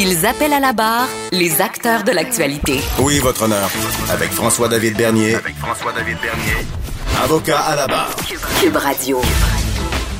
Ils 0.00 0.24
appellent 0.26 0.52
à 0.52 0.60
la 0.60 0.72
barre 0.72 1.08
les 1.32 1.60
acteurs 1.60 2.04
de 2.04 2.12
l'actualité. 2.12 2.78
Oui, 3.00 3.18
votre 3.18 3.42
honneur. 3.42 3.68
Avec 4.12 4.30
François-David 4.30 4.96
Bernier. 4.96 5.34
Avec 5.34 5.56
François-David 5.56 6.16
Bernier. 6.22 6.64
Avocat 7.20 7.58
à 7.58 7.74
la 7.74 7.88
barre. 7.88 8.14
Cube 8.60 8.76
Radio. 8.76 9.20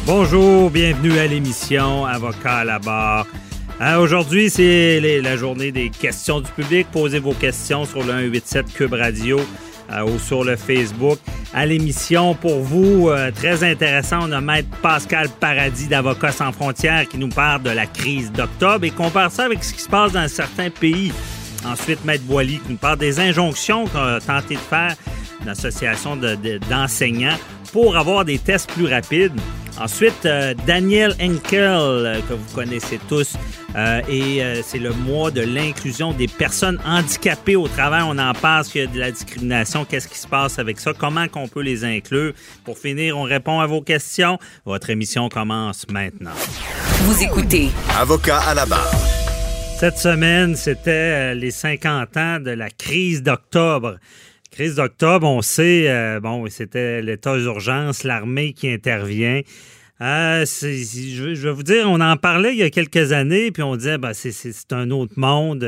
Bonjour, 0.04 0.68
bienvenue 0.70 1.16
à 1.20 1.28
l'émission 1.28 2.04
Avocat 2.06 2.56
à 2.56 2.64
la 2.64 2.80
barre. 2.80 3.28
Euh, 3.80 3.98
Aujourd'hui, 3.98 4.50
c'est 4.50 4.98
la 5.22 5.36
journée 5.36 5.70
des 5.70 5.90
questions 5.90 6.40
du 6.40 6.50
public. 6.50 6.88
Posez 6.90 7.20
vos 7.20 7.34
questions 7.34 7.84
sur 7.84 8.02
le 8.02 8.14
187 8.32 8.72
Cube 8.74 8.94
Radio 8.94 9.38
ou 10.06 10.18
sur 10.18 10.44
le 10.44 10.56
Facebook. 10.56 11.18
À 11.54 11.64
l'émission, 11.64 12.34
pour 12.34 12.60
vous, 12.60 13.08
euh, 13.08 13.30
très 13.30 13.64
intéressant, 13.64 14.18
on 14.28 14.32
a 14.32 14.40
Maître 14.40 14.68
Pascal 14.82 15.28
Paradis 15.40 15.86
d'Avocats 15.88 16.32
sans 16.32 16.52
frontières 16.52 17.08
qui 17.08 17.16
nous 17.18 17.28
parle 17.30 17.62
de 17.62 17.70
la 17.70 17.86
crise 17.86 18.30
d'octobre 18.32 18.84
et 18.84 18.90
compare 18.90 19.30
ça 19.30 19.44
avec 19.44 19.64
ce 19.64 19.72
qui 19.72 19.80
se 19.80 19.88
passe 19.88 20.12
dans 20.12 20.28
certains 20.28 20.70
pays. 20.70 21.12
Ensuite, 21.66 22.04
Maître 22.04 22.24
Boily 22.24 22.58
qui 22.58 22.72
nous 22.72 22.76
parle 22.78 22.98
des 22.98 23.18
injonctions 23.18 23.86
qu'on 23.88 23.98
a 23.98 24.20
tenté 24.20 24.54
de 24.56 24.60
faire 24.60 24.94
l'association 25.46 26.16
de- 26.16 26.34
de- 26.34 26.58
d'enseignants 26.70 27.36
pour 27.72 27.96
avoir 27.96 28.24
des 28.24 28.38
tests 28.38 28.70
plus 28.70 28.86
rapides. 28.86 29.32
Ensuite, 29.80 30.26
euh, 30.26 30.54
Daniel 30.66 31.14
Henkel, 31.20 31.62
euh, 31.62 32.20
que 32.28 32.34
vous 32.34 32.54
connaissez 32.54 32.98
tous, 33.08 33.34
euh, 33.76 34.00
et 34.08 34.42
euh, 34.42 34.60
c'est 34.64 34.78
le 34.78 34.90
mois 34.90 35.30
de 35.30 35.40
l'inclusion 35.40 36.12
des 36.12 36.26
personnes 36.26 36.80
handicapées 36.84 37.54
au 37.54 37.68
travail. 37.68 38.02
On 38.04 38.18
en 38.18 38.32
parle, 38.32 38.64
qu'il 38.64 38.80
y 38.80 38.84
a 38.84 38.88
de 38.88 38.98
la 38.98 39.12
discrimination, 39.12 39.84
qu'est-ce 39.84 40.08
qui 40.08 40.18
se 40.18 40.26
passe 40.26 40.58
avec 40.58 40.80
ça, 40.80 40.92
comment 40.98 41.28
qu'on 41.28 41.46
peut 41.46 41.62
les 41.62 41.84
inclure? 41.84 42.32
Pour 42.64 42.76
finir, 42.76 43.16
on 43.16 43.22
répond 43.22 43.60
à 43.60 43.66
vos 43.66 43.80
questions. 43.80 44.38
Votre 44.64 44.90
émission 44.90 45.28
commence 45.28 45.86
maintenant. 45.88 46.32
Vous 47.02 47.22
écoutez 47.22 47.68
Avocat 47.96 48.40
à 48.40 48.54
la 48.54 48.66
barre. 48.66 48.90
Cette 49.78 49.98
semaine, 49.98 50.56
c'était 50.56 51.36
les 51.36 51.52
50 51.52 52.16
ans 52.16 52.40
de 52.40 52.50
la 52.50 52.68
crise 52.68 53.22
d'octobre. 53.22 53.98
D'octobre, 54.58 55.24
on 55.28 55.40
sait, 55.40 55.88
euh, 55.88 56.18
bon, 56.18 56.44
c'était 56.50 57.00
l'état 57.00 57.38
d'urgence, 57.38 58.02
l'armée 58.02 58.52
qui 58.52 58.68
intervient. 58.68 59.40
Euh, 60.00 60.44
je, 60.46 61.34
je 61.34 61.42
vais 61.48 61.52
vous 61.52 61.62
dire, 61.62 61.84
on 61.88 62.00
en 62.00 62.16
parlait 62.16 62.52
il 62.52 62.58
y 62.58 62.62
a 62.64 62.70
quelques 62.70 63.12
années, 63.12 63.52
puis 63.52 63.62
on 63.62 63.76
disait, 63.76 63.98
ben, 63.98 64.12
c'est- 64.14 64.72
un 64.72 64.90
autre 64.90 65.14
monde. 65.16 65.64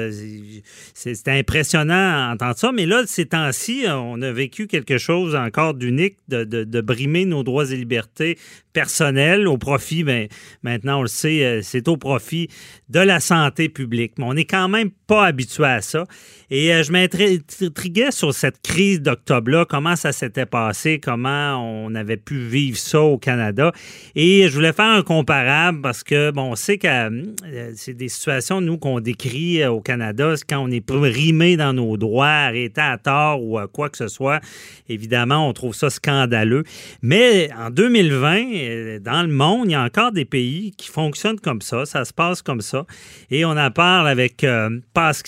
C'est- 0.95 1.29
impressionnant 1.29 2.33
entendre 2.33 2.57
ça. 2.57 2.73
Mais 2.73 2.87
là, 2.87 3.03
ces 3.07 3.27
temps-ci, 3.27 3.85
on 3.89 4.21
a 4.23 4.33
vécu 4.33 4.67
quelque 4.67 4.99
chose 4.99 5.37
encore 5.37 5.75
d'unique, 5.75 6.17
de 6.29 6.81
brimer 6.81 7.25
nos 7.27 7.45
droits 7.45 7.71
et 7.71 7.77
libertés 7.77 8.39
personnels 8.73 9.49
au 9.49 9.59
profit, 9.59 10.05
ben, 10.05 10.29
maintenant 10.63 10.99
on 10.99 11.03
le 11.03 11.09
sait, 11.09 11.45
euh, 11.45 11.61
c'est 11.63 11.89
au 11.89 11.97
profit 11.97 12.49
de 12.89 13.01
la 13.01 13.21
santé 13.21 13.69
publique. 13.69 14.13
Mais 14.19 14.25
on 14.25 14.35
n'est 14.35 14.45
quand 14.45 14.69
même 14.69 14.91
pas 15.07 15.27
habitué 15.27 15.65
à 15.65 15.81
ça. 15.81 16.05
Et 16.51 16.73
euh, 16.73 16.83
je 16.83 16.93
m'intriguais 16.93 18.11
sur 18.11 18.35
cette 18.35 18.61
crise 18.63 19.01
d'octobre-là, 19.01 19.65
comment 19.69 19.97
ça 19.97 20.13
s'était 20.13 20.47
passé, 20.47 21.01
comment 21.01 21.57
on 21.57 21.95
avait 21.95 22.17
pu 22.17 22.39
vivre 22.39 22.77
ça 22.77 23.01
au 23.01 23.19
Canada? 23.19 23.73
Et 24.15 24.49
je 24.49 24.55
voulais 24.55 24.73
faire 24.73 24.87
un 24.87 25.03
comparable 25.03 25.81
parce 25.81 26.03
que, 26.03 26.31
bon, 26.31 26.53
on 26.53 26.57
sait 26.57 26.79
que 26.79 26.89
euh, 26.89 27.73
c'est 27.77 27.95
des 27.95 28.09
situations, 28.09 28.61
nous, 28.61 28.79
qu'on 28.79 29.01
décrit 29.01 29.65
au 29.67 29.81
Canada, 29.81 30.35
quand 30.49 30.59
on 30.59 30.71
est 30.71 30.85
rimé 30.91 31.57
dans 31.57 31.73
nos 31.73 31.97
droits, 31.97 32.27
arrêté 32.27 32.81
à 32.81 32.99
tort 32.99 33.43
ou 33.43 33.59
quoi 33.73 33.89
que 33.89 33.97
ce 33.97 34.09
soit. 34.09 34.41
Évidemment, 34.89 35.49
on 35.49 35.53
trouve 35.53 35.75
ça 35.75 35.91
scandaleux. 35.91 36.65
Mais 37.03 37.51
en 37.57 37.71
2020, 37.71 38.60
euh, 38.69 38.99
dans 38.99 39.23
le 39.23 39.29
monde, 39.33 39.67
il 39.69 39.73
y 39.73 39.75
a 39.75 39.83
encore 39.83 40.13
des 40.13 40.25
pays 40.25 40.73
qui 40.77 40.89
fonctionnent 40.89 41.41
comme 41.41 41.61
ça, 41.61 41.87
ça 41.87 42.05
se 42.05 42.13
passe 42.13 42.43
comme 42.43 42.61
ça. 42.61 42.85
Et 43.31 43.45
on 43.45 43.51
en 43.57 43.71
parle 43.71 44.09
avec 44.09 44.45
euh, 44.45 44.69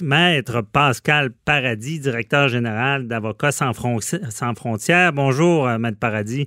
Maître 0.03 0.61
Pascal 0.61 1.31
Paradis, 1.45 2.01
directeur 2.01 2.49
général 2.49 3.07
d'Avocats 3.09 3.53
sans, 3.53 3.73
Fron- 3.73 4.01
sans 4.01 4.55
frontières. 4.55 5.13
Bonjour, 5.13 5.69
euh, 5.69 5.79
Maître 5.79 5.99
Paradis. 5.99 6.47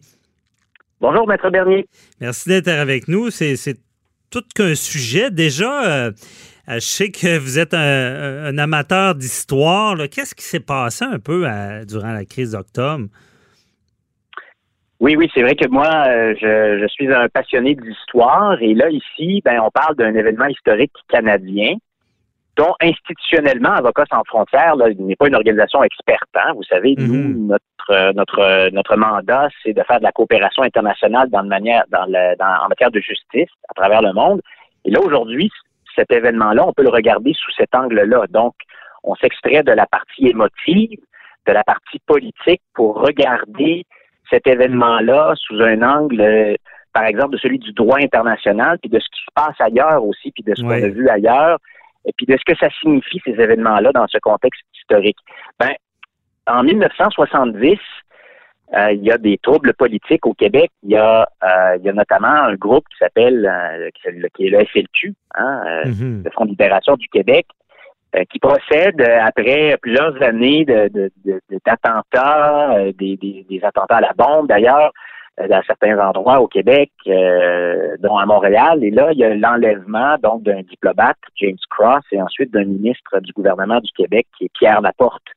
Bonjour, 1.01 1.27
Maître 1.27 1.49
Bernier. 1.49 1.87
Merci 2.21 2.49
d'être 2.49 2.67
avec 2.69 3.07
nous. 3.07 3.29
C'est 3.29 3.55
tout 4.29 4.43
qu'un 4.55 4.75
sujet. 4.75 5.29
Déjà, 5.31 5.85
euh, 6.07 6.11
je 6.67 6.79
sais 6.79 7.11
que 7.11 7.37
vous 7.37 7.59
êtes 7.59 7.73
un, 7.73 8.45
un 8.45 8.57
amateur 8.57 9.13
d'histoire. 9.15 9.97
Qu'est-ce 10.09 10.33
qui 10.33 10.43
s'est 10.45 10.59
passé 10.59 11.05
un 11.05 11.19
peu 11.19 11.47
à- 11.47 11.85
durant 11.85 12.11
la 12.13 12.25
crise 12.25 12.51
d'octobre? 12.51 13.07
Oui, 15.05 15.15
oui, 15.15 15.29
c'est 15.35 15.43
vrai 15.43 15.53
que 15.53 15.67
moi, 15.67 15.85
euh, 16.07 16.33
je, 16.41 16.79
je 16.81 16.87
suis 16.87 17.13
un 17.13 17.29
passionné 17.29 17.75
d'histoire 17.75 18.59
et 18.59 18.73
là, 18.73 18.89
ici, 18.89 19.39
ben, 19.45 19.59
on 19.59 19.69
parle 19.69 19.95
d'un 19.95 20.15
événement 20.15 20.47
historique 20.47 20.93
canadien 21.09 21.75
dont 22.55 22.73
institutionnellement, 22.81 23.69
Avocats 23.69 24.05
sans 24.09 24.23
frontières 24.23 24.75
là, 24.75 24.87
n'est 24.97 25.15
pas 25.15 25.27
une 25.27 25.35
organisation 25.35 25.83
experte. 25.83 26.31
hein. 26.33 26.53
Vous 26.55 26.63
savez, 26.63 26.95
nous, 26.97 27.45
notre 27.49 27.91
euh, 27.91 28.13
notre 28.13 28.39
euh, 28.39 28.69
notre 28.71 28.95
mandat, 28.95 29.49
c'est 29.61 29.73
de 29.73 29.83
faire 29.83 29.99
de 29.99 30.05
la 30.05 30.11
coopération 30.11 30.63
internationale 30.63 31.29
dans 31.29 31.43
le 31.43 31.49
manière, 31.49 31.83
dans 31.89 32.05
le, 32.07 32.35
dans, 32.37 32.65
en 32.65 32.67
matière 32.67 32.89
de 32.89 32.99
justice 32.99 33.51
à 33.69 33.75
travers 33.75 34.01
le 34.01 34.11
monde. 34.11 34.41
Et 34.85 34.89
là, 34.89 34.99
aujourd'hui, 35.01 35.51
cet 35.95 36.11
événement-là, 36.11 36.65
on 36.65 36.73
peut 36.73 36.81
le 36.81 36.89
regarder 36.89 37.33
sous 37.33 37.51
cet 37.51 37.75
angle-là. 37.75 38.25
Donc, 38.31 38.55
on 39.03 39.13
s'extrait 39.13 39.61
de 39.61 39.71
la 39.71 39.85
partie 39.85 40.29
émotive, 40.29 40.97
de 41.45 41.53
la 41.53 41.63
partie 41.63 41.99
politique 42.07 42.63
pour 42.73 42.95
regarder 42.95 43.85
cet 44.29 44.47
événement-là 44.47 45.33
sous 45.35 45.59
un 45.61 45.81
angle, 45.81 46.21
euh, 46.21 46.55
par 46.93 47.05
exemple, 47.05 47.31
de 47.33 47.37
celui 47.37 47.59
du 47.59 47.71
droit 47.73 47.97
international, 47.99 48.77
puis 48.79 48.89
de 48.89 48.99
ce 48.99 49.05
qui 49.05 49.21
se 49.21 49.31
passe 49.33 49.55
ailleurs 49.59 50.03
aussi, 50.03 50.31
puis 50.31 50.43
de 50.43 50.53
ce 50.55 50.61
Oui. 50.63 50.67
qu'on 50.79 50.85
a 50.85 50.89
vu 50.89 51.09
ailleurs, 51.09 51.57
et 52.05 52.11
puis 52.15 52.25
de 52.25 52.37
ce 52.37 52.43
que 52.45 52.57
ça 52.57 52.69
signifie, 52.81 53.21
ces 53.25 53.31
événements-là, 53.39 53.91
dans 53.91 54.07
ce 54.07 54.17
contexte 54.19 54.61
historique. 54.79 55.17
Ben, 55.59 55.71
en 56.47 56.63
1970, 56.63 57.77
euh, 58.75 58.91
il 58.93 59.03
y 59.03 59.11
a 59.11 59.17
des 59.17 59.37
troubles 59.39 59.73
politiques 59.73 60.25
au 60.25 60.33
Québec. 60.33 60.71
Il 60.83 60.91
y 60.91 60.95
a, 60.97 61.27
euh, 61.43 61.77
il 61.79 61.85
y 61.85 61.89
a 61.89 61.93
notamment 61.93 62.27
un 62.27 62.55
groupe 62.55 62.85
qui 62.89 62.97
s'appelle, 62.97 63.45
euh, 63.45 63.89
qui 63.93 64.07
est 64.45 64.49
le- 64.49 64.65
FLQ, 64.65 65.13
hein, 65.35 65.61
Mhm. 65.85 66.23
le 66.25 66.31
Front 66.31 66.45
de 66.45 66.51
libération 66.51 66.95
du 66.95 67.07
Québec, 67.09 67.45
qui 68.29 68.39
procède 68.39 69.01
euh, 69.01 69.19
après 69.25 69.77
plusieurs 69.81 70.21
années 70.23 70.63
de, 70.65 70.87
de- 70.87 71.11
de- 71.25 71.41
de- 71.49 71.59
d'attentats, 71.65 72.75
euh, 72.77 72.91
des, 72.93 73.17
des- 73.17 73.45
des 73.49 73.63
attentats 73.63 73.97
à 73.97 74.01
la 74.01 74.13
bombe 74.17 74.47
d'ailleurs, 74.47 74.91
euh, 75.41 75.47
dans 75.47 75.61
certains 75.67 75.97
endroits 75.99 76.39
au 76.39 76.47
Québec, 76.47 76.91
euh, 77.07 77.97
dont 77.99 78.17
à 78.17 78.25
Montréal. 78.25 78.83
Et 78.83 78.91
là, 78.91 79.11
il 79.11 79.17
y 79.19 79.23
a 79.25 79.35
l'enlèvement 79.35 80.15
donc 80.23 80.43
d'un 80.43 80.61
diplomate, 80.61 81.17
James 81.41 81.57
Cross, 81.69 82.03
et 82.11 82.21
ensuite 82.21 82.51
d'un 82.51 82.63
ministre 82.63 83.19
du 83.19 83.33
gouvernement 83.33 83.79
du 83.81 83.91
Québec, 83.91 84.27
qui 84.37 84.45
est 84.45 84.51
Pierre 84.53 84.81
Laporte. 84.81 85.27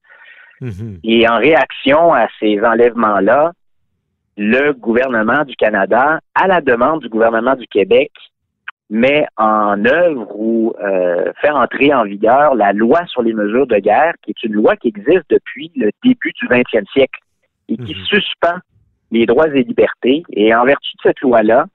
Mhm. 0.61 0.99
Et 1.05 1.29
en 1.29 1.39
réaction 1.39 2.13
à 2.13 2.29
ces 2.39 2.61
enlèvements-là, 2.61 3.53
le 4.37 4.73
gouvernement 4.73 5.43
du 5.45 5.57
Canada, 5.57 6.21
à 6.35 6.47
la 6.47 6.61
demande 6.61 7.01
du 7.01 7.09
gouvernement 7.09 7.57
du 7.57 7.67
Québec, 7.67 8.13
met 8.91 9.27
en 9.37 9.85
œuvre 9.85 10.27
ou 10.35 10.75
euh, 10.81 11.33
fait 11.41 11.51
entrer 11.51 11.93
en 11.93 12.05
vigueur 12.05 12.55
la 12.55 12.73
loi 12.73 13.05
sur 13.07 13.23
les 13.23 13.35
mesures 13.35 13.67
de 13.67 13.77
guerre, 13.79 14.15
qui 14.23 14.31
est 14.31 14.45
une 14.45 14.55
loi 14.55 14.77
qui 14.77 14.89
existe 14.89 15.29
depuis 15.29 15.71
le 15.77 15.91
début 16.03 16.33
du 16.41 16.47
20e 16.49 16.87
siècle 16.93 17.21
et 17.69 17.77
qui 17.77 17.95
Mhm. 17.95 18.05
suspend 18.07 18.59
les 19.11 19.27
droits 19.27 19.49
et 19.49 19.63
libertés. 19.63 20.23
Et 20.31 20.55
en 20.55 20.65
vertu 20.65 20.91
de 20.97 21.03
cette 21.03 21.21
loi-là, 21.21 21.67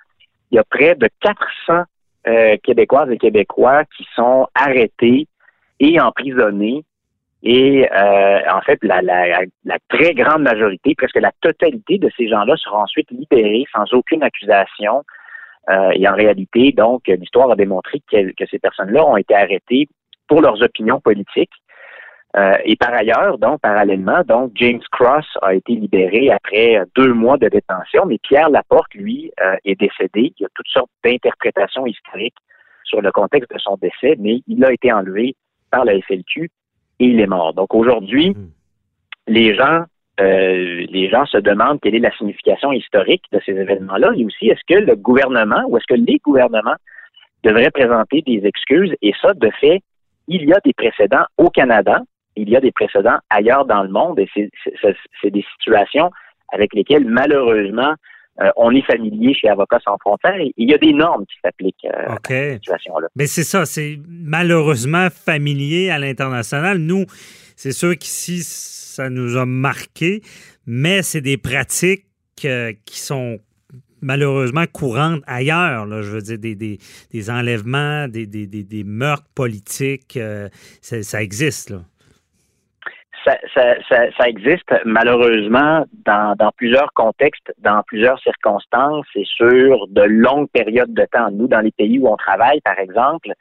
il 0.51 0.56
y 0.56 0.60
a 0.60 0.63
près 0.63 0.95
de 0.95 1.07
400 1.21 1.83
euh, 2.27 2.57
Québécoises 2.63 3.12
et 3.12 3.18
Québécois 3.18 3.83
qui 3.98 4.07
sont 4.16 4.48
arrêtés 4.56 5.27
et 5.80 6.00
emprisonnés 6.00 6.83
Et 7.45 7.86
euh, 7.92 8.39
en 8.54 8.62
fait, 8.62 8.80
la, 8.83 9.01
très 9.89 10.13
grande 10.13 10.44
majorité, 10.44 10.95
presque 10.95 11.19
la 11.19 11.33
totalité 11.42 11.98
de 11.98 12.09
ces 12.16 12.30
gens-là 12.30 12.56
seront 12.56 12.83
ensuite 12.83 13.12
libérés 13.12 13.66
sans 13.74 13.83
aucune 13.94 14.24
accusation. 14.24 15.04
Euh, 15.69 15.92
et 15.94 16.07
en 16.07 16.15
réalité, 16.15 16.71
donc, 16.71 17.07
l'histoire 17.07 17.51
a 17.51 17.56
démontré 17.56 18.01
que, 18.12 18.31
que 18.33 18.45
ces 18.50 18.60
personnes-là 18.60 19.06
ont 19.06 19.18
été 19.18 19.33
arrêtées 19.33 19.88
pour 20.27 20.42
leurs 20.42 20.62
opinions 20.62 21.00
politiques. 21.00 21.51
Euh, 22.36 22.57
et 22.65 22.75
par 22.75 22.94
ailleurs, 22.94 23.38
donc, 23.38 23.62
parallèlement, 23.62 24.24
donc, 24.27 24.51
James 24.56 24.81
Cross 24.92 25.25
a 25.42 25.54
été 25.54 25.74
libéré 25.74 26.31
après 26.31 26.81
deux 26.95 27.13
mois 27.13 27.38
de 27.38 27.48
détention, 27.48 28.06
mais 28.07 28.18
Pierre 28.18 28.50
Laporte, 28.50 28.94
lui, 28.95 29.31
est 29.63 29.80
décédé. 29.80 30.33
Il 30.38 30.44
y 30.44 30.45
a 30.45 30.50
toutes 30.56 30.68
sortes 30.68 30.89
d'interprétations 31.04 31.86
historiques 31.86 32.36
sur 32.83 33.01
le 33.01 33.12
contexte 33.12 33.51
de 33.51 33.59
son 33.59 33.77
décès, 33.77 34.16
mais 34.19 34.42
il 34.48 34.63
a 34.66 34.71
été 34.74 34.92
enlevé 34.92 35.36
par 35.71 35.86
la 35.86 36.00
FLQ 36.01 36.50
et 37.00 37.06
il 37.06 37.19
est 37.19 37.27
mort. 37.27 37.54
Donc 37.54 37.74
aujourd'hui, 37.74 38.31
hmm. 38.31 38.50
les 39.27 39.56
gens 39.56 39.86
euh, 40.19 40.86
les 40.89 41.10
gens 41.10 41.25
se 41.25 41.38
demandent 41.38 41.80
quelle 41.81 41.95
est 41.95 42.00
la 42.00 42.15
signification 42.15 42.71
historique 42.71 43.24
de 43.31 43.39
ces 43.45 43.54
événements-là. 43.54 44.12
Et 44.15 44.25
aussi 44.25 44.48
est-ce 44.48 44.62
que 44.68 44.80
le 44.80 44.95
gouvernement 44.95 45.63
ou 45.68 45.77
est-ce 45.77 45.88
que 45.88 46.00
les 46.00 46.19
gouvernements 46.19 46.75
devraient 47.44 47.71
présenter 47.71 48.21
des 48.21 48.45
excuses? 48.45 48.94
Et 49.01 49.13
ça, 49.21 49.33
de 49.33 49.50
fait, 49.60 49.81
il 50.27 50.45
y 50.45 50.54
a 50.54 50.60
des 50.63 50.74
précédents 50.74 51.25
au 51.38 51.50
Canada, 51.50 52.01
il 52.36 52.50
y 52.50 52.56
a 52.56 52.62
des 52.62 52.71
précédents 52.71 53.18
ailleurs 53.30 53.65
dans 53.65 53.83
le 53.83 53.89
monde 53.89 54.19
et 54.19 54.30
c'est 54.33 55.31
des 55.31 55.45
situations 55.57 56.12
avec 56.51 56.74
lesquelles 56.74 57.06
malheureusement 57.06 57.94
euh, 58.41 58.50
on 58.56 58.71
est 58.71 58.81
familier 58.81 59.33
chez 59.35 59.47
Avocats 59.47 59.80
sans 59.85 59.97
frontières 60.00 60.39
et 60.39 60.53
il 60.57 60.69
y 60.69 60.74
a 60.74 60.80
des 60.80 60.94
normes 60.94 61.25
qui 61.25 61.35
s'appliquent 61.44 61.85
euh, 61.85 62.13
à 62.13 62.18
cette 62.27 62.63
situation-là. 62.63 63.07
Mais 63.15 63.27
c'est 63.27 63.44
ça, 63.44 63.65
c'est 63.65 64.00
malheureusement 64.07 65.09
familier 65.12 65.91
à 65.91 66.00
l'international. 66.00 66.80
Nous, 66.80 67.06
c'est 67.56 67.71
sûr 67.71 67.95
qu'ici, 67.95 68.39
ça 68.44 69.12
nous 69.12 69.38
a 69.38 69.45
marqué, 69.45 70.21
mais 70.65 71.03
c'est 71.03 71.21
des 71.21 71.38
pratiques 71.38 72.07
euh, 72.45 72.74
qui 72.85 73.00
sont 73.00 73.38
malheureusement 74.01 74.65
courantes 74.65 75.21
ailleurs. 75.27 75.85
Là, 75.85 76.01
je 76.01 76.09
veux 76.09 76.21
dire, 76.21 76.39
des, 76.39 76.56
des, 76.56 77.30
enlèvements, 77.30 78.07
des, 78.07 78.25
des, 78.25 78.83
meurtres 78.83 79.30
politiques, 79.35 80.19
ça 80.81 81.24
existe. 81.24 81.69
Là 81.69 81.83
ça, 83.25 83.37
ça, 83.89 84.27
existe 84.27 84.73
malheureusement 84.85 85.85
dans, 86.05 86.35
dans, 86.37 86.51
plusieurs 86.51 86.91
contextes, 86.93 87.53
dans 87.59 87.81
plusieurs 87.83 88.19
circonstances 88.19 89.05
et 89.15 89.25
sur 89.25 89.87
de 89.87 90.01
longues 90.01 90.49
périodes 90.49 90.93
de 90.93 91.05
temps. 91.11 91.29
Nous, 91.31 91.47
dans 91.47 91.61
les 91.61 91.71
pays 91.71 91.99
où 91.99 92.07
on 92.07 92.17
travaille, 92.17 92.61
par 92.61 92.79
exemple, 92.79 93.31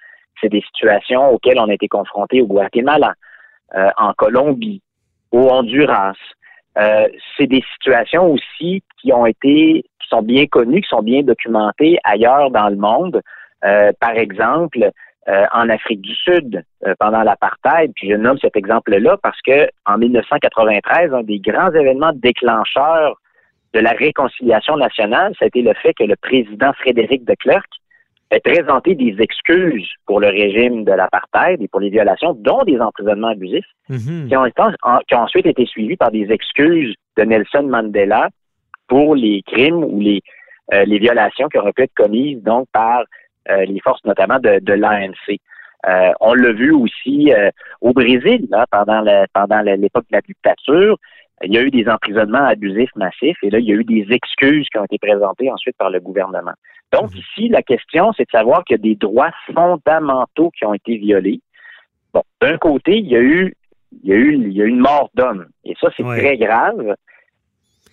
c'est 0.40 0.48
des 0.48 0.62
situations 0.62 1.30
auxquelles 1.30 1.58
on 1.58 1.68
a 1.68 1.74
été 1.74 1.88
confrontés 1.88 2.42
au 2.42 2.46
Guatemala, 2.46 3.14
euh, 3.74 3.90
en 3.96 4.12
Colombie, 4.12 4.82
au 5.30 5.48
Honduras. 5.50 6.14
Euh, 6.78 7.08
c'est 7.36 7.46
des 7.46 7.62
situations 7.74 8.32
aussi 8.32 8.82
qui 9.00 9.12
ont 9.12 9.26
été, 9.26 9.84
qui 10.00 10.08
sont 10.08 10.22
bien 10.22 10.46
connues, 10.46 10.82
qui 10.82 10.88
sont 10.88 11.02
bien 11.02 11.22
documentées 11.22 11.98
ailleurs 12.04 12.50
dans 12.50 12.68
le 12.68 12.76
monde. 12.76 13.20
Euh, 13.64 13.92
par 14.00 14.16
exemple, 14.16 14.90
euh, 15.28 15.44
en 15.52 15.68
Afrique 15.68 16.00
du 16.00 16.14
Sud 16.14 16.64
euh, 16.84 16.94
pendant 16.98 17.22
l'apartheid. 17.22 17.92
Puis 17.94 18.10
je 18.10 18.16
nomme 18.16 18.38
cet 18.38 18.56
exemple-là 18.56 19.16
parce 19.22 19.40
que 19.42 19.68
en 19.86 19.98
1993, 19.98 21.14
un 21.14 21.22
des 21.22 21.38
grands 21.38 21.72
événements 21.72 22.12
déclencheurs 22.12 23.16
de 23.72 23.80
la 23.80 23.92
réconciliation 23.92 24.76
nationale, 24.76 25.32
ça 25.38 25.44
a 25.44 25.48
été 25.48 25.62
le 25.62 25.74
fait 25.74 25.94
que 25.94 26.04
le 26.04 26.16
président 26.16 26.72
Frédéric 26.72 27.24
de 27.24 27.34
Klerk 27.38 27.68
ait 28.32 28.40
présenté 28.40 28.94
des 28.94 29.14
excuses 29.20 29.88
pour 30.06 30.18
le 30.18 30.26
régime 30.28 30.84
de 30.84 30.92
l'apartheid 30.92 31.62
et 31.62 31.68
pour 31.68 31.80
les 31.80 31.90
violations, 31.90 32.34
dont 32.34 32.64
des 32.64 32.80
emprisonnements 32.80 33.28
abusifs, 33.28 33.64
mhm. 33.88 34.28
qui, 34.28 34.36
ont 34.36 34.44
qui, 35.06 35.14
ont 35.14 35.18
ensuite 35.18 35.46
été 35.46 35.66
suivis 35.66 35.96
par 35.96 36.10
des 36.10 36.32
excuses 36.32 36.94
de 37.16 37.22
Nelson 37.22 37.64
Mandela 37.64 38.28
pour 38.88 39.14
les 39.14 39.42
crimes 39.42 39.84
ou 39.84 40.00
les, 40.00 40.20
euh, 40.74 40.84
les 40.84 40.98
violations 40.98 41.48
qui 41.48 41.58
auraient 41.58 41.72
pu 41.72 41.82
être 41.82 41.94
commises 41.94 42.42
donc 42.42 42.66
par 42.72 43.04
les 43.48 43.80
forces 43.80 44.04
notamment 44.04 44.38
de, 44.38 44.58
de 44.60 44.72
l'ANC. 44.72 45.38
Euh, 45.88 46.12
on 46.20 46.34
l'a 46.34 46.52
vu 46.52 46.72
aussi 46.72 47.32
euh, 47.32 47.50
au 47.80 47.92
Brésil 47.92 48.46
là, 48.50 48.66
pendant 48.70 49.04
pendant 49.32 49.60
l'époque 49.62 50.04
de 50.10 50.16
la 50.16 50.20
dictature. 50.20 50.96
Il 51.42 51.52
y 51.52 51.58
a 51.58 51.62
eu 51.62 51.70
des 51.70 51.88
emprisonnements 51.88 52.44
abusifs 52.44 52.94
massifs 52.94 53.36
et 53.42 53.50
là, 53.50 53.58
il 53.58 53.66
y 53.66 53.72
a 53.72 53.74
eu 53.74 53.84
des 53.84 54.06
excuses 54.10 54.68
qui 54.68 54.78
ont 54.78 54.84
été 54.84 54.98
présentées 54.98 55.50
ensuite 55.50 55.76
par 55.76 55.90
le 55.90 55.98
gouvernement. 55.98 56.52
Donc, 56.92 57.10
mhm. 57.10 57.18
ici, 57.18 57.48
la 57.48 57.62
question, 57.62 58.12
c'est 58.16 58.24
de 58.24 58.30
savoir 58.30 58.64
qu'il 58.64 58.76
y 58.76 58.80
a 58.80 58.82
des 58.82 58.94
droits 58.94 59.32
fondamentaux 59.52 60.50
qui 60.56 60.64
ont 60.64 60.74
été 60.74 60.98
violés. 60.98 61.40
Bon, 62.14 62.22
d'un 62.40 62.58
côté, 62.58 62.98
il 62.98 63.08
y 63.08 63.16
a 63.16 63.20
eu, 63.20 63.56
il 64.04 64.10
y 64.10 64.12
a 64.12 64.16
eu, 64.16 64.34
il 64.34 64.52
y 64.52 64.62
a 64.62 64.66
eu 64.66 64.68
une 64.68 64.78
mort 64.78 65.10
d'homme. 65.14 65.46
Et 65.64 65.74
ça, 65.80 65.88
c'est 65.96 66.04
très 66.04 66.36
grave. 66.36 66.94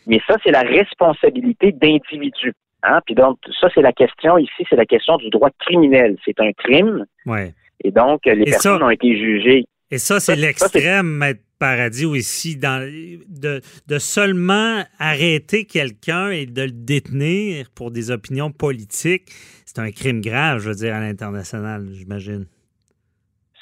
Mais 0.06 0.22
ça, 0.28 0.36
c'est 0.44 0.52
la 0.52 0.62
responsabilité 0.62 1.72
d'individus. 1.72 2.54
Hein? 2.84 3.02
Puis 3.06 3.16
donc, 3.16 3.38
ça, 3.60 3.68
c'est 3.74 3.82
la 3.82 3.94
question 3.94 4.38
ici, 4.38 4.66
c'est 4.70 4.76
la 4.76 4.86
question 4.86 5.18
du 5.18 5.30
droit 5.30 5.50
criminel. 5.60 6.18
C'est 6.26 6.40
un 6.40 6.52
crime. 6.54 7.06
Ouais. 7.26 7.54
Et 7.84 7.92
donc, 7.92 8.22
les 8.26 8.46
personnes 8.46 8.84
ont 8.84 8.90
été 8.90 9.18
jugées. 9.18 9.66
Et 9.92 9.98
ça, 9.98 10.20
c'est 10.20 10.36
l'extrême, 10.36 11.08
Maître 11.08 11.42
Paradis, 11.58 12.06
aussi, 12.06 12.58
dans, 12.58 12.80
de, 12.82 13.62
de 13.88 14.00
seulement 14.00 14.84
arrêter 15.00 15.66
quelqu'un 15.66 16.30
et 16.30 16.46
de 16.46 16.62
le 16.64 16.72
détenir 16.72 17.68
pour 17.76 17.90
des 17.92 18.12
opinions 18.12 18.52
politiques. 18.52 19.30
C'est 19.66 19.80
un 19.80 19.92
crime 19.92 20.22
grave, 20.22 20.60
je 20.60 20.70
veux 20.70 20.76
dire, 20.76 20.94
à 20.94 21.00
l'international, 21.00 21.88
j'imagine. 21.92 22.46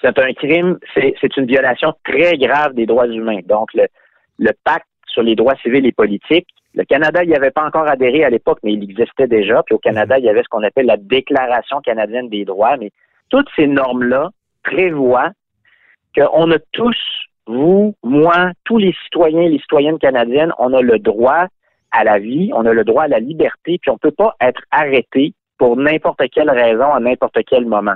C'est 0.02 0.20
un 0.20 0.34
crime, 0.34 0.78
c'est 0.94 1.38
une 1.38 1.46
violation 1.46 1.94
très 2.04 2.38
grave 2.38 2.76
des 2.76 2.86
droits 2.86 3.08
humains. 3.08 3.40
Donc, 3.46 3.74
le, 3.74 3.88
le 4.38 4.52
pacte 4.64 4.86
sur 5.08 5.24
les 5.24 5.36
droits 5.36 5.56
civils 5.64 5.86
et 5.86 5.92
politiques 5.92 6.48
le 6.78 6.86
Canada 6.86 7.26
n'y 7.26 7.36
avait 7.36 7.52
pas 7.52 7.66
encore 7.66 7.88
adhéré 7.88 8.24
à 8.24 8.30
l'époque, 8.30 8.60
mais 8.64 8.74
il 8.74 8.84
existait 8.84 9.28
déjà. 9.28 9.64
Puis 9.64 9.74
au 9.74 9.80
Canada, 9.80 10.16
mhm. 10.16 10.22
il 10.22 10.26
y 10.28 10.30
avait 10.30 10.44
ce 10.44 10.48
qu'on 10.48 10.62
appelle 10.62 10.86
la 10.86 10.98
Déclaration 10.98 11.82
canadienne 11.82 12.30
des 12.30 12.46
droits. 12.46 12.78
Mais 12.78 12.92
toutes 13.30 13.50
ces 13.56 13.66
normes-là 13.66 14.30
prévoient 14.64 15.32
qu'on 16.16 16.52
a 16.52 16.60
tous, 16.74 16.98
vous, 17.48 17.96
moi, 18.04 18.52
tous 18.64 18.78
les 18.78 18.96
citoyens, 19.06 19.50
les 19.50 19.58
citoyennes 19.58 19.98
canadiennes, 19.98 20.54
on 20.60 20.72
a 20.74 20.82
le 20.82 21.00
droit 21.00 21.48
à 21.92 22.04
la 22.04 22.20
vie, 22.20 22.52
on 22.54 22.66
a 22.68 22.74
le 22.74 22.84
droit 22.84 23.04
à 23.04 23.08
la 23.08 23.20
liberté, 23.20 23.80
puis 23.82 23.90
on 23.90 23.94
ne 23.94 24.00
peut 24.00 24.12
pas 24.12 24.36
être 24.40 24.62
arrêté 24.70 25.34
pour 25.58 25.78
n'importe 25.78 26.22
quelle 26.32 26.52
raison 26.52 26.94
à 26.94 27.00
n'importe 27.00 27.40
quel 27.48 27.66
moment. 27.66 27.96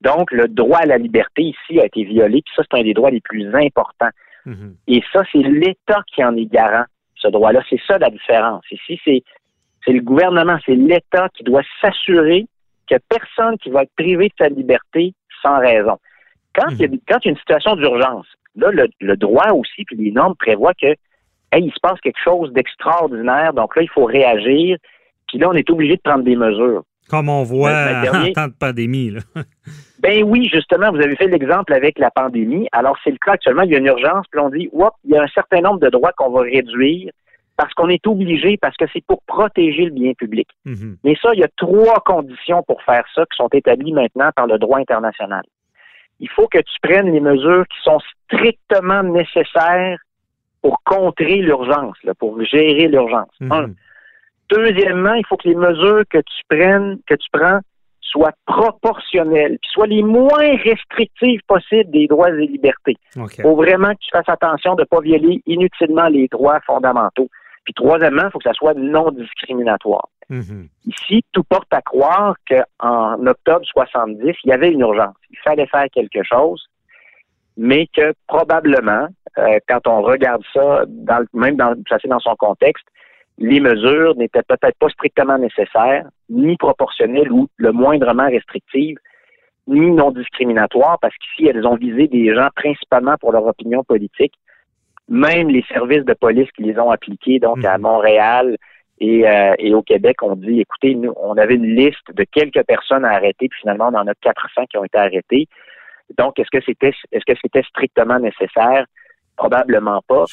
Donc, 0.00 0.30
le 0.30 0.46
droit 0.46 0.78
à 0.78 0.86
la 0.86 0.98
liberté 0.98 1.42
ici 1.42 1.80
a 1.80 1.86
été 1.86 2.04
violé, 2.04 2.42
puis 2.44 2.54
ça, 2.54 2.62
c'est 2.70 2.78
un 2.78 2.84
des 2.84 2.94
droits 2.94 3.10
les 3.10 3.20
plus 3.20 3.52
importants. 3.52 4.10
Mhm. 4.46 4.76
Et 4.86 5.02
ça, 5.12 5.22
c'est 5.32 5.42
l'État 5.42 6.02
qui 6.06 6.22
en 6.22 6.36
est 6.36 6.46
garant 6.46 6.84
ce 7.22 7.28
droit-là. 7.28 7.62
C'est 7.70 7.80
ça 7.86 7.98
la 7.98 8.10
différence. 8.10 8.64
Ici, 8.70 9.00
c'est, 9.04 9.22
c'est 9.84 9.92
le 9.92 10.02
gouvernement, 10.02 10.58
c'est 10.66 10.74
l'État 10.74 11.28
qui 11.34 11.44
doit 11.44 11.62
s'assurer 11.80 12.46
que 12.88 12.96
personne 13.08 13.56
qui 13.58 13.70
va 13.70 13.84
être 13.84 13.94
privé 13.96 14.28
de 14.28 14.34
sa 14.38 14.48
liberté 14.48 15.14
sans 15.40 15.58
raison. 15.58 15.98
Quand, 16.54 16.68
il, 16.70 16.80
y 16.80 16.84
a, 16.84 16.88
mhm. 16.88 16.98
y 17.08 17.12
a 17.12 17.18
une 17.24 17.36
situation 17.36 17.76
d'urgence, 17.76 18.26
là, 18.56 18.70
le, 19.00 19.16
droit 19.16 19.50
aussi, 19.52 19.84
puis 19.84 19.96
les 19.96 20.10
normes 20.10 20.36
prévoient 20.36 20.74
que 20.74 20.94
il 21.54 21.70
se 21.70 21.80
passe 21.82 22.00
quelque 22.00 22.20
chose 22.22 22.50
d'extraordinaire, 22.52 23.52
donc 23.52 23.76
là, 23.76 23.82
il 23.82 23.90
faut 23.90 24.04
réagir, 24.04 24.78
puis 25.28 25.38
là, 25.38 25.50
on 25.50 25.54
est 25.54 25.68
obligé 25.68 25.96
de 25.96 26.00
prendre 26.00 26.24
des 26.24 26.36
mesures. 26.36 26.82
Comme 27.12 27.28
on 27.28 27.42
voit 27.42 27.70
en 28.10 28.32
temps 28.32 28.48
de 28.48 28.54
pandémie. 28.58 29.10
Là. 29.10 29.20
ben 29.98 30.24
oui, 30.24 30.48
justement, 30.50 30.90
vous 30.90 31.02
avez 31.02 31.14
fait 31.14 31.26
l'exemple 31.26 31.74
avec 31.74 31.98
la 31.98 32.10
pandémie. 32.10 32.68
Alors, 32.72 32.96
c'est 33.04 33.10
le 33.10 33.18
cas 33.18 33.32
actuellement, 33.32 33.64
il 33.64 33.70
y 33.70 33.74
a 33.74 33.78
une 33.78 33.86
urgence, 33.86 34.24
puis 34.30 34.40
on 34.40 34.48
dit, 34.48 34.70
Oups, 34.72 34.96
il 35.04 35.10
y 35.10 35.18
a 35.18 35.22
un 35.22 35.28
certain 35.28 35.60
nombre 35.60 35.78
de 35.80 35.90
droits 35.90 36.12
qu'on 36.16 36.30
va 36.30 36.40
réduire 36.40 37.10
parce 37.58 37.74
qu'on 37.74 37.90
est 37.90 38.06
obligé, 38.06 38.56
parce 38.56 38.74
que 38.78 38.86
c'est 38.94 39.04
pour 39.04 39.22
protéger 39.24 39.84
le 39.84 39.90
bien 39.90 40.14
public. 40.14 40.48
Mhm. 40.64 40.96
Mais 41.04 41.14
ça, 41.20 41.32
il 41.34 41.40
y 41.40 41.44
a 41.44 41.48
trois 41.58 42.00
conditions 42.00 42.62
pour 42.62 42.82
faire 42.82 43.04
ça 43.14 43.26
qui 43.26 43.36
sont 43.36 43.50
établies 43.52 43.92
maintenant 43.92 44.30
par 44.34 44.46
le 44.46 44.58
droit 44.58 44.78
international. 44.78 45.44
Il 46.18 46.30
faut 46.30 46.48
que 46.48 46.60
tu 46.60 46.78
prennes 46.80 47.12
les 47.12 47.20
mesures 47.20 47.66
qui 47.68 47.82
sont 47.84 47.98
strictement 48.24 49.02
nécessaires 49.02 49.98
pour 50.62 50.82
contrer 50.82 51.42
l'urgence, 51.42 51.98
pour 52.18 52.42
gérer 52.42 52.88
l'urgence. 52.88 53.34
Mhm. 53.40 53.74
Deuxièmement, 54.50 55.14
il 55.14 55.24
faut 55.26 55.36
que 55.36 55.48
les 55.48 55.54
mesures 55.54 56.02
que 56.10 56.18
tu 56.18 56.42
prennes, 56.48 56.98
que 57.06 57.14
tu 57.14 57.28
prends, 57.32 57.60
soient 58.00 58.32
proportionnelles, 58.46 59.58
puis 59.60 59.70
soient 59.72 59.86
les 59.86 60.02
moins 60.02 60.56
restrictives 60.56 61.40
possibles 61.46 61.90
des 61.90 62.06
droits 62.06 62.30
et 62.30 62.46
libertés. 62.46 62.96
Il 63.16 63.42
faut 63.42 63.56
vraiment 63.56 63.90
que 63.92 64.00
tu 64.00 64.10
fasses 64.12 64.28
attention 64.28 64.74
de 64.74 64.82
ne 64.82 64.86
pas 64.86 65.00
violer 65.00 65.42
inutilement 65.46 66.08
les 66.08 66.28
droits 66.28 66.60
fondamentaux. 66.66 67.28
Puis 67.64 67.74
troisièmement, 67.74 68.24
il 68.24 68.30
faut 68.30 68.38
que 68.38 68.48
ça 68.48 68.54
soit 68.54 68.74
non 68.74 69.10
discriminatoire. 69.12 70.08
Mm-hmm. 70.30 70.68
Ici, 70.86 71.24
tout 71.32 71.44
porte 71.44 71.72
à 71.72 71.80
croire 71.80 72.34
qu'en 72.48 73.26
octobre 73.26 73.64
70, 73.64 74.34
il 74.44 74.48
y 74.48 74.52
avait 74.52 74.70
une 74.70 74.80
urgence. 74.80 75.14
Il 75.30 75.38
fallait 75.38 75.66
faire 75.66 75.86
quelque 75.92 76.22
chose, 76.24 76.66
mais 77.56 77.86
que 77.94 78.12
probablement, 78.26 79.06
euh, 79.38 79.58
quand 79.68 79.86
on 79.86 80.02
regarde 80.02 80.42
ça, 80.52 80.84
dans, 80.88 81.24
même 81.32 81.56
dans, 81.56 81.80
placé 81.84 82.08
dans 82.08 82.18
son 82.20 82.34
contexte, 82.36 82.84
les 83.38 83.60
mesures 83.60 84.14
n'étaient 84.16 84.42
peut-être 84.42 84.78
pas 84.78 84.88
strictement 84.90 85.38
nécessaires, 85.38 86.06
ni 86.28 86.56
proportionnelles 86.56 87.32
ou 87.32 87.48
le 87.56 87.72
moindrement 87.72 88.28
restrictives. 88.28 88.98
ni 89.68 89.92
non 89.92 90.10
discriminatoires, 90.10 90.98
parce 91.00 91.14
qu'ici, 91.18 91.46
elles 91.48 91.64
ont 91.68 91.76
visé 91.76 92.08
des 92.08 92.34
gens 92.34 92.48
principalement 92.56 93.14
pour 93.20 93.30
leur 93.30 93.46
opinion 93.46 93.84
politique. 93.84 94.34
Même 95.08 95.48
les 95.50 95.62
services 95.68 96.04
de 96.04 96.14
police 96.14 96.50
qui 96.56 96.64
les 96.64 96.76
ont 96.80 96.90
appliqués, 96.90 97.38
donc 97.38 97.64
à 97.64 97.76
Mhm. 97.78 97.82
Montréal 97.82 98.56
et, 98.98 99.24
euh, 99.28 99.54
et 99.60 99.72
au 99.72 99.82
Québec, 99.82 100.20
ont 100.24 100.34
dit, 100.34 100.60
écoutez, 100.60 100.96
nous, 100.96 101.12
on 101.16 101.36
avait 101.36 101.54
une 101.54 101.76
liste 101.76 102.12
de 102.12 102.24
quelques 102.24 102.64
personnes 102.64 103.04
à 103.04 103.10
arrêter, 103.10 103.48
puis 103.48 103.60
finalement, 103.60 103.90
on 103.92 103.98
en 103.98 104.06
a 104.08 104.14
400 104.20 104.66
qui 104.66 104.76
ont 104.78 104.84
été 104.84 104.98
arrêtés. 104.98 105.46
Donc, 106.18 106.40
est-ce 106.40 106.50
que 106.50 106.62
c'était 106.66 106.92
est-ce 107.12 107.24
que 107.24 107.38
c'était 107.40 107.62
strictement 107.62 108.18
nécessaire? 108.18 108.84
Probablement 109.48 110.00
pas. 110.08 110.24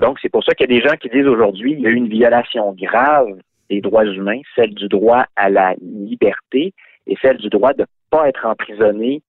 Donc, 0.00 0.18
c'est 0.20 0.28
pour 0.28 0.44
ça 0.44 0.54
qu'il 0.54 0.70
y 0.70 0.76
a 0.76 0.80
des 0.80 0.86
gens 0.86 0.94
qui 0.96 1.08
disent 1.08 1.26
aujourd'hui 1.26 1.72
il 1.72 1.80
y 1.80 1.86
a 1.86 1.90
eu 1.90 1.94
une 1.94 2.08
violation 2.08 2.72
grave 2.72 3.28
des 3.70 3.80
droits 3.80 4.04
humains, 4.04 4.40
celle 4.56 4.74
du 4.74 4.88
droit 4.88 5.24
à 5.36 5.50
la 5.50 5.74
liberté 5.80 6.72
et 7.06 7.16
celle 7.20 7.36
du 7.38 7.48
droit 7.48 7.72
de 7.74 7.82
ne 7.82 7.86
pas 8.10 8.28
être 8.28 8.46
emprisonné 8.46 9.22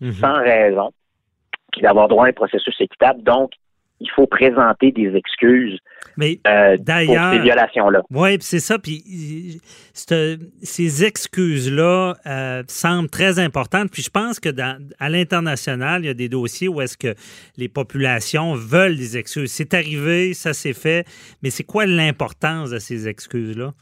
Mhm. 0.00 0.12
sans 0.12 0.34
raison, 0.34 0.90
puis 1.72 1.80
d'avoir 1.80 2.08
droit 2.08 2.26
à 2.26 2.28
un 2.28 2.32
processus 2.32 2.78
équitable. 2.80 3.22
Donc, 3.22 3.52
il 4.00 4.10
faut 4.14 4.26
présenter 4.26 4.92
des 4.92 5.14
excuses 5.16 5.78
Mais 6.16 6.38
euh, 6.46 6.76
pour 6.76 6.86
ces 7.32 7.38
violations-là. 7.40 8.02
Oui, 8.10 8.36
c'est 8.40 8.58
ça. 8.60 8.78
Puis 8.78 9.60
c'est- 9.94 10.38
ces 10.62 11.04
excuses-là 11.04 12.14
euh, 12.26 12.62
semblent 12.68 13.08
très 13.10 13.38
importantes. 13.38 13.90
Puis 13.90 14.02
je 14.02 14.10
pense 14.10 14.38
que 14.40 14.48
dans, 14.48 14.78
à 14.98 15.08
l'international, 15.08 16.02
il 16.04 16.06
y 16.06 16.10
a 16.10 16.14
des 16.14 16.28
dossiers 16.28 16.68
où 16.68 16.80
est-ce 16.80 16.96
que 16.98 17.14
les 17.56 17.68
populations 17.68 18.54
veulent 18.54 18.96
des 18.96 19.16
excuses. 19.16 19.50
C'est 19.50 19.74
arrivé, 19.74 20.34
ça 20.34 20.52
s'est 20.52 20.72
fait, 20.74 21.06
mais 21.42 21.50
c'est 21.50 21.64
quoi 21.64 21.86
l'importance 21.86 22.70
de 22.70 22.78
ces 22.78 23.08
excuses-là? 23.08 23.72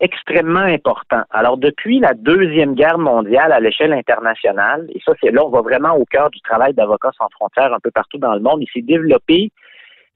Extrêmement 0.00 0.60
important. 0.60 1.22
Alors, 1.30 1.58
depuis 1.58 2.00
la 2.00 2.14
Deuxième 2.14 2.74
Guerre 2.74 2.98
mondiale 2.98 3.52
à 3.52 3.60
l'échelle 3.60 3.92
internationale, 3.92 4.86
et 4.94 5.00
ça, 5.04 5.12
c'est 5.20 5.30
là, 5.30 5.44
on 5.44 5.50
va 5.50 5.60
vraiment 5.60 5.94
au 5.94 6.04
cœur 6.04 6.30
du 6.30 6.40
travail 6.40 6.74
d'Avocats 6.74 7.12
sans 7.18 7.28
frontières 7.30 7.72
un 7.72 7.80
peu 7.80 7.90
partout 7.90 8.18
dans 8.18 8.34
le 8.34 8.40
monde, 8.40 8.62
il 8.62 8.68
s'est 8.72 8.86
développé 8.86 9.50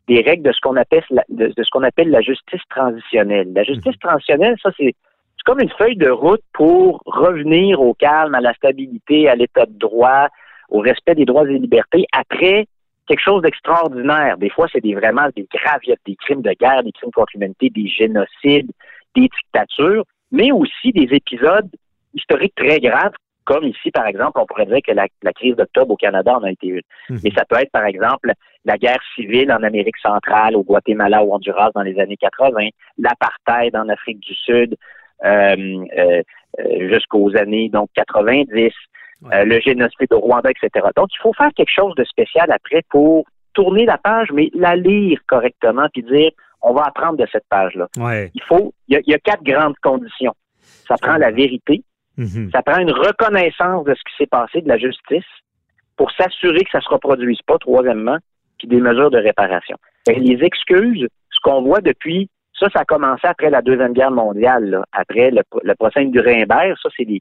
des 0.09 0.21
règles 0.21 0.43
de 0.43 0.53
ce 0.53 0.61
qu'on 0.61 0.77
appelle 0.77 1.05
la, 1.11 1.25
de, 1.29 1.47
de 1.49 1.63
ce 1.63 1.71
qu'on 1.71 1.83
appelle 1.83 2.11
la 2.11 2.21
justice 2.21 2.61
transitionnelle. 2.71 3.53
La 3.55 3.63
justice 3.63 3.99
transitionnelle, 3.99 4.57
ça, 4.63 4.71
c'est 4.77 4.95
c'est 5.37 5.53
comme 5.53 5.61
une 5.61 5.71
feuille 5.71 5.97
de 5.97 6.09
route 6.09 6.43
pour 6.55 7.03
revenir 7.05 7.81
au 7.81 7.93
calme, 7.93 8.35
à 8.35 8.41
la 8.41 8.55
stabilité, 8.55 9.29
à 9.29 9.35
l'état 9.35 9.67
de 9.67 9.79
droit, 9.79 10.29
au 10.71 10.81
respect 10.81 11.15
des 11.15 11.27
droits 11.27 11.49
et 11.49 11.59
libertés 11.59 12.07
après 12.13 12.67
quelque 13.07 13.21
chose 13.21 13.43
d'extraordinaire. 13.43 14.39
Des 14.39 14.49
fois, 14.49 14.67
c'est 14.73 14.81
des 14.81 14.95
vraiment 14.95 15.29
des 15.37 15.47
graves, 15.53 15.81
il 15.85 15.91
y 15.91 15.93
a 15.93 15.97
des 16.07 16.17
crimes 16.17 16.41
de 16.41 16.53
guerre, 16.59 16.83
des 16.83 16.93
crimes 16.93 17.11
contre 17.11 17.33
l'humanité, 17.35 17.69
des 17.69 17.89
génocides, 17.89 18.71
des 19.15 19.29
dictatures, 19.29 20.05
mais 20.31 20.53
aussi 20.53 20.93
des 20.93 21.15
épisodes 21.15 21.69
historiques 22.15 22.55
très 22.57 22.81
graves, 22.81 23.13
comme 23.45 23.65
ici, 23.65 23.91
par 23.91 24.07
exemple, 24.07 24.41
on 24.41 24.47
pourrait 24.47 24.67
dire 24.67 24.81
que 24.87 24.93
la, 24.93 25.07
la 25.23 25.33
crise 25.33 25.55
d'octobre 25.57 25.93
au 25.93 25.97
Canada 25.97 26.35
en 26.35 26.45
a 26.45 26.51
été 26.51 26.69
une. 26.69 26.83
Mhm. 27.11 27.21
Mais 27.25 27.31
ça 27.37 27.45
peut 27.45 27.57
être, 27.57 27.71
par 27.71 27.85
exemple, 27.85 28.33
la 28.65 28.79
guerre 28.79 29.03
civile 29.15 29.53
en 29.53 29.63
Amérique 29.63 29.99
centrale, 29.99 30.57
au 30.57 30.63
Guatemala 30.63 31.23
ou 31.23 31.35
Honduras 31.35 31.71
dans 31.75 31.83
les 31.83 31.99
années 31.99 32.17
80, 32.17 32.69
l'apartheid 32.99 33.77
en 33.77 33.89
Afrique 33.89 34.21
du 34.21 34.35
Sud 34.35 34.77
euh, 35.25 35.85
euh, 35.99 36.23
euh, 36.61 36.89
jusqu'aux 36.89 37.37
années 37.37 37.69
donc 37.69 37.91
90, 37.95 38.73
euh, 39.33 39.45
le 39.45 39.61
génocide 39.61 40.13
au 40.13 40.21
Rwanda, 40.21 40.51
etc. 40.51 40.87
Donc, 40.97 41.09
il 41.13 41.19
faut 41.23 41.33
faire 41.33 41.51
quelque 41.55 41.73
chose 41.75 41.95
de 41.97 42.05
spécial 42.05 42.51
après 42.51 42.83
pour 42.91 43.27
tourner 43.53 43.87
la 43.87 43.99
page, 43.99 44.29
mais 44.33 44.51
la 44.55 44.77
lire 44.77 45.19
correctement, 45.27 45.87
puis 45.93 46.03
dire, 46.03 46.31
on 46.67 46.73
va 46.75 46.83
apprendre 46.85 47.17
de 47.19 47.27
cette 47.31 47.45
page-là. 47.49 47.89
Il 48.35 48.43
faut, 48.43 48.73
il 48.89 48.95
y, 48.95 48.97
a, 48.97 49.01
il 49.07 49.11
y 49.11 49.15
a 49.15 49.19
quatre 49.19 49.43
grandes 49.45 49.77
conditions. 49.83 50.35
Ça 50.89 50.97
prend 51.01 51.17
la 51.17 51.31
vérité, 51.31 51.83
Mhm. 52.17 52.51
ça 52.53 52.63
prend 52.63 52.79
une 52.79 52.93
reconnaissance 52.93 53.85
de 53.85 53.93
ce 53.95 54.01
qui 54.09 54.17
s'est 54.19 54.27
passé, 54.29 54.61
de 54.61 54.69
la 54.69 54.79
justice, 54.79 55.25
pour 55.97 56.11
s'assurer 56.13 56.61
que 56.65 56.71
ça 56.71 56.79
ne 56.79 56.83
se 56.83 56.89
reproduise 56.89 57.41
pas, 57.47 57.59
troisièmement, 57.59 58.19
puis 58.59 58.69
des 58.69 58.81
mesures 58.81 59.11
de 59.11 59.19
réparation. 59.19 59.77
Et 60.09 60.15
les 60.21 60.45
excuses, 60.45 61.09
ce 61.31 61.41
qu'on 61.43 61.63
voit 61.63 61.81
depuis, 61.81 62.29
ça, 62.59 62.69
ça 62.73 62.81
a 62.81 62.85
commencé 62.85 63.27
après 63.27 63.51
la 63.51 63.63
Deuxième 63.63 63.95
Guerre 63.95 64.13
mondiale, 64.13 64.65
là. 64.71 64.85
après 64.93 65.33
le, 65.33 65.43
le 65.65 65.75
procès 65.75 66.05
de 66.05 66.11
Nuremberg, 66.11 66.77
ça, 66.81 66.89
c'est 66.97 67.05
des, 67.05 67.21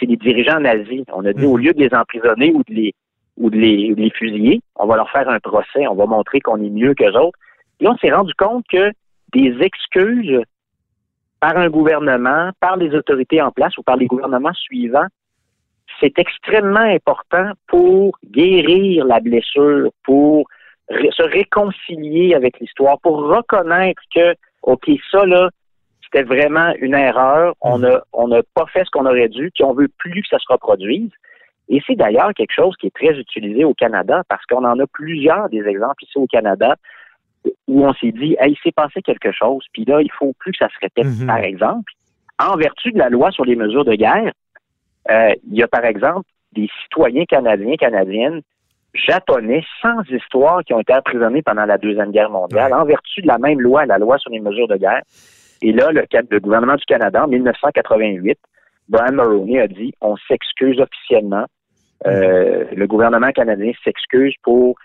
c'est 0.00 0.06
des 0.06 0.16
dirigeants 0.16 0.60
nazis. 0.60 1.04
On 1.12 1.24
a 1.26 1.32
dit, 1.34 1.44
au 1.44 1.58
lieu 1.58 1.74
de 1.74 1.80
les 1.80 1.94
emprisonner 1.94 2.50
ou 2.54 2.62
de 2.66 2.72
les, 2.74 2.94
ou 3.36 3.50
de 3.50 3.56
les, 3.58 3.94
de 3.94 4.00
les 4.00 4.10
fusiller, 4.10 4.60
on 4.76 4.86
va 4.86 4.96
leur 4.96 5.10
faire 5.10 5.28
un 5.28 5.38
procès, 5.40 5.86
on 5.86 5.94
va 5.94 6.06
montrer 6.06 6.40
qu'on 6.40 6.62
est 6.64 6.70
mieux 6.70 6.94
qu'eux 6.94 7.12
autres. 7.12 7.38
Là, 7.84 7.90
on 7.92 7.98
s'est 7.98 8.12
rendu 8.12 8.32
compte 8.38 8.64
que 8.66 8.92
des 9.34 9.54
excuses 9.60 10.40
par 11.38 11.58
un 11.58 11.68
gouvernement, 11.68 12.50
par 12.58 12.78
les 12.78 12.94
autorités 12.94 13.42
en 13.42 13.50
place 13.50 13.76
ou 13.76 13.82
par 13.82 13.96
les 13.96 14.06
gouvernements 14.06 14.54
suivants, 14.54 15.06
c'est 16.00 16.18
extrêmement 16.18 16.78
important 16.78 17.52
pour 17.66 18.18
guérir 18.24 19.04
la 19.04 19.20
blessure, 19.20 19.90
pour 20.02 20.48
se 20.88 21.22
réconcilier 21.22 22.34
avec 22.34 22.58
l'histoire, 22.58 22.98
pour 23.00 23.18
reconnaître 23.18 24.00
que, 24.14 24.34
OK, 24.62 24.90
ça, 25.10 25.26
là, 25.26 25.50
c'était 26.04 26.22
vraiment 26.22 26.72
une 26.80 26.94
erreur, 26.94 27.54
on 27.60 27.80
n'a 27.80 28.02
on 28.14 28.28
n'a 28.28 28.42
pas 28.54 28.64
fait 28.66 28.84
ce 28.86 28.90
qu'on 28.90 29.04
aurait 29.04 29.28
dû, 29.28 29.50
puis 29.54 29.62
on 29.62 29.74
veut 29.74 29.90
plus 29.98 30.22
que 30.22 30.28
ça 30.30 30.38
se 30.38 30.50
reproduise. 30.50 31.10
Et 31.68 31.82
c'est 31.86 31.96
d'ailleurs 31.96 32.32
quelque 32.32 32.54
chose 32.54 32.74
qui 32.78 32.86
est 32.86 32.94
très 32.94 33.18
utilisé 33.18 33.64
au 33.64 33.74
Canada, 33.74 34.22
parce 34.30 34.44
qu'on 34.46 34.64
en 34.64 34.78
a 34.78 34.86
plusieurs 34.86 35.50
des 35.50 35.66
exemples 35.66 36.02
ici 36.04 36.16
au 36.16 36.26
Canada 36.26 36.76
où 37.66 37.86
on 37.86 37.92
s'est 37.94 38.12
dit, 38.12 38.36
hey, 38.38 38.52
il 38.52 38.58
s'est 38.62 38.72
passé 38.72 39.02
quelque 39.02 39.32
chose, 39.32 39.64
puis 39.72 39.84
là, 39.84 40.00
il 40.00 40.10
faut 40.12 40.32
plus 40.38 40.52
que 40.52 40.58
ça 40.58 40.68
se 40.68 40.78
répète. 40.80 41.06
Mhm. 41.06 41.26
Par 41.26 41.38
exemple, 41.38 41.92
en 42.38 42.56
vertu 42.56 42.92
de 42.92 42.98
la 42.98 43.08
loi 43.08 43.30
sur 43.30 43.44
les 43.44 43.56
mesures 43.56 43.84
de 43.84 43.94
guerre, 43.94 44.32
euh, 45.10 45.34
il 45.46 45.58
y 45.58 45.62
a 45.62 45.68
par 45.68 45.84
exemple 45.84 46.26
des 46.52 46.68
citoyens 46.82 47.24
canadiens, 47.24 47.76
canadiennes, 47.76 48.40
japonais 48.94 49.64
sans 49.82 50.02
histoire 50.08 50.62
qui 50.64 50.72
ont 50.72 50.80
été 50.80 50.94
emprisonnés 50.94 51.42
pendant 51.42 51.66
la 51.66 51.78
Deuxième 51.78 52.12
Guerre 52.12 52.30
mondiale, 52.30 52.72
en 52.72 52.84
vertu 52.84 53.22
de 53.22 53.26
la 53.26 53.38
même 53.38 53.60
loi, 53.60 53.86
la 53.86 53.98
loi 53.98 54.18
sur 54.18 54.30
les 54.30 54.40
mesures 54.40 54.68
de 54.68 54.76
guerre. 54.76 55.02
Et 55.62 55.72
là, 55.72 55.90
le, 55.90 56.04
le 56.30 56.40
gouvernement 56.40 56.76
du 56.76 56.84
Canada, 56.84 57.24
en 57.24 57.28
1988, 57.28 58.38
Brian 58.88 59.12
Mulroney 59.12 59.60
a 59.60 59.68
dit, 59.68 59.92
on 60.00 60.16
s'excuse 60.28 60.80
officiellement. 60.80 61.46
Euh, 62.06 62.64
le 62.76 62.86
gouvernement 62.86 63.30
canadien 63.32 63.72
s'excuse 63.82 64.34
pour 64.42 64.76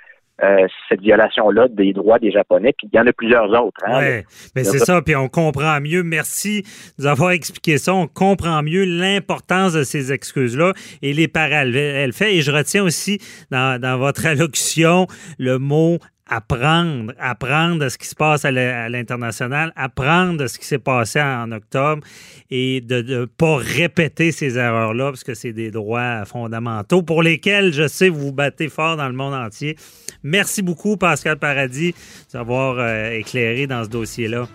euh, 0.44 0.68
cette 0.88 1.02
violation-là 1.02 1.68
des 1.70 1.94
droits 1.94 2.20
des 2.20 2.32
Japonais, 2.32 2.74
puis 2.78 2.88
il 2.92 2.96
y 2.96 3.00
en 3.00 3.06
a 3.08 3.14
plusieurs 3.14 3.50
autres. 3.50 3.82
hein. 3.86 4.00
Oui, 4.00 4.24
mais 4.56 4.64
c'est 4.64 4.80
ça, 4.80 5.02
puis 5.02 5.16
on 5.16 5.28
comprend 5.28 5.80
mieux. 5.82 6.04
Merci 6.04 6.62
de 6.62 7.04
nous 7.04 7.08
avoir 7.08 7.32
expliqué 7.32 7.78
ça. 7.78 7.94
On 7.94 8.08
comprend 8.08 8.64
mieux 8.64 8.86
l'importance 8.86 9.74
de 9.74 9.84
ces 9.84 10.14
excuses-là 10.14 10.74
et 11.02 11.14
les 11.14 11.28
parallèles 11.28 12.14
fait. 12.14 12.36
Et 12.36 12.42
je 12.42 12.52
retiens 12.52 12.84
aussi 12.84 13.20
dans, 13.52 13.80
dans 13.80 13.98
votre 13.98 14.26
allocution 14.26 15.08
le 15.38 15.58
mot 15.58 16.00
apprendre, 16.30 17.14
apprendre 17.20 17.80
de 17.80 17.90
ce 17.90 17.98
qui 17.98 18.08
se 18.08 18.16
passe 18.16 18.46
à 18.46 18.52
l'international, 18.52 19.74
apprendre 19.76 20.38
de 20.38 20.48
ce 20.48 20.60
qui 20.60 20.66
s'est 20.66 20.80
passé 20.80 21.20
en 21.20 21.52
octobre 21.52 22.04
et 22.52 22.82
de 22.82 23.02
ne 23.02 23.26
pas 23.26 23.58
répéter 23.58 24.32
ces 24.32 24.58
erreurs-là 24.58 25.06
parce 25.06 25.24
que 25.24 25.34
c'est 25.34 25.54
des 25.54 25.72
droits 25.72 26.24
fondamentaux 26.26 27.02
pour 27.02 27.24
lesquels, 27.24 27.74
je 27.74 27.88
sais, 27.88 28.10
vous 28.10 28.20
vous 28.20 28.34
battez 28.34 28.70
fort 28.70 28.96
dans 28.96 29.08
le 29.08 29.14
monde 29.14 29.34
entier. 29.34 29.76
Merci 30.24 30.62
beaucoup, 30.62 30.98
Pascal 30.98 31.38
Paradis, 31.38 31.96
d'avoir 32.32 32.76
euh, 32.78 33.12
éclairé 33.12 33.68
dans 33.68 33.84
ce 33.84 33.90
dossier-là. 33.90 34.48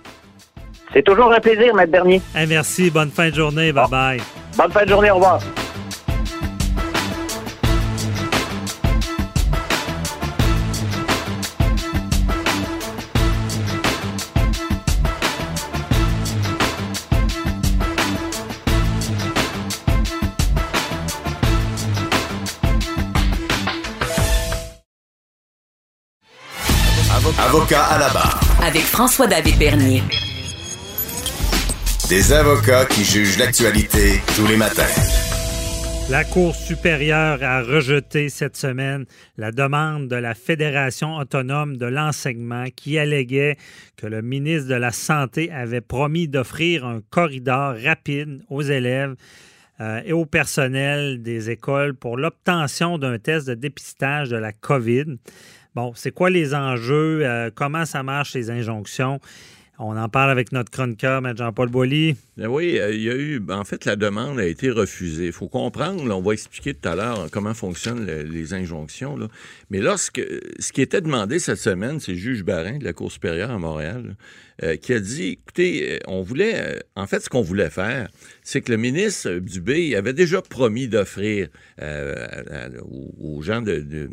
C'est 0.92 1.02
toujours 1.02 1.32
un 1.32 1.40
plaisir, 1.40 1.74
Maître 1.74 1.90
Bernier. 1.90 2.22
Hey, 2.34 2.46
merci, 2.46 2.90
bonne 2.90 3.10
fin 3.10 3.30
de 3.30 3.34
journée, 3.34 3.72
bye-bye. 3.72 4.20
Bonne 4.56 4.70
fin 4.70 4.84
de 4.84 4.90
journée, 4.90 5.10
au 5.10 5.16
revoir. 5.16 5.40
Avocat 27.54 27.84
à 27.84 27.98
la 28.00 28.08
barre. 28.08 28.40
Avec 28.64 28.82
François-David 28.82 29.56
Bernier. 29.60 30.02
Des 32.08 32.32
avocats 32.32 32.84
qui 32.84 33.04
jugent 33.04 33.38
l'actualité 33.38 34.20
tous 34.34 34.44
les 34.48 34.56
matins. 34.56 34.82
La 36.10 36.24
Cour 36.24 36.56
supérieure 36.56 37.44
a 37.44 37.62
rejeté 37.62 38.28
cette 38.28 38.56
semaine 38.56 39.04
la 39.38 39.52
demande 39.52 40.08
de 40.08 40.16
la 40.16 40.34
Fédération 40.34 41.14
autonome 41.14 41.76
de 41.76 41.86
l'enseignement 41.86 42.64
qui 42.74 42.98
alléguait 42.98 43.56
que 43.96 44.08
le 44.08 44.20
ministre 44.20 44.68
de 44.68 44.74
la 44.74 44.90
Santé 44.90 45.52
avait 45.52 45.80
promis 45.80 46.26
d'offrir 46.26 46.84
un 46.84 47.02
corridor 47.08 47.76
rapide 47.84 48.42
aux 48.50 48.62
élèves 48.62 49.14
euh, 49.80 50.00
et 50.04 50.12
au 50.12 50.26
personnel 50.26 51.22
des 51.22 51.50
écoles 51.50 51.94
pour 51.94 52.16
l'obtention 52.16 52.98
d'un 52.98 53.18
test 53.20 53.46
de 53.46 53.54
dépistage 53.54 54.30
de 54.30 54.36
la 54.38 54.50
COVID. 54.52 55.18
Bon, 55.74 55.92
c'est 55.94 56.12
quoi 56.12 56.30
les 56.30 56.54
enjeux? 56.54 57.26
euh, 57.26 57.50
comment 57.52 57.84
ça 57.84 58.02
marche, 58.02 58.34
les 58.34 58.50
injonctions? 58.50 59.18
On 59.76 59.96
en 59.96 60.08
parle 60.08 60.30
avec 60.30 60.52
notre 60.52 60.70
chroniqueur, 60.70 61.18
M. 61.18 61.34
Jean-Paul 61.36 61.68
Boilly. 61.68 62.14
Ben 62.36 62.46
oui, 62.46 62.78
euh, 62.78 62.94
il 62.94 63.02
y 63.02 63.10
a 63.10 63.16
eu. 63.16 63.42
En 63.48 63.64
fait, 63.64 63.84
la 63.86 63.96
demande 63.96 64.38
a 64.38 64.46
été 64.46 64.70
refusée. 64.70 65.26
Il 65.26 65.32
faut 65.32 65.48
comprendre, 65.48 66.08
on 66.14 66.22
va 66.22 66.32
expliquer 66.32 66.74
tout 66.74 66.88
à 66.88 66.94
l'heure 66.94 67.26
comment 67.32 67.54
fonctionnent 67.54 68.06
le- 68.06 68.22
les 68.22 68.54
injonctions. 68.54 69.18
Mais 69.70 69.80
lorsque. 69.80 70.22
Ce 70.60 70.72
qui 70.72 70.80
était 70.80 71.00
demandé 71.00 71.40
cette 71.40 71.58
semaine, 71.58 71.98
c'est 71.98 72.12
le 72.12 72.18
juge 72.18 72.44
Barin 72.44 72.78
de 72.78 72.84
la 72.84 72.92
Cour 72.92 73.10
supérieure 73.10 73.50
à 73.50 73.58
Montréal 73.58 74.16
euh, 74.62 74.76
qui 74.76 74.92
a 74.92 75.00
dit 75.00 75.38
écoutez, 75.40 75.94
euh, 75.94 75.98
on 76.06 76.22
voulait. 76.22 76.80
en 76.94 77.08
fait, 77.08 77.18
ce 77.18 77.28
qu'on 77.28 77.42
voulait 77.42 77.70
faire, 77.70 78.08
c'est 78.44 78.60
que 78.60 78.70
le 78.70 78.78
ministre 78.78 79.40
Dubé 79.40 79.96
avait 79.96 80.12
déjà 80.12 80.40
promis 80.40 80.86
d'offrir 80.86 81.48
aux, 83.20 83.42
gens 83.42 83.60
de 83.60 84.08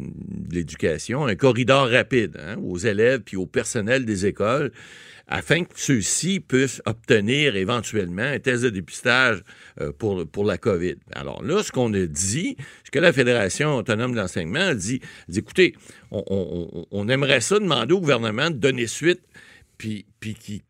l'éducation 0.51 1.27
un 1.27 1.35
corridor 1.35 1.87
rapide 1.87 2.37
hein, 2.39 2.55
aux 2.63 2.79
élèves 2.79 3.21
puis 3.21 3.37
au 3.37 3.45
personnel 3.45 4.05
des 4.05 4.25
écoles 4.25 4.71
afin 5.27 5.63
que 5.63 5.73
ceux-ci 5.75 6.39
puissent 6.39 6.81
obtenir 6.85 7.55
éventuellement 7.55 8.23
un 8.23 8.39
test 8.39 8.63
de 8.63 8.69
dépistage 8.69 9.43
euh, 9.79 9.91
pour, 9.91 10.27
pour 10.27 10.45
la 10.45 10.57
COVID. 10.57 10.95
Alors 11.13 11.43
là, 11.43 11.63
ce 11.63 11.71
qu'on 11.71 11.93
a 11.93 12.05
dit, 12.05 12.57
ce 12.83 12.91
que 12.91 12.99
la 12.99 13.13
Fédération 13.13 13.77
autonome 13.77 14.11
de 14.11 14.17
l'enseignement 14.17 14.59
a 14.59 14.75
dit, 14.75 15.01
dit, 15.27 15.39
écoutez, 15.39 15.75
on 16.11 17.07
aimerait 17.07 17.41
ça 17.41 17.59
demander 17.59 17.93
au 17.93 18.01
gouvernement 18.01 18.49
de 18.49 18.55
donner 18.55 18.87
suite 18.87 19.21
puis, 19.81 20.05
puis 20.19 20.35
qui, 20.35 20.61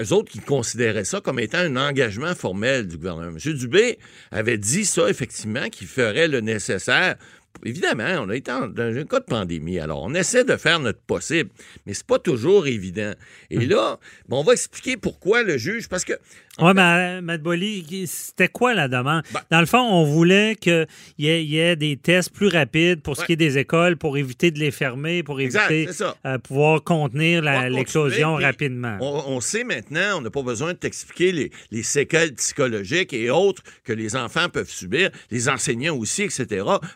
eux 0.00 0.12
autres 0.12 0.30
qui 0.30 0.38
considéraient 0.38 1.04
ça 1.04 1.20
comme 1.20 1.40
étant 1.40 1.58
un 1.58 1.74
engagement 1.74 2.32
formel 2.36 2.86
du 2.86 2.96
gouvernement. 2.96 3.36
M. 3.36 3.54
Dubé 3.54 3.98
avait 4.30 4.56
dit 4.56 4.84
ça, 4.84 5.10
effectivement, 5.10 5.68
qu'il 5.68 5.88
ferait 5.88 6.28
le 6.28 6.40
nécessaire. 6.40 7.16
Évidemment, 7.64 8.22
on 8.24 8.30
a 8.30 8.36
été 8.36 8.50
en- 8.50 8.68
dans 8.68 8.96
un 8.96 9.04
cas 9.04 9.20
de 9.20 9.24
pandémie, 9.26 9.78
alors 9.78 10.02
on 10.02 10.14
essaie 10.14 10.44
de 10.44 10.56
faire 10.56 10.80
notre 10.80 11.00
possible, 11.00 11.50
mais 11.84 11.92
c'est 11.92 12.06
pas 12.06 12.18
toujours 12.18 12.66
évident. 12.66 13.12
Et 13.50 13.66
là, 13.66 13.98
bon, 14.28 14.40
on 14.40 14.44
va 14.44 14.52
expliquer 14.54 14.96
pourquoi 14.96 15.42
le 15.42 15.58
juge, 15.58 15.88
parce 15.88 16.04
que 16.06 16.14
Oui, 16.58 16.72
mais 16.74 17.22
Mme 17.22 17.40
Boilly, 17.42 18.06
c'était 18.06 18.48
quoi 18.48 18.74
la 18.74 18.88
demande? 18.88 19.22
Ben- 19.32 19.40
Dans 19.50 19.60
le 19.60 19.66
fond, 19.66 19.78
on 19.78 20.04
voulait 20.04 20.56
qu'il 20.60 20.86
y, 21.16 21.26
y 21.28 21.58
ait 21.58 21.76
des 21.76 21.96
tests 21.96 22.32
plus 22.34 22.48
rapides 22.48 23.00
pour 23.02 23.14
ce 23.16 23.20
Ouais. 23.20 23.26
qui 23.28 23.32
est 23.34 23.36
des 23.36 23.56
écoles, 23.56 23.96
pour 23.96 24.18
éviter 24.18 24.50
de 24.50 24.58
les 24.58 24.70
fermer, 24.72 25.22
pour 25.22 25.40
éviter 25.40 25.90
ça. 25.92 26.16
euh, 26.26 26.38
pouvoir 26.38 26.82
contenir 26.82 27.42
l'éclosion 27.70 28.34
rapidement. 28.34 28.98
On, 29.00 29.36
on 29.36 29.40
sait 29.40 29.64
maintenant, 29.64 30.18
on 30.18 30.20
n'a 30.22 30.30
pas 30.30 30.42
besoin 30.42 30.72
de 30.72 30.78
t'expliquer 30.78 31.32
les, 31.32 31.50
les 31.70 31.82
séquelles 31.84 32.34
psychologiques 32.34 33.12
et 33.12 33.30
autres 33.30 33.62
que 33.84 33.92
les 33.92 34.16
enfants 34.16 34.48
peuvent 34.48 34.68
subir, 34.68 35.10
les 35.30 35.48
enseignants 35.48 35.96
aussi, 35.96 36.22
etc. 36.24 36.46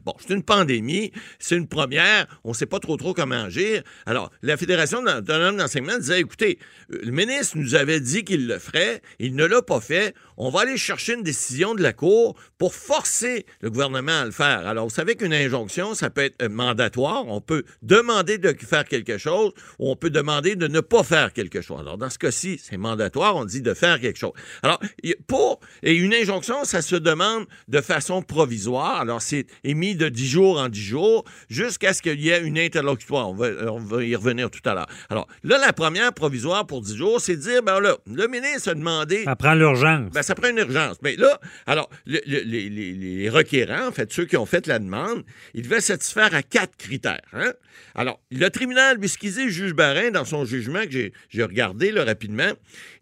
Bon, 0.04 0.14
c'est 0.18 0.34
une 0.34 0.42
pandémie, 0.42 1.12
c'est 1.38 1.56
une 1.56 1.68
première, 1.68 2.26
on 2.42 2.50
ne 2.50 2.54
sait 2.54 2.66
pas 2.66 2.80
trop 2.80 2.96
trop 2.96 3.14
comment 3.14 3.44
agir. 3.44 3.82
Alors, 4.04 4.30
la 4.42 4.56
Fédération 4.56 4.98
autonome 4.98 5.56
d'enseignement 5.56 5.96
disait, 5.96 6.20
écoutez, 6.20 6.58
euh, 6.92 6.98
le 7.04 7.12
ministre 7.12 7.56
nous 7.56 7.76
avait 7.76 8.00
dit 8.00 8.24
qu'il 8.24 8.46
le 8.48 8.58
ferait, 8.58 9.00
il 9.20 9.36
ne 9.36 9.43
l'a 9.44 9.62
pas 9.62 9.80
fait, 9.80 10.14
on 10.36 10.50
va 10.50 10.60
aller 10.60 10.76
chercher 10.76 11.14
une 11.14 11.22
décision 11.22 11.74
de 11.74 11.82
la 11.82 11.92
Cour 11.92 12.36
pour 12.58 12.74
forcer 12.74 13.46
le 13.60 13.70
gouvernement 13.70 14.20
à 14.20 14.24
le 14.24 14.30
faire. 14.30 14.66
Alors, 14.66 14.84
vous 14.84 14.94
savez 14.94 15.16
qu'une 15.16 15.32
injonction, 15.32 15.94
ça 15.94 16.10
peut 16.10 16.22
être 16.22 16.42
euh, 16.42 16.48
mandatoire, 16.48 17.26
on 17.28 17.40
peut 17.40 17.64
demander 17.82 18.38
de 18.38 18.54
faire 18.64 18.84
quelque 18.84 19.18
chose 19.18 19.52
ou 19.78 19.90
on 19.90 19.96
peut 19.96 20.10
demander 20.10 20.56
de 20.56 20.66
ne 20.66 20.80
pas 20.80 21.02
faire 21.02 21.32
quelque 21.32 21.60
chose. 21.60 21.80
Alors, 21.80 21.98
dans 21.98 22.10
ce 22.10 22.18
cas-ci, 22.18 22.60
c'est 22.62 22.76
mandatoire, 22.76 23.36
on 23.36 23.44
dit 23.44 23.62
de 23.62 23.74
faire 23.74 24.00
quelque 24.00 24.18
chose. 24.18 24.32
Alors, 24.62 24.80
pour, 25.26 25.60
et 25.82 25.94
une 25.94 26.14
injonction, 26.14 26.64
ça 26.64 26.82
se 26.82 26.96
demande 26.96 27.46
de 27.68 27.80
façon 27.80 28.22
provisoire. 28.22 29.00
Alors, 29.00 29.22
c'est 29.22 29.46
émis 29.62 29.94
de 29.94 30.08
10 30.08 30.26
jours 30.28 30.58
en 30.58 30.68
10 30.68 30.80
jours 30.80 31.24
jusqu'à 31.48 31.92
ce 31.92 32.02
qu'il 32.02 32.20
y 32.20 32.30
ait 32.30 32.42
une 32.42 32.58
interlocutoire. 32.58 33.28
On 33.28 33.34
va, 33.34 33.48
on 33.72 33.78
va 33.78 34.02
y 34.04 34.14
revenir 34.16 34.50
tout 34.50 34.60
à 34.68 34.74
l'heure. 34.74 34.88
Alors, 35.10 35.26
là, 35.42 35.58
la 35.58 35.72
première 35.72 36.12
provisoire 36.12 36.66
pour 36.66 36.80
10 36.80 36.96
jours, 36.96 37.20
c'est 37.20 37.36
de 37.36 37.42
dire, 37.42 37.62
ben 37.62 37.80
là, 37.80 37.96
le 38.06 38.26
ministre 38.26 38.70
a 38.70 38.74
demandé 38.74 39.24
Ça 39.24 39.36
prend 39.36 39.54
l'urgence. 39.54 40.10
ben, 40.12 40.22
ça 40.24 40.34
prend 40.34 40.48
une 40.48 40.58
urgence. 40.58 40.96
Mais 41.02 41.16
là, 41.16 41.40
alors, 41.66 41.88
le- 42.06 42.20
le- 42.26 42.40
les, 42.40 43.28
requérants, 43.28 43.88
en 43.88 43.92
fait, 43.92 44.12
ceux 44.12 44.24
qui 44.24 44.36
ont 44.36 44.46
fait 44.46 44.66
la 44.66 44.78
demande, 44.78 45.24
ils 45.54 45.62
devaient 45.62 45.80
satisfaire 45.80 46.34
à 46.34 46.42
quatre 46.42 46.76
critères. 46.76 47.20
hein. 47.32 47.52
Alors, 47.96 48.20
le 48.30 48.48
tribunal, 48.50 48.98
lui, 48.98 49.08
ce 49.08 49.18
dit, 49.18 49.50
juge 49.50 49.72
Barin, 49.74 50.10
dans 50.10 50.24
son 50.24 50.44
jugement 50.44 50.82
que 50.84 50.90
j'ai- 51.30 51.42
regardé 51.42 51.90
rapidement, 51.92 52.50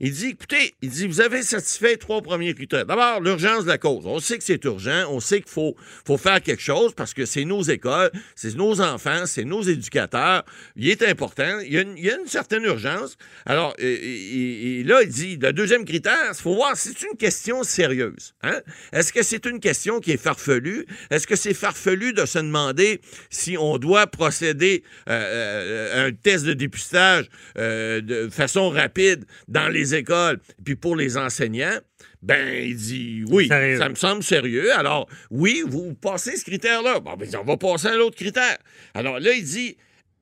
il 0.00 0.12
dit, 0.12 0.28
écoutez, 0.28 0.74
il 0.82 0.90
dit, 0.90 1.06
vous 1.06 1.20
avez 1.20 1.42
satisfait 1.42 1.96
trois 1.96 2.20
premiers 2.22 2.54
critères. 2.54 2.84
D'abord, 2.86 3.20
l'urgence 3.20 3.64
de 3.64 3.68
la 3.68 3.78
cause. 3.78 4.04
On 4.06 4.18
sait 4.20 4.38
que 4.38 4.44
c'est 4.44 4.62
urgent, 4.64 5.04
on 5.10 5.20
sait 5.20 5.40
qu'il 5.40 5.50
faut, 5.50 5.76
faut 6.06 6.16
faire 6.16 6.42
quelque 6.42 6.62
chose 6.62 6.94
parce 6.94 7.14
que 7.14 7.24
c'est 7.26 7.44
nos 7.44 7.62
écoles, 7.62 8.10
c'est 8.34 8.54
nos 8.56 8.80
enfants, 8.80 9.24
c'est 9.26 9.44
nos 9.44 9.62
éducateurs. 9.62 10.44
Il 10.76 10.88
est 10.88 11.02
important. 11.02 11.60
Il 11.60 11.72
y 11.72 11.78
a 11.78 11.82
une, 11.82 11.96
il 11.96 12.04
y 12.04 12.10
a 12.10 12.18
une 12.18 12.26
certaine 12.26 12.64
urgence. 12.64 13.16
Alors, 13.46 13.74
et 13.78 14.82
là, 14.84 15.02
il 15.02 15.08
dit, 15.08 15.36
le 15.40 15.52
deuxième 15.52 15.84
critère, 15.84 16.30
il 16.30 16.34
faut 16.34 16.54
voir 16.54 16.76
si 16.76 16.88
c'est 16.90 17.06
une 17.06 17.11
question 17.14 17.62
sérieuse. 17.62 18.34
Hein? 18.42 18.60
Est-ce 18.92 19.12
que 19.12 19.22
c'est 19.22 19.46
une 19.46 19.60
question 19.60 20.00
qui 20.00 20.12
est 20.12 20.16
farfelue? 20.16 20.86
Est-ce 21.10 21.26
que 21.26 21.36
c'est 21.36 21.54
farfelu 21.54 22.12
de 22.12 22.26
se 22.26 22.38
demander 22.38 23.00
si 23.30 23.56
on 23.58 23.78
doit 23.78 24.06
procéder 24.06 24.82
euh, 25.08 25.12
euh, 25.12 26.02
à 26.02 26.06
un 26.06 26.12
test 26.12 26.44
de 26.44 26.52
dépistage 26.52 27.26
euh, 27.58 28.00
de 28.00 28.28
façon 28.28 28.70
rapide 28.70 29.24
dans 29.48 29.68
les 29.68 29.94
écoles, 29.94 30.40
puis 30.64 30.76
pour 30.76 30.96
les 30.96 31.16
enseignants? 31.16 31.78
Ben, 32.22 32.64
il 32.64 32.76
dit 32.76 33.24
oui, 33.28 33.48
Sérieux. 33.48 33.78
ça 33.78 33.88
me 33.88 33.94
semble 33.96 34.22
sérieux. 34.22 34.72
Alors, 34.72 35.08
oui, 35.30 35.64
vous 35.66 35.94
passez 35.94 36.36
ce 36.36 36.44
critère-là. 36.44 37.00
Bon, 37.00 37.14
ben, 37.16 37.28
on 37.40 37.44
va 37.44 37.56
passer 37.56 37.88
à 37.88 37.96
l'autre 37.96 38.16
critère. 38.16 38.58
Alors 38.94 39.18
là, 39.18 39.32
il 39.32 39.44
dit 39.44 39.76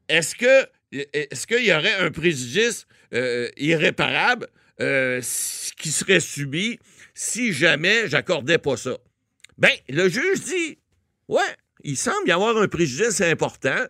est-ce 0.08 0.34
que 0.34 0.66
est-ce 0.92 1.46
qu'il 1.46 1.64
y 1.64 1.72
aurait 1.72 1.94
un 1.94 2.10
préjudice 2.10 2.86
euh, 3.14 3.48
irréparable 3.56 4.48
euh, 4.80 5.20
qui 5.78 5.90
serait 5.90 6.20
subi 6.20 6.78
si 7.14 7.52
jamais 7.52 8.08
j'accordais 8.08 8.58
pas 8.58 8.76
ça? 8.76 8.96
Ben, 9.58 9.72
le 9.88 10.08
juge 10.08 10.40
dit 10.44 10.78
Ouais, 11.28 11.42
il 11.84 11.96
semble 11.96 12.28
y 12.28 12.32
avoir 12.32 12.56
un 12.56 12.68
préjudice 12.68 13.20
important, 13.20 13.84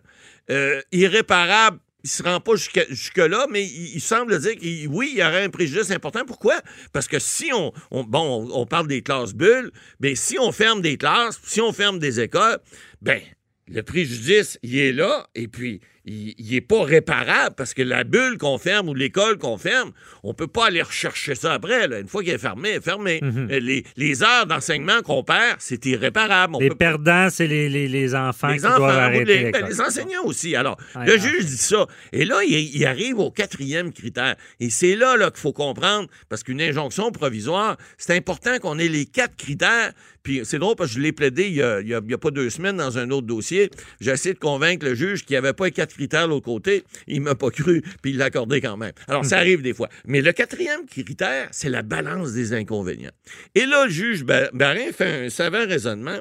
euh, 0.51 0.81
irréparable. 0.93 1.79
Il 2.03 2.07
ne 2.07 2.11
se 2.11 2.23
rend 2.23 2.41
pas 2.41 2.57
jusque- 2.57 2.87
jusque-là, 2.89 3.47
mais 3.51 3.63
il, 3.63 4.01
semble 4.01 4.39
dire 4.41 4.57
que 4.57 4.87
oui, 4.87 5.11
il 5.13 5.19
y 5.19 5.23
aurait 5.23 5.45
un 5.45 5.51
préjudice 5.51 5.91
important. 5.91 6.25
Pourquoi? 6.25 6.59
Parce 6.95 7.07
que 7.07 7.19
si 7.19 7.51
on, 7.53 7.73
on- 7.91 8.05
bon, 8.05 8.49
on, 8.53 8.65
parle 8.65 8.87
des 8.87 9.03
classes 9.03 9.35
bulles, 9.35 9.71
mais 10.01 10.15
si 10.15 10.39
on 10.39 10.51
ferme 10.51 10.81
des 10.81 10.97
classes, 10.97 11.39
si 11.45 11.61
on 11.61 11.75
ferme 11.75 11.99
des 11.99 12.19
écoles, 12.21 12.59
ben, 13.03 13.21
le 13.69 13.83
préjudice, 13.83 14.59
il 14.63 14.79
est 14.79 14.93
là, 14.93 15.29
et 15.35 15.47
puis 15.47 15.83
il 16.07 16.35
n'est 16.51 16.61
pas 16.63 16.83
réparable 16.83 17.55
parce 17.57 17.75
que 17.75 17.83
la 17.83 18.05
bulle 18.05 18.39
qu'on 18.39 18.57
ferme 18.59 18.89
ou 18.89 18.95
l'école 18.95 19.37
qu'on 19.39 19.59
ferme, 19.59 19.93
on 20.23 20.33
peut 20.35 20.47
pas 20.47 20.67
aller 20.67 20.81
rechercher 20.83 21.35
ça 21.35 21.53
après. 21.53 21.87
là. 21.89 21.99
Une 22.01 22.09
fois 22.09 22.23
qu'elle 22.25 22.37
est 22.37 22.39
fermée, 22.39 22.71
elle 22.71 22.77
est 22.77 22.81
fermée. 22.81 23.21
Euh, 23.23 23.61
les, 23.61 23.85
les 23.97 24.23
heures 24.23 24.47
d'enseignement 24.47 25.03
qu'on 25.03 25.23
perd, 25.23 25.57
c'est 25.59 25.85
irréparable. 25.87 26.57
On 26.57 26.59
les 26.61 26.71
peut 26.71 26.75
perdants, 26.77 27.29
c'est 27.31 27.47
les, 27.47 27.69
les- 27.69 27.89
les 27.89 28.15
enfants 28.15 28.49
les 28.49 28.59
qui 28.59 28.67
enfants, 28.67 28.79
doivent 28.79 28.99
arrêter 28.99 29.51
ben, 29.51 29.67
les 29.67 29.81
enseignants 29.81 30.25
aussi. 30.25 30.57
Alors, 30.57 30.79
le 31.07 31.19
juge 31.19 31.45
dit 31.45 31.57
ça. 31.57 31.87
Et 32.13 32.25
là, 32.25 32.43
il, 32.45 32.53
il 32.75 32.87
arrive 32.87 33.19
au 33.19 33.31
quatrième 33.31 33.93
critère. 33.93 34.37
Et 34.59 34.71
c'est 34.71 34.97
là, 34.97 35.17
là 35.17 35.31
qu'il 35.31 35.41
faut 35.41 35.53
comprendre, 35.53 36.09
parce 36.29 36.43
qu'une 36.43 36.63
injonction 36.63 37.11
provisoire, 37.13 37.77
c'est 37.99 38.17
important 38.17 38.59
qu'on 38.59 38.79
ait 38.79 38.89
les 38.89 39.05
quatre 39.07 39.37
critères. 39.37 39.93
Puis 40.23 40.43
c'est 40.45 40.59
drôle 40.59 40.77
parce 40.77 40.91
que 40.91 40.97
je 40.97 41.01
l'ai 41.01 41.13
plaidé 41.13 41.47
il 41.47 41.55
y, 41.55 41.63
a, 41.63 41.79
a 41.97 42.19
pas 42.19 42.31
deux 42.31 42.51
semaines 42.51 42.77
dans 42.77 42.99
un 42.99 43.11
autre 43.11 43.27
dossier. 43.27 43.71
J'ai 44.03 44.11
essayé 44.11 44.35
de 44.35 44.39
convaincre 44.39 44.85
le 44.85 44.95
juge 44.95 45.25
qu'il 45.25 45.33
n'y 45.33 45.39
avait 45.39 45.55
pas 45.55 45.65
les 45.65 45.71
quatre 45.71 45.90
critères 45.95 46.25
de 46.27 46.31
l'autre 46.31 46.47
côté. 46.47 46.85
Il 47.07 47.21
m'a 47.23 47.35
pas 47.35 47.51
cru, 47.51 47.83
puis 48.03 48.13
il 48.13 48.17
l'a 48.19 48.27
accordé 48.27 48.61
quand 48.61 48.77
même. 48.77 48.93
Alors, 49.09 49.25
ça 49.25 49.39
arrive 49.39 49.63
des 49.63 49.75
fois. 49.75 49.89
Mais 50.07 50.21
le 50.23 50.33
quatrième 50.33 50.87
critère, 50.87 51.49
c'est 51.53 51.69
la 51.69 51.83
balance 51.83 52.33
des 52.33 52.53
inconvénients. 52.53 53.13
Et 53.55 53.67
là, 53.67 53.85
le 53.87 53.91
juge 53.91 54.25
Ba- 54.25 54.51
Barin 54.53 54.93
fait 54.93 55.27
un 55.27 55.31
savant 55.31 55.67
raisonnement. 55.67 56.21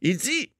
Il 0.00 0.16
dit 0.16 0.50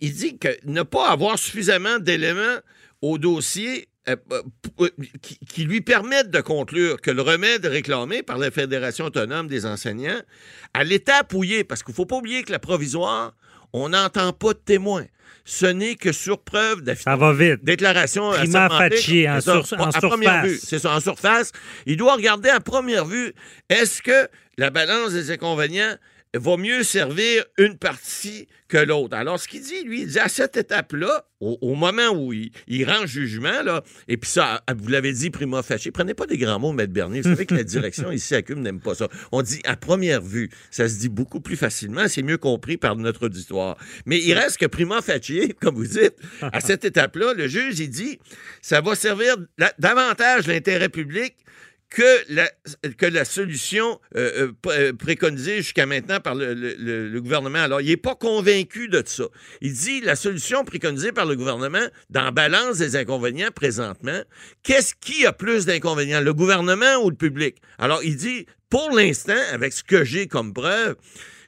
il 0.00 0.12
dit 0.12 0.38
que 0.38 0.48
ne 0.64 0.82
pas 0.82 1.08
avoir 1.10 1.38
suffisamment 1.38 1.98
d'éléments 1.98 2.58
au 3.00 3.18
dossier 3.18 3.88
euh, 4.08 4.16
euh, 4.32 4.42
euh, 4.80 4.88
qui, 5.22 5.38
qui 5.38 5.64
lui 5.64 5.80
permettent 5.80 6.30
de 6.30 6.40
conclure 6.40 7.00
que 7.00 7.10
le 7.10 7.22
remède 7.22 7.64
réclamé 7.64 8.22
par 8.22 8.38
la 8.38 8.50
Fédération 8.50 9.06
autonome 9.06 9.46
des 9.46 9.66
enseignants, 9.66 10.20
à 10.74 10.84
l'étape 10.84 11.32
où 11.32 11.44
il 11.44 11.52
est, 11.52 11.64
parce 11.64 11.82
qu'il 11.82 11.92
ne 11.92 11.96
faut 11.96 12.06
pas 12.06 12.16
oublier 12.16 12.42
que 12.42 12.52
la 12.52 12.58
provisoire, 12.58 13.34
on 13.72 13.90
n'entend 13.90 14.32
pas 14.32 14.52
de 14.52 14.58
témoins. 14.58 15.06
Ce 15.46 15.66
n'est 15.66 15.94
que 15.96 16.10
sur 16.12 16.38
preuve 16.40 16.82
Ça 16.96 17.16
va 17.16 17.32
vite. 17.34 17.62
déclaration 17.62 18.30
Prima 18.30 18.64
assermentée, 18.66 18.96
facie, 18.96 19.28
en 19.28 19.40
sur- 19.42 19.78
en 19.78 19.90
à 19.90 19.92
première 20.00 20.30
surface. 20.32 20.46
vue, 20.50 20.58
c'est 20.62 20.78
ça, 20.78 20.94
en 20.96 21.00
surface. 21.00 21.52
Il 21.84 21.96
doit 21.98 22.14
regarder 22.14 22.48
à 22.48 22.60
première 22.60 23.04
vue, 23.04 23.34
est-ce 23.68 24.00
que 24.00 24.28
la 24.56 24.70
balance 24.70 25.12
des 25.12 25.30
inconvénients 25.30 25.96
va 26.34 26.56
mieux 26.56 26.82
servir 26.82 27.44
une 27.58 27.78
partie 27.78 28.48
que 28.68 28.78
l'autre. 28.78 29.16
Alors, 29.16 29.38
ce 29.38 29.46
qu'il 29.46 29.62
dit, 29.62 29.84
lui, 29.84 30.02
il 30.02 30.08
dit 30.08 30.18
à 30.18 30.28
cette 30.28 30.56
étape-là, 30.56 31.26
au, 31.40 31.58
au 31.60 31.74
moment 31.74 32.08
où 32.10 32.32
il, 32.32 32.50
il 32.66 32.88
rend 32.90 33.06
jugement, 33.06 33.62
là, 33.62 33.84
et 34.08 34.16
puis 34.16 34.30
ça, 34.30 34.62
vous 34.76 34.88
l'avez 34.88 35.12
dit, 35.12 35.30
prima 35.30 35.62
facie, 35.62 35.90
prenez 35.90 36.14
pas 36.14 36.26
des 36.26 36.38
grands 36.38 36.58
mots, 36.58 36.72
Maître 36.72 36.92
Bernier. 36.92 37.20
Vous 37.20 37.28
savez 37.28 37.46
que 37.46 37.54
la 37.54 37.62
direction 37.64 38.10
ici 38.10 38.34
à 38.34 38.42
CUM 38.42 38.60
n'aime 38.60 38.80
pas 38.80 38.94
ça. 38.94 39.08
On 39.32 39.42
dit 39.42 39.60
à 39.64 39.76
première 39.76 40.22
vue, 40.22 40.50
ça 40.70 40.88
se 40.88 40.98
dit 40.98 41.08
beaucoup 41.08 41.40
plus 41.40 41.56
facilement, 41.56 42.08
c'est 42.08 42.22
mieux 42.22 42.38
compris 42.38 42.76
par 42.76 42.96
notre 42.96 43.26
auditoire. 43.26 43.76
Mais 44.06 44.18
il 44.18 44.34
reste 44.34 44.56
que 44.56 44.66
prima 44.66 45.02
facie, 45.02 45.54
comme 45.60 45.76
vous 45.76 45.86
dites, 45.86 46.16
à 46.40 46.60
cette 46.60 46.84
étape-là, 46.84 47.34
le 47.34 47.46
juge, 47.46 47.78
il 47.78 47.90
dit, 47.90 48.18
ça 48.62 48.80
va 48.80 48.94
servir 48.94 49.36
davantage 49.78 50.46
l'intérêt 50.46 50.88
public 50.88 51.36
que 51.94 52.34
la, 52.34 52.50
que 52.98 53.06
la 53.06 53.24
solution 53.24 54.00
euh, 54.16 54.48
euh, 54.66 54.70
euh, 54.72 54.92
préconisée 54.92 55.58
jusqu'à 55.58 55.86
maintenant 55.86 56.18
par 56.18 56.34
le 56.34 57.18
gouvernement. 57.20 57.60
Alors, 57.60 57.80
il 57.80 57.88
n'est 57.88 57.96
pas 57.96 58.16
convaincu 58.16 58.88
de 58.88 59.00
ça. 59.06 59.24
Il 59.60 59.74
dit 59.74 60.00
la 60.00 60.16
solution 60.16 60.64
préconisée 60.64 61.12
par 61.12 61.24
le 61.24 61.36
gouvernement 61.36 61.86
dans 62.10 62.32
balance 62.32 62.78
des 62.78 62.96
inconvénients 62.96 63.50
présentement, 63.54 64.20
qu'est-ce 64.64 64.94
qui 65.00 65.24
a 65.24 65.32
plus 65.32 65.66
d'inconvénients, 65.66 66.20
le 66.20 66.34
gouvernement 66.34 66.96
ou 67.04 67.10
le 67.10 67.16
public? 67.16 67.58
Alors, 67.78 68.02
il 68.02 68.16
dit, 68.16 68.46
pour 68.70 68.90
l'instant, 68.90 69.40
avec 69.52 69.72
ce 69.72 69.84
que 69.84 70.02
j'ai 70.02 70.26
comme 70.26 70.52
preuve, 70.52 70.96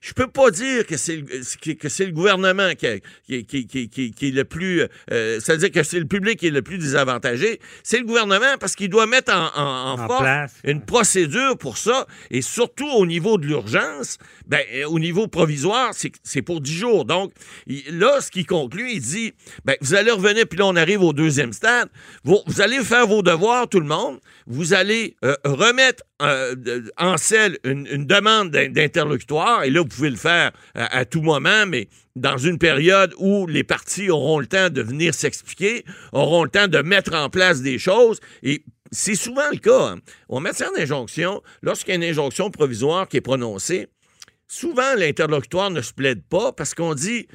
je 0.07 0.13
peux 0.13 0.29
pas 0.29 0.51
dire 0.53 0.87
que 0.87 0.97
c'est 0.97 1.17
le, 1.17 1.75
que 1.75 1.89
c'est 1.89 2.07
le 2.07 2.13
gouvernement 2.13 2.73
qui, 2.79 2.87
a- 2.87 2.99
qui, 3.27 3.45
qui- 3.45 3.67
qui- 3.67 3.89
qui- 3.89 4.13
qui 4.13 4.29
est 4.29 4.31
le 4.31 4.45
plus... 4.45 4.83
euh, 5.11 5.41
C'est-à-dire 5.41 5.73
que 5.73 5.83
c'est 5.83 5.99
le 5.99 6.05
public 6.07 6.39
qui 6.39 6.47
est 6.47 6.51
le 6.51 6.63
plus 6.63 6.79
désavantagé. 6.79 7.59
C'est 7.83 7.99
le 7.99 8.05
gouvernement 8.05 8.57
parce 8.61 8.77
qu'il 8.77 8.89
doit 8.89 9.07
mettre 9.09 9.33
en, 9.35 9.49
en- 9.57 9.95
en 9.95 9.99
En 10.01 10.07
force 10.07 10.21
place. 10.23 10.53
une 10.65 10.81
procédure 10.83 11.59
pour 11.59 11.77
ça. 11.77 12.07
Et 12.31 12.41
surtout 12.41 12.89
au 12.89 13.05
niveau 13.05 13.37
de 13.37 13.47
l'urgence, 13.47 14.19
ben, 14.47 14.61
euh, 14.75 14.85
au 14.85 14.99
niveau 14.99 15.27
provisoire, 15.29 15.93
c'est 16.23 16.43
pour 16.43 16.61
10 16.61 16.73
jours. 16.73 17.05
Donc, 17.05 17.33
là, 17.91 18.21
ce 18.21 18.31
qu'il 18.31 18.47
conclut, 18.47 18.91
il 18.93 19.01
dit, 19.01 19.33
ben, 19.65 19.77
vous 19.81 19.95
allez 19.95 20.11
revenir, 20.11 20.47
puis 20.49 20.59
là, 20.59 20.67
on 20.67 20.77
arrive 20.77 21.03
au 21.03 21.13
deuxième 21.13 21.53
stade. 21.53 21.89
Vous, 22.25 22.39
vous 22.47 22.61
allez 22.61 22.79
faire 22.85 23.07
vos 23.07 23.23
devoirs, 23.23 23.69
tout 23.69 23.81
le 23.81 23.87
monde. 23.87 24.21
Vous 24.47 24.73
allez 24.75 25.17
euh, 25.25 25.35
remettre 25.45 26.05
euh, 26.23 26.55
en 26.97 27.17
selle 27.17 27.59
une, 27.65 28.07
demande 28.07 28.51
d'in- 28.51 28.69
d'interlocutoire. 28.71 29.65
Et 29.65 29.71
là, 29.71 29.81
vous 29.81 29.89
pouvez 29.89 30.11
le 30.11 30.17
faire 30.17 30.53
à, 30.75 30.99
à 30.99 31.05
tout 31.05 31.23
moment, 31.23 31.67
mais 31.67 31.89
dans 32.15 32.39
une 32.39 32.59
période 32.59 33.13
où 33.19 33.47
les 33.47 33.65
partis 33.65 34.09
auront 34.11 34.39
le 34.39 34.47
temps 34.47 34.71
de 34.71 34.81
venir 34.81 35.13
s'expliquer, 35.15 35.85
auront 36.13 36.45
le 36.45 36.51
temps 36.51 36.69
de 36.69 36.79
mettre 36.79 37.15
en 37.15 37.29
place 37.29 37.61
des 37.63 37.79
choses. 37.79 38.21
Et 38.43 38.63
c'est 38.93 39.17
souvent 39.17 39.51
le 39.53 39.59
cas. 39.59 39.89
hein. 39.89 39.99
En 40.29 40.41
matière 40.41 40.73
d'injonction, 40.73 41.43
lorsqu'il 41.61 41.91
y 41.91 41.93
a 41.93 41.97
une 41.97 42.05
injonction 42.05 42.51
provisoire 42.51 43.09
qui 43.09 43.17
est 43.19 43.21
prononcée, 43.21 43.89
souvent 44.49 44.95
l'interlocutoire 44.97 45.71
ne 45.71 45.81
se 45.81 45.93
plaide 45.93 46.23
pas 46.25 46.53
parce 46.53 46.75
qu'on 46.75 46.95
dit 46.95 47.29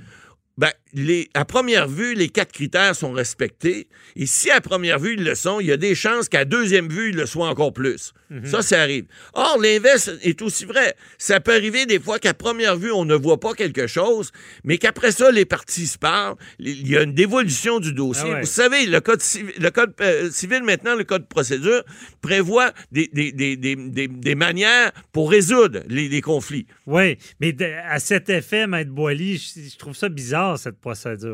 ben, 0.57 0.71
les, 0.93 1.29
à 1.33 1.45
première 1.45 1.87
vue, 1.87 2.13
les 2.15 2.29
quatre 2.29 2.51
critères 2.51 2.95
sont 2.95 3.11
respectés. 3.11 3.87
Et 4.15 4.25
si 4.25 4.49
à 4.51 4.61
première 4.61 4.99
vue, 4.99 5.15
ils 5.17 5.23
le 5.23 5.35
sont, 5.35 5.59
il 5.59 5.67
y 5.67 5.71
a 5.71 5.77
des 5.77 5.95
chances 5.95 6.27
qu'à 6.29 6.45
deuxième 6.45 6.89
vue, 6.89 7.09
ils 7.09 7.15
le 7.15 7.25
soient 7.25 7.47
encore 7.47 7.73
plus. 7.73 8.13
Ça, 8.45 8.61
ça 8.61 8.81
arrive. 8.81 9.03
Or, 9.33 9.57
l'inverse 9.61 10.09
est 10.21 10.41
aussi 10.41 10.63
vrai. 10.63 10.95
Ça 11.17 11.41
peut 11.41 11.51
arriver 11.53 11.85
des 11.85 11.99
fois 11.99 12.17
qu'à 12.17 12.33
première 12.33 12.77
vue, 12.77 12.89
on 12.91 13.03
ne 13.03 13.13
voit 13.15 13.41
pas 13.41 13.53
quelque 13.53 13.87
chose, 13.87 14.31
mais 14.63 14.77
qu'après 14.77 15.11
ça, 15.11 15.31
les 15.31 15.43
parties 15.43 15.85
se 15.85 15.97
parlent. 15.97 16.35
Il 16.57 16.87
y 16.87 16.95
a 16.95 17.01
une 17.03 17.13
dévolution 17.13 17.81
du 17.81 17.93
dossier. 17.93 18.23
Ah 18.27 18.33
ouais. 18.35 18.39
Vous 18.41 18.47
savez, 18.47 18.85
le 18.85 19.01
code, 19.01 19.21
civil, 19.21 19.53
le 19.59 19.69
code 19.69 19.93
euh, 19.99 20.29
civil, 20.31 20.63
maintenant, 20.63 20.95
le 20.95 21.03
code 21.03 21.23
de 21.23 21.27
procédure, 21.27 21.83
prévoit 22.21 22.71
des, 22.93 23.09
des, 23.11 23.33
des, 23.33 23.57
des, 23.57 23.75
des- 23.75 24.07
des 24.07 24.35
manières 24.35 24.93
pour 25.11 25.29
résoudre 25.29 25.81
les, 25.89 26.07
les 26.07 26.21
conflits. 26.21 26.67
Oui, 26.87 27.17
mais 27.41 27.53
à 27.89 27.99
cet 27.99 28.29
effet, 28.29 28.65
Maître 28.65 28.91
Boily, 28.91 29.37
je, 29.37 29.69
je 29.73 29.77
trouve 29.77 29.95
ça 29.95 30.07
bizarre, 30.07 30.57
cette 30.57 30.77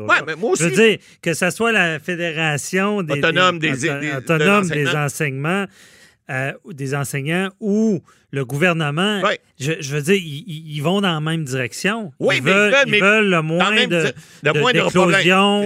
Ouais, 0.06 0.16
mais 0.26 0.36
moi 0.36 0.52
Je 0.58 0.64
veux 0.64 0.72
aussi. 0.72 0.80
dire, 0.90 0.98
que 1.22 1.34
ce 1.34 1.50
soit 1.50 1.72
la 1.72 1.98
Fédération 1.98 3.02
des, 3.02 3.14
Autonome 3.14 3.58
des- 3.58 3.70
auto- 3.72 4.00
des- 4.00 4.10
de 4.12 4.16
autonome 4.18 4.68
des 4.68 4.86
enseignements, 4.96 5.64
euh, 6.30 6.52
des 6.72 6.94
enseignants 6.94 7.48
ou 7.60 8.00
le 8.30 8.44
gouvernement, 8.44 9.22
je, 9.58 9.72
je 9.80 9.94
veux 9.96 10.02
dire, 10.02 10.16
ils, 10.22 10.80
vont 10.82 11.00
dans 11.00 11.14
la 11.14 11.20
même 11.20 11.44
direction. 11.44 12.12
Oui, 12.20 12.36
ils 12.38 12.42
mais 12.42 12.52
veulent, 12.52 12.70
veulent, 12.72 12.82
ils 12.86 12.90
mais 12.90 13.00
veulent 13.00 13.30
le 13.30 13.40
moins 13.42 13.86
de, 13.86 14.12
le 14.42 14.52
de- 14.52 14.58
moins 14.60 14.72
d'éclosion 14.84 15.62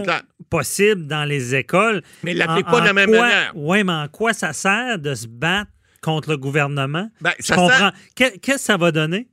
possible 0.49 1.07
dans 1.09 1.25
les 1.25 1.55
écoles. 1.57 2.03
Mais 2.23 2.33
ils 2.33 2.38
l'appliquent 2.38 2.66
pas 2.66 2.81
de 2.81 2.87
la 2.87 2.92
même 2.92 3.09
quoi- 3.11 3.21
manière. 3.21 3.53
Oui, 3.57 3.83
mais 3.85 3.92
en 3.92 4.09
quoi 4.09 4.33
ça 4.33 4.53
sert 4.53 4.99
de 5.01 5.14
se 5.14 5.27
battre 5.27 5.71
contre 6.01 6.31
le 6.31 6.37
gouvernement? 6.37 7.09
Ben, 7.21 7.33
je 7.40 7.47
ça 7.47 7.57
comprends. 7.57 7.77
sert- 7.79 7.92
Que- 8.14 8.38
Qu'est-ce 8.38 8.57
que 8.57 8.61
ça 8.61 8.77
va 8.77 8.92
donner? 8.92 9.27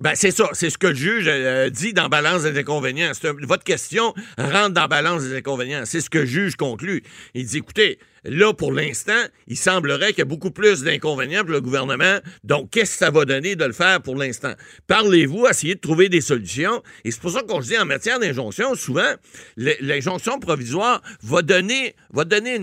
Ben, 0.00 0.12
c'est 0.14 0.30
ça. 0.30 0.48
C'est 0.52 0.70
ce 0.70 0.78
que 0.78 0.86
le 0.86 0.94
juge 0.94 1.26
euh, 1.28 1.68
dit 1.68 1.92
dans 1.92 2.08
Balance 2.08 2.42
des 2.42 2.58
inconvénients. 2.58 3.10
Votre 3.42 3.64
question 3.64 4.14
rentre 4.38 4.70
dans 4.70 4.86
Balance 4.86 5.24
des 5.24 5.36
inconvénients. 5.36 5.82
C'est 5.84 6.00
ce 6.00 6.08
que 6.08 6.18
le 6.18 6.26
juge 6.26 6.56
conclut. 6.56 7.02
Il 7.34 7.44
dit, 7.44 7.58
écoutez, 7.58 7.98
là, 8.24 8.52
pour 8.52 8.72
l'instant, 8.72 9.22
il 9.46 9.56
semblerait 9.56 10.08
qu'il 10.08 10.18
y 10.18 10.22
a 10.22 10.26
beaucoup 10.26 10.50
plus 10.50 10.82
d'inconvénients 10.82 11.42
pour 11.42 11.52
le 11.52 11.60
gouvernement. 11.60 12.18
Donc, 12.44 12.70
qu'est-ce 12.70 12.92
que 12.92 12.98
ça 12.98 13.10
va 13.10 13.24
donner 13.24 13.56
de 13.56 13.64
le 13.64 13.72
faire 13.72 14.00
pour 14.02 14.16
l'instant? 14.16 14.52
Parlez-vous, 14.86 15.46
essayez 15.46 15.74
de 15.74 15.80
trouver 15.80 16.08
des 16.08 16.20
solutions. 16.20 16.82
Et 17.04 17.10
c'est 17.10 17.20
pour 17.20 17.30
ça 17.30 17.42
qu'on 17.42 17.62
se 17.62 17.68
dit, 17.68 17.78
en 17.78 17.86
matière 17.86 18.18
d'injonction, 18.18 18.74
souvent, 18.74 19.14
l'injonction 19.56 20.38
provisoire 20.38 21.02
va 21.22 21.42
donner, 21.42 21.94
va 22.12 22.24
donner 22.24 22.58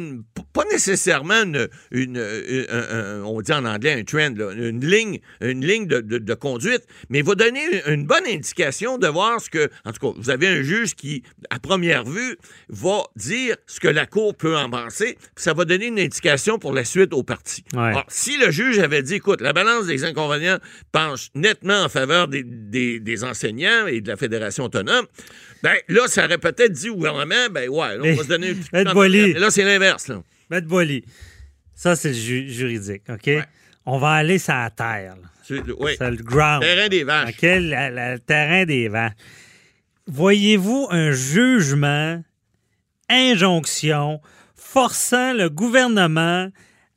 pas 0.53 0.63
nécessairement 0.71 1.43
une, 1.91 2.17
euh, 2.17 3.21
on 3.23 3.41
dit 3.41 3.53
en 3.53 3.65
anglais 3.65 3.93
un 3.93 4.03
trend, 4.03 4.33
une 4.35 4.83
ligne, 4.83 5.19
une 5.39 5.63
ligne 5.63 5.85
de, 5.85 6.33
conduite, 6.33 6.83
mais 7.09 7.21
va 7.21 7.35
donner 7.35 7.61
une, 7.85 8.05
bonne 8.05 8.25
indication 8.25 8.97
de 8.97 9.07
voir 9.07 9.39
ce 9.39 9.49
que, 9.49 9.69
en 9.85 9.91
tout 9.91 10.13
cas, 10.13 10.19
vous 10.19 10.29
avez 10.29 10.47
un 10.47 10.61
juge 10.61 10.95
qui, 10.95 11.23
à 11.49 11.59
première 11.59 12.05
vue, 12.05 12.37
va 12.69 13.03
dire 13.15 13.55
ce 13.67 13.79
que 13.79 13.87
la 13.87 14.05
Cour 14.05 14.35
peut 14.35 14.57
en 14.57 14.69
ça 15.47 15.53
va 15.53 15.63
donner 15.63 15.85
une 15.87 15.97
indication 15.99 16.59
pour 16.59 16.73
la 16.73 16.83
suite 16.83 17.13
au 17.13 17.23
parti. 17.23 17.63
Ouais. 17.73 17.79
Alors, 17.83 18.03
si 18.09 18.37
le 18.37 18.51
juge 18.51 18.79
avait 18.79 19.01
dit, 19.01 19.13
écoute, 19.15 19.39
la 19.39 19.53
balance 19.53 19.85
des 19.87 20.03
inconvénients 20.03 20.57
penche 20.91 21.29
nettement 21.35 21.83
en 21.83 21.87
faveur 21.87 22.27
des, 22.27 22.43
des- 22.43 22.99
des 22.99 23.23
enseignants 23.23 23.87
et 23.87 24.01
de 24.01 24.09
la 24.09 24.17
Fédération 24.17 24.65
autonome, 24.65 25.05
ben 25.63 25.75
là, 25.87 26.01
ça 26.07 26.25
aurait 26.25 26.37
peut-être 26.37 26.73
dit 26.73 26.89
au 26.89 26.95
gouvernement, 26.97 27.47
ben 27.49 27.69
ouais, 27.69 27.95
là, 27.97 28.01
on 28.03 28.13
va 28.15 28.23
se 28.23 28.27
donner 28.27 28.49
une 28.49 28.57
petite. 28.57 28.73
Mais 29.33 29.39
là, 29.39 29.49
c'est 29.49 29.63
l'inverse. 29.63 30.11
Maître 30.49 30.67
Boily, 30.67 31.05
ça, 31.73 31.95
c'est 31.95 32.09
le 32.09 32.13
ju- 32.15 32.49
juridique, 32.49 33.03
OK? 33.09 33.29
On 33.85 33.99
va 33.99 34.09
aller 34.11 34.39
sur 34.39 34.53
la 34.53 34.69
terre. 34.69 35.15
C'est- 35.47 35.61
Oui. 35.79 35.95
Le 36.01 36.15
ground. 36.23 36.61
Terrain 36.61 36.89
des 36.89 37.05
vaches. 37.05 37.29
OK? 37.29 37.41
Le 37.43 38.17
terrain 38.17 38.65
des 38.65 38.89
vaches. 38.89 39.13
Voyez-vous 40.07 40.87
un 40.91 41.11
jugement, 41.13 42.21
injonction, 43.09 44.19
forçant 44.71 45.33
le 45.33 45.49
gouvernement 45.49 46.49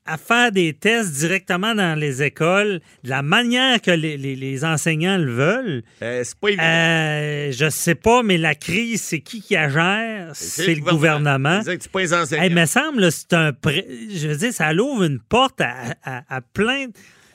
à 0.07 0.17
faire 0.17 0.51
des 0.51 0.73
tests 0.73 1.13
directement 1.13 1.75
dans 1.75 1.97
les 1.97 2.23
écoles 2.23 2.81
de 3.05 3.11
la 3.11 3.23
manière 3.23 3.81
que 3.81 3.91
les, 3.93 4.17
les- 4.17 4.35
les 4.35 4.65
enseignants 4.65 5.19
le 5.19 5.31
veulent? 5.33 5.83
Euh, 6.03 6.23
c'est 6.25 6.39
pas 6.39 6.49
évident. 6.49 6.63
Euh, 6.65 7.53
je 7.53 7.71
sais 7.71 7.95
pas, 7.95 8.23
mais 8.25 8.37
la 8.39 8.55
crise, 8.57 9.03
c'est 9.03 9.21
qui 9.21 9.41
qui 9.41 9.55
la 9.55 9.69
gère? 9.69 10.31
C'est 10.33 10.75
le 10.75 10.81
gouvernement. 10.81 11.61
C'est 11.65 11.81
c'est 11.83 11.93
pas 11.93 12.01
les 12.01 12.15
enseignants. 12.15 12.43
Il 12.45 12.55
me 12.55 12.67
semble, 12.67 13.13
c'est 13.13 13.33
un. 13.35 13.53
pré- 13.53 13.87
Je 14.13 14.27
veux 14.29 14.37
dire, 14.37 14.53
ça 14.53 14.73
ouvre 14.75 15.05
une 15.05 15.21
porte 15.21 15.61
à, 15.61 15.75
à- 16.03 16.23
à 16.37 16.41
plein, 16.41 16.87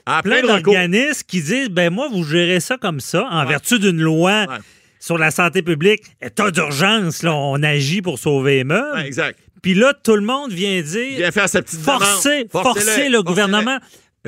Ah, 0.06 0.22
plein 0.22 0.42
d'organismes 0.42 1.24
qui 1.28 1.42
disent 1.42 1.70
ben 1.70 1.94
moi, 1.94 2.10
vous 2.12 2.24
gérez 2.26 2.60
ça 2.60 2.78
comme 2.78 3.00
ça, 3.00 3.26
en 3.32 3.46
vertu 3.46 3.80
d'une 3.80 4.02
loi 4.02 4.46
Ouais. 4.50 4.58
sur 5.00 5.18
la 5.18 5.32
santé 5.32 5.62
publique. 5.62 6.04
État 6.22 6.52
d'urgence, 6.52 7.24
là, 7.24 7.34
on 7.36 7.62
agit 7.64 8.02
pour 8.02 8.20
sauver 8.20 8.56
les 8.58 8.64
meubles. 8.66 8.98
Ouais, 8.98 9.08
exact. 9.08 9.40
Puis 9.66 9.74
là, 9.74 9.96
tout 10.04 10.14
le 10.14 10.22
monde 10.22 10.52
vient 10.52 10.80
dire 10.80 11.18
Viens 11.18 11.32
faire 11.32 11.50
sa 11.50 11.60
petite 11.64 11.80
forcer, 11.80 12.44
demande. 12.44 12.52
Forcez-le, 12.52 12.52
forcer 12.52 13.10
le 13.10 13.18
forcez-le. 13.18 13.24
gouvernement 13.24 13.80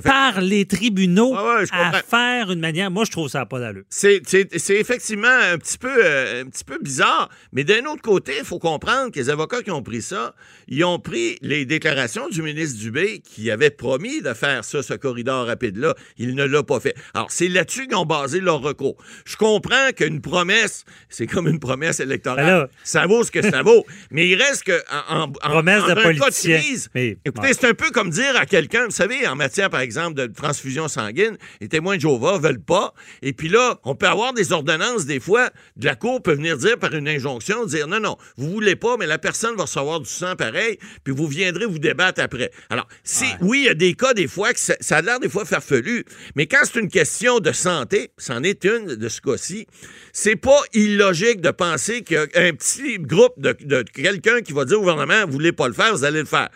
par 0.03 0.41
les 0.41 0.65
tribunaux 0.65 1.33
ouais, 1.33 1.65
je 1.65 1.73
à 1.73 2.01
faire 2.01 2.51
une 2.51 2.59
manière. 2.59 2.91
Moi, 2.91 3.05
je 3.05 3.11
trouve 3.11 3.29
ça 3.29 3.45
pas 3.45 3.59
d'allure. 3.59 3.83
C'est, 3.89 4.21
effectivement 4.69 5.27
un 5.27 5.57
petit 5.57 5.77
peu, 5.77 5.91
euh, 6.03 6.43
un 6.43 6.49
petit 6.49 6.63
peu 6.63 6.77
bizarre, 6.81 7.29
mais 7.51 7.63
d'un 7.63 7.85
autre 7.85 8.01
côté, 8.01 8.33
il 8.39 8.45
faut 8.45 8.59
comprendre 8.59 9.11
que 9.11 9.19
les 9.19 9.29
avocats 9.29 9.61
qui 9.61 9.71
ont 9.71 9.81
pris 9.83 10.01
ça, 10.01 10.33
ils 10.67 10.83
ont 10.83 10.99
pris 10.99 11.37
les 11.41 11.65
déclarations 11.65 12.27
du 12.29 12.41
ministre 12.41 12.79
Dubé 12.79 13.19
qui 13.23 13.49
avait 13.51 13.69
promis 13.69 14.21
de 14.21 14.33
faire 14.33 14.63
ça, 14.63 14.83
ce 14.83 14.93
corridor 14.93 15.47
rapide-là. 15.47 15.95
Il 16.17 16.35
ne 16.35 16.43
l'a 16.43 16.63
pas 16.63 16.79
fait. 16.79 16.95
Alors, 17.13 17.31
c'est 17.31 17.47
là-dessus 17.47 17.87
qu'ils 17.87 17.95
ont 17.97 18.05
basé 18.05 18.39
leur 18.39 18.59
recours. 18.61 18.97
Je 19.25 19.35
comprends 19.35 19.91
qu'une 19.95 20.21
promesse, 20.21 20.83
c'est 21.09 21.27
comme 21.27 21.47
une 21.47 21.59
promesse 21.59 21.99
électorale. 21.99 22.45
Ben 22.45 22.67
ça 22.83 23.05
vaut 23.07 23.23
ce 23.23 23.31
que 23.31 23.41
ça 23.41 23.61
vaut. 23.63 23.85
Mais 24.11 24.27
il 24.27 24.35
reste 24.41 24.63
que 24.63 24.79
en, 25.09 25.23
en- 25.23 25.31
Promesse 25.31 25.83
en 25.83 25.87
de 25.87 25.91
un 25.91 25.95
cas 25.95 26.03
politicien. 26.03 26.57
crise, 26.59 26.89
Mais- 26.93 27.17
écoutez, 27.25 27.53
c'est 27.53 27.67
un 27.67 27.73
peu 27.73 27.89
comme 27.91 28.09
dire 28.09 28.35
à 28.35 28.45
quelqu'un, 28.45 28.85
vous 28.85 28.91
savez, 28.91 29.27
en 29.27 29.35
matière, 29.35 29.69
par 29.69 29.79
exemple, 29.79 29.86
de 29.87 30.27
transfusion 30.27 30.87
sanguine, 30.87 31.37
les 31.61 31.67
témoins 31.67 31.95
de 31.95 32.01
Jéhovah 32.01 32.37
veulent 32.37 32.61
pas. 32.61 32.93
Et 33.21 33.33
puis 33.33 33.49
là, 33.49 33.79
on 33.83 33.95
peut 33.95 34.07
avoir 34.07 34.33
des 34.33 34.51
ordonnances, 34.51 35.05
des 35.05 35.19
fois, 35.19 35.49
de 35.75 35.85
la 35.85 35.95
Cour 35.95 36.21
peut 36.21 36.33
venir 36.33 36.57
dire 36.57 36.77
par 36.77 36.93
une 36.93 37.07
injonction, 37.07 37.65
dire 37.65 37.87
non, 37.87 37.99
non, 37.99 38.17
vous 38.37 38.49
voulez 38.49 38.75
pas, 38.75 38.97
mais 38.97 39.07
la 39.07 39.17
personne 39.17 39.55
va 39.55 39.63
recevoir 39.63 39.99
du 39.99 40.09
sang 40.09 40.35
pareil, 40.35 40.77
puis 41.03 41.13
vous 41.13 41.27
viendrez 41.27 41.65
vous 41.65 41.79
débattre 41.79 42.21
après. 42.21 42.51
Alors, 42.69 42.87
si, 43.03 43.25
oui, 43.41 43.61
il 43.61 43.65
y 43.65 43.69
a 43.69 43.73
des 43.73 43.93
cas, 43.93 44.13
des 44.13 44.27
fois, 44.27 44.53
que 44.53 44.59
ça, 44.59 44.75
ça 44.79 44.97
a 44.97 45.01
l'air 45.01 45.19
des 45.19 45.29
fois 45.29 45.45
farfelu, 45.45 46.05
mais 46.35 46.45
quand 46.45 46.59
c'est 46.63 46.79
une 46.79 46.89
question 46.89 47.39
de 47.39 47.51
santé, 47.51 48.11
c'en 48.17 48.43
est 48.43 48.63
une 48.65 48.95
de 48.95 49.09
ce 49.09 49.21
cas-ci, 49.21 49.67
c'est 50.13 50.35
pas 50.35 50.59
illogique 50.73 51.41
de 51.41 51.51
penser 51.51 52.03
qu'il 52.03 52.17
y 52.17 52.19
a 52.19 52.41
un 52.41 52.53
petit 52.53 52.99
groupe 52.99 53.33
de, 53.37 53.55
de 53.61 53.83
quelqu'un 53.83 54.41
qui 54.41 54.53
va 54.53 54.65
dire 54.65 54.77
au 54.77 54.81
gouvernement, 54.81 55.25
vous 55.25 55.33
voulez 55.33 55.51
pas 55.51 55.67
le 55.67 55.73
faire, 55.73 55.93
vous 55.93 56.03
allez 56.03 56.19
le 56.19 56.25
faire. 56.25 56.49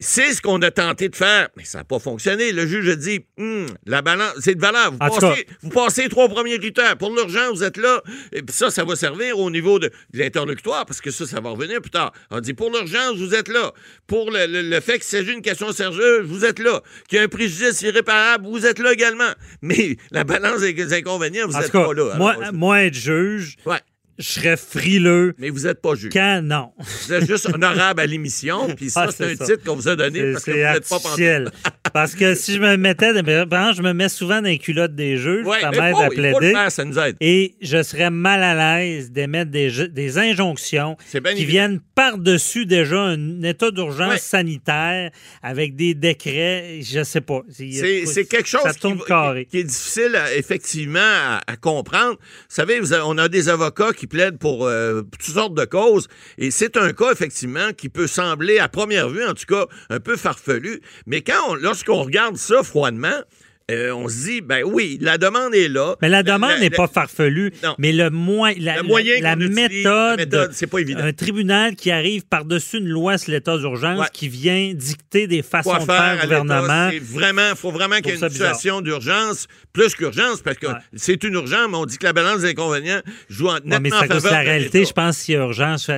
C'est 0.00 0.32
ce 0.32 0.42
qu'on 0.42 0.60
a 0.62 0.70
tenté 0.72 1.08
de 1.08 1.14
faire, 1.14 1.48
mais 1.56 1.64
ça 1.64 1.78
n'a 1.78 1.84
pas 1.84 2.00
fonctionné. 2.00 2.50
Le 2.52 2.66
juge 2.66 2.88
a 2.88 2.96
dit, 2.96 3.20
Hum, 3.38 3.66
la 3.86 4.02
balance, 4.02 4.34
c'est 4.40 4.56
de 4.56 4.60
valeur. 4.60 4.90
Vous 4.92 4.98
passez, 5.20 5.46
vous 5.62 5.68
passez 5.70 6.02
les 6.04 6.08
trois 6.08 6.28
premiers 6.28 6.58
critères. 6.58 6.96
Pour 6.98 7.14
l'urgence, 7.14 7.52
vous 7.58 7.62
êtes 7.62 7.76
là. 7.76 8.02
Et 8.32 8.42
puis 8.42 8.54
ça, 8.54 8.70
ça 8.70 8.84
va 8.84 8.96
servir 8.96 9.38
au 9.38 9.48
niveau 9.50 9.78
de, 9.78 9.88
de 10.12 10.18
l'interlocutoire, 10.18 10.86
parce 10.86 11.00
que 11.00 11.10
ça, 11.12 11.24
ça 11.26 11.40
va 11.40 11.50
revenir 11.50 11.80
plus 11.80 11.90
tard. 11.92 12.12
On 12.30 12.40
dit, 12.40 12.52
pour 12.52 12.70
l'urgence, 12.70 13.16
vous 13.16 13.32
êtes 13.34 13.48
là. 13.48 13.72
Pour 14.08 14.30
le, 14.32 14.46
le- 14.46 14.62
le 14.68 14.80
fait 14.80 14.94
qu'il 14.94 15.04
s'agit 15.04 15.26
d'une 15.32 15.42
question 15.42 15.70
sérieuse, 15.72 16.26
vous 16.26 16.44
êtes 16.44 16.58
là. 16.58 16.80
Qu'il 17.08 17.18
y 17.18 17.20
a 17.20 17.24
un 17.24 17.28
préjudice 17.28 17.80
irréparable, 17.82 18.46
vous 18.48 18.66
êtes 18.66 18.80
là 18.80 18.92
également. 18.92 19.30
Mais 19.60 19.96
la 20.10 20.24
balance 20.24 20.60
des 20.62 20.92
inconvénients, 20.94 21.46
vous 21.46 21.52
n'êtes 21.62 21.70
cas, 21.70 21.84
pas 21.84 21.94
là. 21.94 22.14
moi, 22.16 22.36
moi, 22.52 22.82
être 22.82 22.94
juge, 22.94 23.56
ouais. 23.66 23.78
Je 24.18 24.24
serais 24.28 24.56
frileux 24.56 25.34
Mais 25.38 25.50
vous 25.50 25.60
n'êtes 25.60 25.80
pas 25.80 25.94
juge. 25.94 26.10
quand? 26.12 26.40
Non. 26.42 26.72
Vous 27.06 27.12
êtes 27.12 27.26
juste 27.26 27.46
honorable 27.52 28.00
à 28.00 28.06
l'émission, 28.06 28.68
puis 28.74 28.90
ça, 28.90 29.06
Ah, 29.08 29.12
c'est 29.16 29.32
un 29.32 29.36
ça. 29.36 29.44
titre 29.46 29.64
qu'on 29.64 29.74
vous 29.76 29.88
a 29.88 29.96
donné 29.96 30.32
parce 30.32 30.44
que 30.44 30.50
vous 30.50 30.56
n'êtes 30.58 30.88
pas. 30.88 30.98
Parce 31.92 32.14
que 32.14 32.34
si 32.34 32.54
je 32.54 32.58
me 32.60 32.76
mettais, 32.76 33.12
par 33.46 33.68
exemple, 33.68 33.76
je 33.76 33.82
me 33.82 33.92
mets 33.92 34.08
souvent 34.08 34.36
dans 34.42 34.48
les 34.48 34.58
culottes 34.58 34.94
des 34.94 35.16
juges, 35.16 35.46
Ouais, 35.46 35.60
ça 35.60 35.70
m'aide 35.70 35.94
à 36.00 36.08
plaider. 36.08 36.52
faire, 36.52 36.70
ça 36.72 36.84
nous 36.84 36.98
aide. 36.98 37.16
Et 37.20 37.54
je 37.60 37.82
serais 37.82 38.10
mal 38.10 38.42
à 38.42 38.78
l'aise 38.78 39.10
d'émettre 39.10 39.50
des, 39.50 40.18
injonctions 40.18 40.96
qui 41.10 41.16
évident. 41.18 41.46
viennent 41.48 41.80
par-dessus 41.94 42.66
déjà 42.66 43.00
un 43.00 43.42
état 43.42 43.70
d'urgence 43.70 44.12
Ouais. 44.12 44.18
sanitaire 44.18 45.10
avec 45.42 45.76
des 45.76 45.94
décrets. 45.94 46.80
Je 46.82 47.02
sais 47.04 47.20
pas. 47.20 47.42
C'est 47.50 48.24
quelque 48.28 48.48
chose 48.48 48.62
Ça 48.62 48.72
qui, 48.72 48.80
tourne 48.80 48.98
va- 48.98 49.04
carré. 49.04 49.46
qui 49.46 49.58
est 49.58 49.64
difficile, 49.64 50.16
à- 50.16 50.34
effectivement, 50.34 51.00
à, 51.00 51.40
à 51.46 51.56
comprendre. 51.56 52.16
Vous 52.20 52.44
savez, 52.48 52.80
vous 52.80 52.92
avez- 52.92 53.02
on 53.06 53.18
a 53.18 53.28
des 53.28 53.48
avocats 53.48 53.92
qui 53.92 54.06
plaident 54.06 54.38
pour, 54.38 54.66
euh, 54.66 55.02
pour 55.02 55.18
toutes 55.18 55.34
sortes 55.34 55.54
de 55.54 55.64
causes, 55.64 56.08
et 56.38 56.50
c'est 56.50 56.76
un 56.76 56.92
cas, 56.92 57.12
effectivement, 57.12 57.72
qui 57.76 57.88
peut 57.88 58.06
sembler, 58.06 58.58
à 58.58 58.68
première 58.68 59.08
vue, 59.08 59.24
en 59.24 59.34
tout 59.34 59.46
cas, 59.46 59.66
un 59.90 60.00
peu 60.00 60.16
farfelu. 60.16 60.80
Mais 61.06 61.20
quand 61.22 61.32
on- 61.50 61.56
lorsqu'on 61.86 62.04
regarde 62.04 62.36
ça 62.36 62.62
froidement, 62.62 63.22
euh, 63.72 63.94
on 63.94 64.08
se 64.08 64.24
dit, 64.24 64.40
ben 64.40 64.62
oui, 64.64 64.98
la 65.00 65.18
demande 65.18 65.54
est 65.54 65.68
là. 65.68 65.96
Mais 66.02 66.08
la 66.08 66.22
demande 66.22 66.58
n'est 66.60 66.70
pas 66.70 66.86
farfelue, 66.86 67.52
Non. 67.62 67.74
mais 67.78 67.92
le, 67.92 68.10
moyen, 68.10 68.56
la, 68.60 68.76
Le 68.78 68.82
moyen 68.82 69.14
la, 69.20 69.30
la 69.30 69.34
qu'on 69.34 69.40
utilise, 69.42 69.56
méthode, 69.84 70.50
c'est 70.52 70.66
pas 70.66 70.78
évident. 70.78 71.04
un 71.04 71.12
tribunal 71.12 71.76
qui 71.76 71.90
arrive 71.90 72.24
par-dessus 72.26 72.78
une 72.78 72.88
loi 72.88 73.18
sur 73.18 73.32
l'état 73.32 73.56
d'urgence, 73.58 73.98
Ouais. 74.00 74.06
qui 74.12 74.28
vient 74.28 74.72
dicter 74.74 75.26
des 75.26 75.42
façons 75.42 75.70
quoi 75.70 75.78
de 75.80 75.84
faire 75.84 76.18
au 76.18 76.22
gouvernement. 76.26 76.90
vraiment, 77.02 77.54
faut 77.56 77.70
vraiment 77.70 77.96
qu'il 77.96 78.06
y 78.06 78.10
ait 78.10 78.14
une 78.14 78.20
ça 78.20 78.28
situation 78.30 78.80
d'urgence, 78.80 79.46
plus 79.72 79.94
qu'urgence, 79.94 80.40
parce 80.42 80.58
que 80.58 80.66
Ouais. 80.66 80.72
c'est 80.94 81.22
une 81.24 81.34
urgence, 81.34 81.68
mais 81.70 81.76
on 81.76 81.86
dit 81.86 81.98
que 81.98 82.04
la 82.04 82.12
balance 82.12 82.40
des 82.40 82.50
inconvénients 82.50 83.00
joue 83.28 83.48
en, 83.48 83.54
Ouais, 83.54 83.60
nettement 83.64 83.80
mais 83.80 83.92
en 83.92 83.98
à 84.00 84.08
cause 84.08 84.16
de 84.22 84.28
faveur 84.28 84.32
la 84.32 84.50
réalité, 84.50 84.84
je 84.84 84.92
pense 84.92 85.22
qu'il 85.22 85.34
y 85.34 85.36
a 85.36 85.40
urgence. 85.40 85.88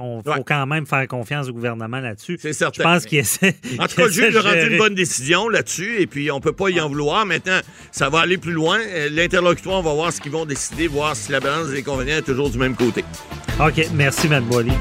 On 0.00 0.22
faut 0.22 0.30
Ouais. 0.30 0.42
quand 0.46 0.66
même 0.66 0.86
faire 0.86 1.06
confiance 1.08 1.48
au 1.48 1.52
gouvernement 1.52 2.00
là-dessus. 2.00 2.38
C'est 2.40 2.52
certain. 2.52 2.82
Je 2.82 2.88
pense 2.88 3.06
qu'il 3.06 3.18
essaie. 3.18 3.56
En 3.78 3.86
tout 3.86 3.96
cas, 3.96 4.06
le 4.06 4.12
juge 4.12 4.36
a 4.36 4.40
rendu 4.40 4.70
une 4.72 4.78
bonne 4.78 4.94
décision 4.94 5.48
là-dessus, 5.48 6.00
et 6.00 6.06
puis 6.06 6.30
on 6.30 6.40
peut 6.40 6.52
pas 6.52 6.68
y 6.70 6.80
en 6.80 6.88
vouloir. 6.88 7.19
Maintenant, 7.24 7.60
ça 7.92 8.08
va 8.08 8.20
aller 8.20 8.38
plus 8.38 8.52
loin. 8.52 8.78
Euh, 8.80 9.08
L'interlocutoire, 9.10 9.80
on 9.80 9.82
va 9.82 9.94
voir 9.94 10.12
ce 10.12 10.20
qu'ils 10.20 10.32
vont 10.32 10.46
décider, 10.46 10.86
voir 10.88 11.16
si 11.16 11.32
la 11.32 11.40
balance 11.40 11.68
des 11.68 11.80
inconvénients 11.80 12.16
est 12.18 12.22
toujours 12.22 12.50
du 12.50 12.58
même 12.58 12.76
côté. 12.76 13.04
OK, 13.58 13.86
merci, 13.94 14.28
Mme 14.28 14.44
Boily. 14.44 14.72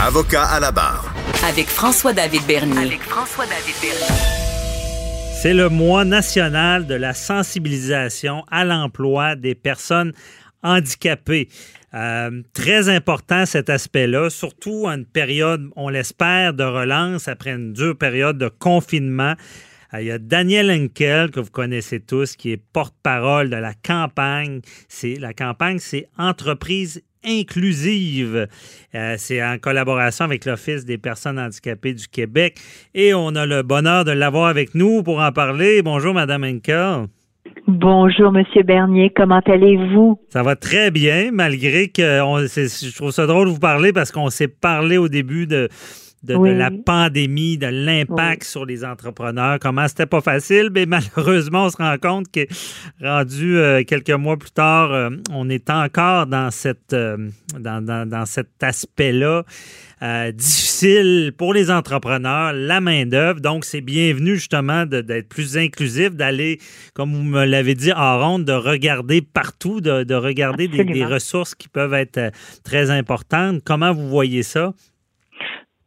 Avocat 0.00 0.44
à 0.44 0.60
la 0.60 0.72
barre. 0.72 1.09
Avec 1.48 1.66
François-David 1.68 2.42
Bernier. 2.46 2.78
Avec 2.78 3.00
François-David 3.00 3.74
Bernier. 3.80 4.14
C'est 5.40 5.54
le 5.54 5.68
mois 5.68 6.04
national 6.04 6.86
de 6.86 6.94
la 6.94 7.14
sensibilisation 7.14 8.44
à 8.50 8.64
l'emploi 8.64 9.36
des 9.36 9.54
personnes 9.54 10.12
handicapées. 10.62 11.48
Euh, 11.94 12.42
très 12.52 12.88
important 12.88 13.46
cet 13.46 13.70
aspect-là, 13.70 14.30
surtout 14.30 14.84
en 14.86 14.92
une 14.92 15.06
période, 15.06 15.70
on 15.76 15.88
l'espère, 15.88 16.54
de 16.54 16.64
relance 16.64 17.26
après 17.26 17.50
une 17.52 17.72
dure 17.72 17.96
période 17.96 18.38
de 18.38 18.48
confinement. 18.48 19.34
Euh, 19.94 20.02
Il 20.02 20.06
y 20.06 20.10
a 20.12 20.18
Daniel 20.18 20.70
Henkel, 20.70 21.30
que 21.30 21.40
vous 21.40 21.50
connaissez 21.50 22.00
tous, 22.00 22.36
qui 22.36 22.52
est 22.52 22.62
porte-parole 22.72 23.50
de 23.50 23.56
la 23.56 23.74
campagne. 23.74 24.60
C'est 24.88 25.14
La 25.14 25.32
campagne, 25.32 25.78
c'est 25.78 26.08
Entreprise 26.18 27.02
inclusive. 27.24 28.46
Euh, 28.94 29.14
c'est 29.18 29.42
en 29.42 29.58
collaboration 29.58 30.24
avec 30.24 30.44
l'Office 30.44 30.84
des 30.84 30.98
personnes 30.98 31.38
handicapées 31.38 31.94
du 31.94 32.08
Québec. 32.08 32.58
Et 32.94 33.14
on 33.14 33.34
a 33.36 33.46
le 33.46 33.62
bonheur 33.62 34.04
de 34.04 34.12
l'avoir 34.12 34.46
avec 34.46 34.74
nous 34.74 35.02
pour 35.02 35.20
en 35.20 35.32
parler. 35.32 35.82
Bonjour, 35.82 36.14
Madame 36.14 36.44
Henkel. 36.44 37.06
Bonjour, 37.66 38.32
Monsieur 38.32 38.62
Bernier. 38.62 39.12
Comment 39.14 39.40
allez-vous? 39.46 40.18
Ça 40.28 40.42
va 40.42 40.56
très 40.56 40.90
bien, 40.90 41.30
malgré 41.32 41.88
que 41.88 42.20
on, 42.22 42.38
je 42.38 42.96
trouve 42.96 43.10
ça 43.10 43.26
drôle 43.26 43.48
de 43.48 43.52
vous 43.52 43.60
parler 43.60 43.92
parce 43.92 44.10
qu'on 44.10 44.30
s'est 44.30 44.48
parlé 44.48 44.96
au 44.96 45.08
début 45.08 45.46
de, 45.46 45.68
de, 46.22 46.34
la 46.34 46.70
pandémie, 46.70 47.56
de 47.56 47.66
l'impact 47.66 48.44
sur 48.44 48.66
les 48.66 48.84
entrepreneurs, 48.84 49.58
comment 49.58 49.88
c'était 49.88 50.06
pas 50.06 50.20
facile, 50.20 50.70
mais 50.72 50.84
malheureusement, 51.16 51.64
on 51.64 51.70
se 51.70 51.76
rend 51.78 51.96
compte 51.98 52.30
que 52.30 52.46
rendu 53.02 53.56
euh, 53.56 53.82
quelques 53.84 54.10
mois 54.10 54.36
plus 54.36 54.50
tard, 54.50 54.92
euh, 54.92 55.10
on 55.32 55.48
est 55.48 55.70
encore 55.70 56.26
dans 56.26 56.50
cette 56.50 56.92
euh, 56.92 57.16
dans, 57.58 57.82
dans, 57.84 58.08
dans 58.08 58.26
cet 58.26 58.62
aspect-là. 58.62 59.44
difficile 60.32 61.32
pour 61.36 61.52
les 61.52 61.70
entrepreneurs, 61.70 62.52
la 62.52 62.80
main-d'œuvre. 62.80 63.40
Donc, 63.40 63.64
c'est 63.64 63.80
bienvenu 63.80 64.36
justement 64.36 64.86
d'être 64.86 65.28
plus 65.28 65.58
inclusif, 65.58 66.14
d'aller, 66.14 66.58
comme 66.94 67.12
vous 67.14 67.22
me 67.22 67.44
l'avez 67.44 67.74
dit 67.74 67.92
en 67.92 68.18
ronde, 68.18 68.44
de 68.44 68.52
regarder 68.52 69.20
partout, 69.20 69.80
de, 69.80 70.04
de 70.04 70.14
regarder 70.14 70.68
des, 70.68 71.04
ressources 71.04 71.54
qui 71.54 71.68
peuvent 71.68 71.94
être 71.94 72.30
très 72.64 72.90
importantes. 72.90 73.62
Comment 73.64 73.92
vous 73.92 74.08
voyez 74.08 74.42
ça? 74.42 74.72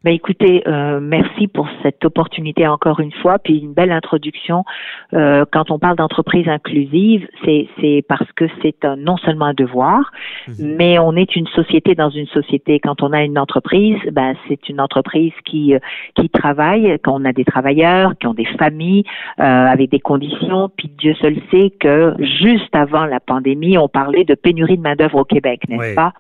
Ben 0.04 0.14
écoutez, 0.14 0.64
euh, 0.68 1.00
merci 1.02 1.48
pour 1.48 1.68
cette 1.82 2.04
opportunité 2.04 2.68
encore 2.68 3.00
une 3.00 3.14
fois, 3.22 3.40
puis 3.40 3.60
une 3.60 3.74
belle 3.74 3.92
introduction. 3.92 4.66
Euh, 5.14 5.46
quand 5.50 5.72
on 5.72 5.80
parle 5.80 5.96
d'entreprise 5.96 6.48
inclusive, 6.50 7.26
c'est 7.46 8.04
parce 8.10 8.30
que 8.34 8.46
c'est 8.62 8.76
non 8.98 9.16
seulement 9.18 9.46
un 9.46 9.54
devoir, 9.54 10.12
Mhm. 10.50 10.76
mais 10.78 11.00
on 11.00 11.16
est 11.16 11.36
une 11.38 11.48
société 11.48 11.96
dans 11.96 12.10
une 12.10 12.28
société. 12.28 12.80
Quand 12.82 13.02
on 13.02 13.14
a 13.14 13.24
une 13.24 13.40
entreprise, 13.40 13.98
ben 14.12 14.36
c'est 14.48 14.68
une 14.68 14.82
entreprise 14.82 15.32
qui 15.46 15.74
euh, 15.74 15.80
qui 16.16 16.30
travaille, 16.30 17.00
quand 17.04 17.14
on 17.22 17.24
a 17.24 17.32
des 17.32 17.46
travailleurs, 17.46 18.14
qui 18.20 18.28
ont 18.28 18.34
des 18.34 18.46
familles 18.60 19.06
euh, 19.40 19.44
avec 19.44 19.90
des 19.90 20.00
conditions. 20.02 20.70
Puis 20.76 20.90
Dieu 20.98 21.14
seul 21.22 21.38
sait 21.50 21.70
que 21.80 22.14
juste 22.20 22.76
avant 22.76 23.06
la 23.06 23.22
pandémie, 23.22 23.78
on 23.78 23.88
parlait 23.88 24.26
de 24.26 24.36
pénurie 24.36 24.78
de 24.78 24.82
main 24.82 24.96
d'œuvre 24.96 25.20
au 25.20 25.26
Québec, 25.26 25.62
n'est-ce 25.70 25.90
Oui. 25.90 25.96
pas? 25.96 26.12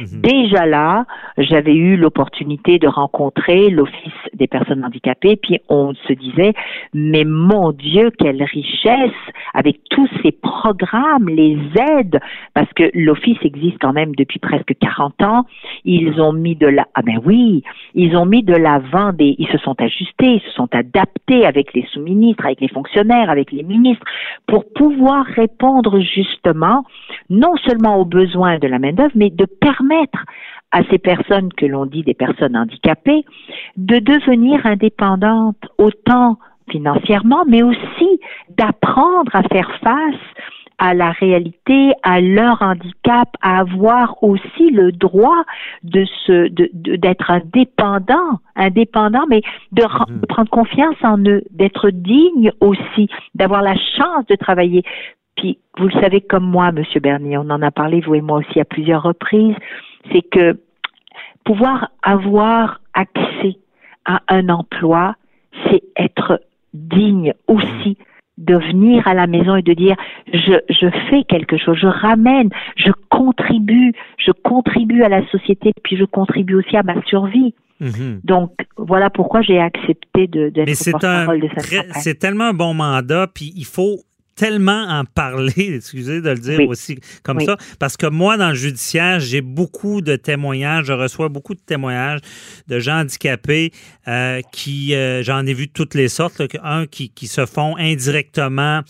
Mhm. 0.00 0.20
Déjà 0.22 0.66
là, 0.66 1.06
j'avais 1.36 1.74
eu 1.74 1.96
l'opportunité 1.96 2.78
de 2.78 2.86
rencontrer 2.86 3.70
l'Office 3.70 4.12
des 4.34 4.46
personnes 4.46 4.84
handicapées, 4.84 5.36
puis 5.36 5.58
on 5.68 5.94
se 5.94 6.12
disait, 6.12 6.54
mais 6.94 7.24
mon 7.24 7.72
Dieu, 7.72 8.10
quelle 8.18 8.42
richesse 8.42 9.10
avec 9.54 9.80
tous 9.90 10.08
ces 10.22 10.32
programmes, 10.32 11.28
les 11.28 11.58
aides, 11.76 12.20
parce 12.54 12.72
que 12.74 12.90
l'Office 12.94 13.38
existe 13.42 13.78
quand 13.80 13.92
même 13.92 14.14
depuis 14.14 14.38
presque 14.38 14.74
40 14.78 15.22
ans. 15.22 15.46
Ils 15.84 16.20
ont 16.20 16.32
mis 16.32 16.54
de 16.54 16.66
la, 16.66 16.86
ah 16.94 17.02
ben 17.02 17.20
oui, 17.24 17.62
ils 17.94 18.16
ont 18.16 18.26
mis 18.26 18.42
de 18.42 18.54
l'avant 18.54 19.12
des, 19.12 19.34
ils 19.38 19.48
se 19.48 19.58
sont 19.58 19.80
ajustés, 19.80 20.34
ils 20.34 20.42
se 20.42 20.52
sont 20.52 20.68
adaptés 20.72 21.46
avec 21.46 21.74
les 21.74 21.86
sous-ministres, 21.92 22.44
avec 22.44 22.60
les 22.60 22.68
fonctionnaires, 22.68 23.30
avec 23.30 23.52
les 23.52 23.62
ministres, 23.62 24.04
pour 24.46 24.64
pouvoir 24.72 25.24
répondre 25.26 26.00
justement 26.00 26.84
non 27.30 27.56
seulement 27.66 27.96
aux 27.96 28.04
besoins 28.04 28.58
de 28.58 28.68
la 28.68 28.78
main-d'œuvre, 28.78 29.12
mais 29.14 29.30
de 29.30 29.46
permettre 29.60 30.24
à 30.70 30.82
ces 30.90 30.98
personnes 30.98 31.52
que 31.52 31.66
l'on 31.66 31.86
dit 31.86 32.02
des 32.02 32.14
personnes 32.14 32.56
handicapées 32.56 33.24
de 33.76 33.98
devenir 33.98 34.64
indépendantes 34.66 35.64
autant 35.78 36.38
financièrement, 36.70 37.44
mais 37.46 37.62
aussi 37.62 38.20
d'apprendre 38.50 39.34
à 39.34 39.42
faire 39.44 39.70
face 39.82 40.14
à 40.78 40.94
la 40.94 41.10
réalité, 41.10 41.92
à 42.04 42.20
leur 42.20 42.62
handicap, 42.62 43.28
à 43.42 43.58
avoir 43.58 44.22
aussi 44.22 44.70
le 44.70 44.92
droit 44.92 45.42
de 45.82 46.04
se, 46.26 46.48
de, 46.50 46.70
d'être 46.96 47.30
indépendant, 47.30 48.38
indépendant, 48.54 49.24
mais 49.28 49.42
de, 49.72 49.82
Mhm. 49.82 50.20
de 50.20 50.26
prendre 50.26 50.50
confiance 50.50 50.94
en 51.02 51.18
eux, 51.18 51.42
d'être 51.50 51.90
digne 51.90 52.52
aussi, 52.60 53.08
d'avoir 53.34 53.62
la 53.62 53.74
chance 53.74 54.24
de 54.28 54.36
travailler. 54.36 54.84
Puis, 55.38 55.58
vous 55.78 55.86
le 55.86 56.00
savez 56.00 56.20
comme 56.20 56.44
moi, 56.44 56.72
Monsieur 56.72 57.00
Bernier, 57.00 57.38
on 57.38 57.48
en 57.50 57.62
a 57.62 57.70
parlé, 57.70 58.00
vous 58.00 58.16
et 58.16 58.20
moi 58.20 58.38
aussi, 58.38 58.60
à 58.60 58.64
plusieurs 58.64 59.02
reprises, 59.02 59.54
c'est 60.12 60.22
que 60.22 60.58
pouvoir 61.44 61.90
avoir 62.02 62.80
accès 62.92 63.56
à 64.04 64.20
un 64.28 64.48
emploi, 64.48 65.14
c'est 65.64 65.82
être 65.96 66.42
digne 66.74 67.32
aussi 67.46 67.96
de 68.36 68.54
venir 68.56 69.06
à 69.06 69.14
la 69.14 69.26
maison 69.26 69.56
et 69.56 69.62
de 69.62 69.72
dire 69.74 69.96
je, 70.32 70.58
je 70.68 70.88
fais 71.08 71.24
quelque 71.24 71.56
chose, 71.56 71.76
je 71.80 71.86
ramène, 71.86 72.50
je 72.76 72.90
contribue, 73.08 73.92
je 74.16 74.32
contribue 74.32 75.02
à 75.02 75.08
la 75.08 75.26
société, 75.28 75.72
puis 75.82 75.96
je 75.96 76.04
contribue 76.04 76.54
aussi 76.54 76.76
à 76.76 76.82
ma 76.82 77.00
survie. 77.04 77.54
Mhm. 77.80 78.20
Donc 78.24 78.52
voilà 78.76 79.08
pourquoi 79.08 79.40
j'ai 79.42 79.58
accepté 79.60 80.26
de 80.26 80.52
Mais 80.56 80.64
d'être 80.66 80.90
porte-parole 80.90 81.40
de 81.40 81.48
cette 81.54 81.70
campagne. 81.70 81.92
c'est 81.94 82.18
tellement 82.18 82.44
un 82.44 82.54
bon 82.54 82.74
mandat, 82.74 83.28
puis 83.32 83.52
il 83.56 83.64
faut 83.64 83.98
tellement 84.38 84.84
en 84.88 85.04
parler, 85.04 85.52
excusez 85.76 86.20
de 86.20 86.30
le 86.30 86.38
dire 86.38 86.58
Oui. 86.60 86.66
aussi 86.66 86.98
comme 87.24 87.38
Oui. 87.38 87.44
ça, 87.44 87.56
parce 87.80 87.96
que 87.96 88.06
moi, 88.06 88.36
dans 88.36 88.50
le 88.50 88.54
judiciaire, 88.54 89.18
j'ai 89.18 89.40
beaucoup 89.40 90.00
de 90.00 90.14
témoignages, 90.14 90.86
je 90.86 90.92
reçois 90.92 91.28
beaucoup 91.28 91.54
de 91.54 91.60
témoignages 91.60 92.20
de 92.68 92.78
gens 92.78 93.00
handicapés 93.00 93.72
euh, 94.06 94.40
qui, 94.52 94.94
euh, 94.94 95.22
j'en 95.24 95.44
ai 95.44 95.54
vu 95.54 95.66
de 95.66 95.72
toutes 95.72 95.94
les 95.94 96.08
sortes, 96.08 96.38
là, 96.38 96.46
un 96.62 96.86
qui, 96.86 97.10
qui 97.10 97.26
se 97.26 97.46
font 97.46 97.76
indirectement 97.76 98.82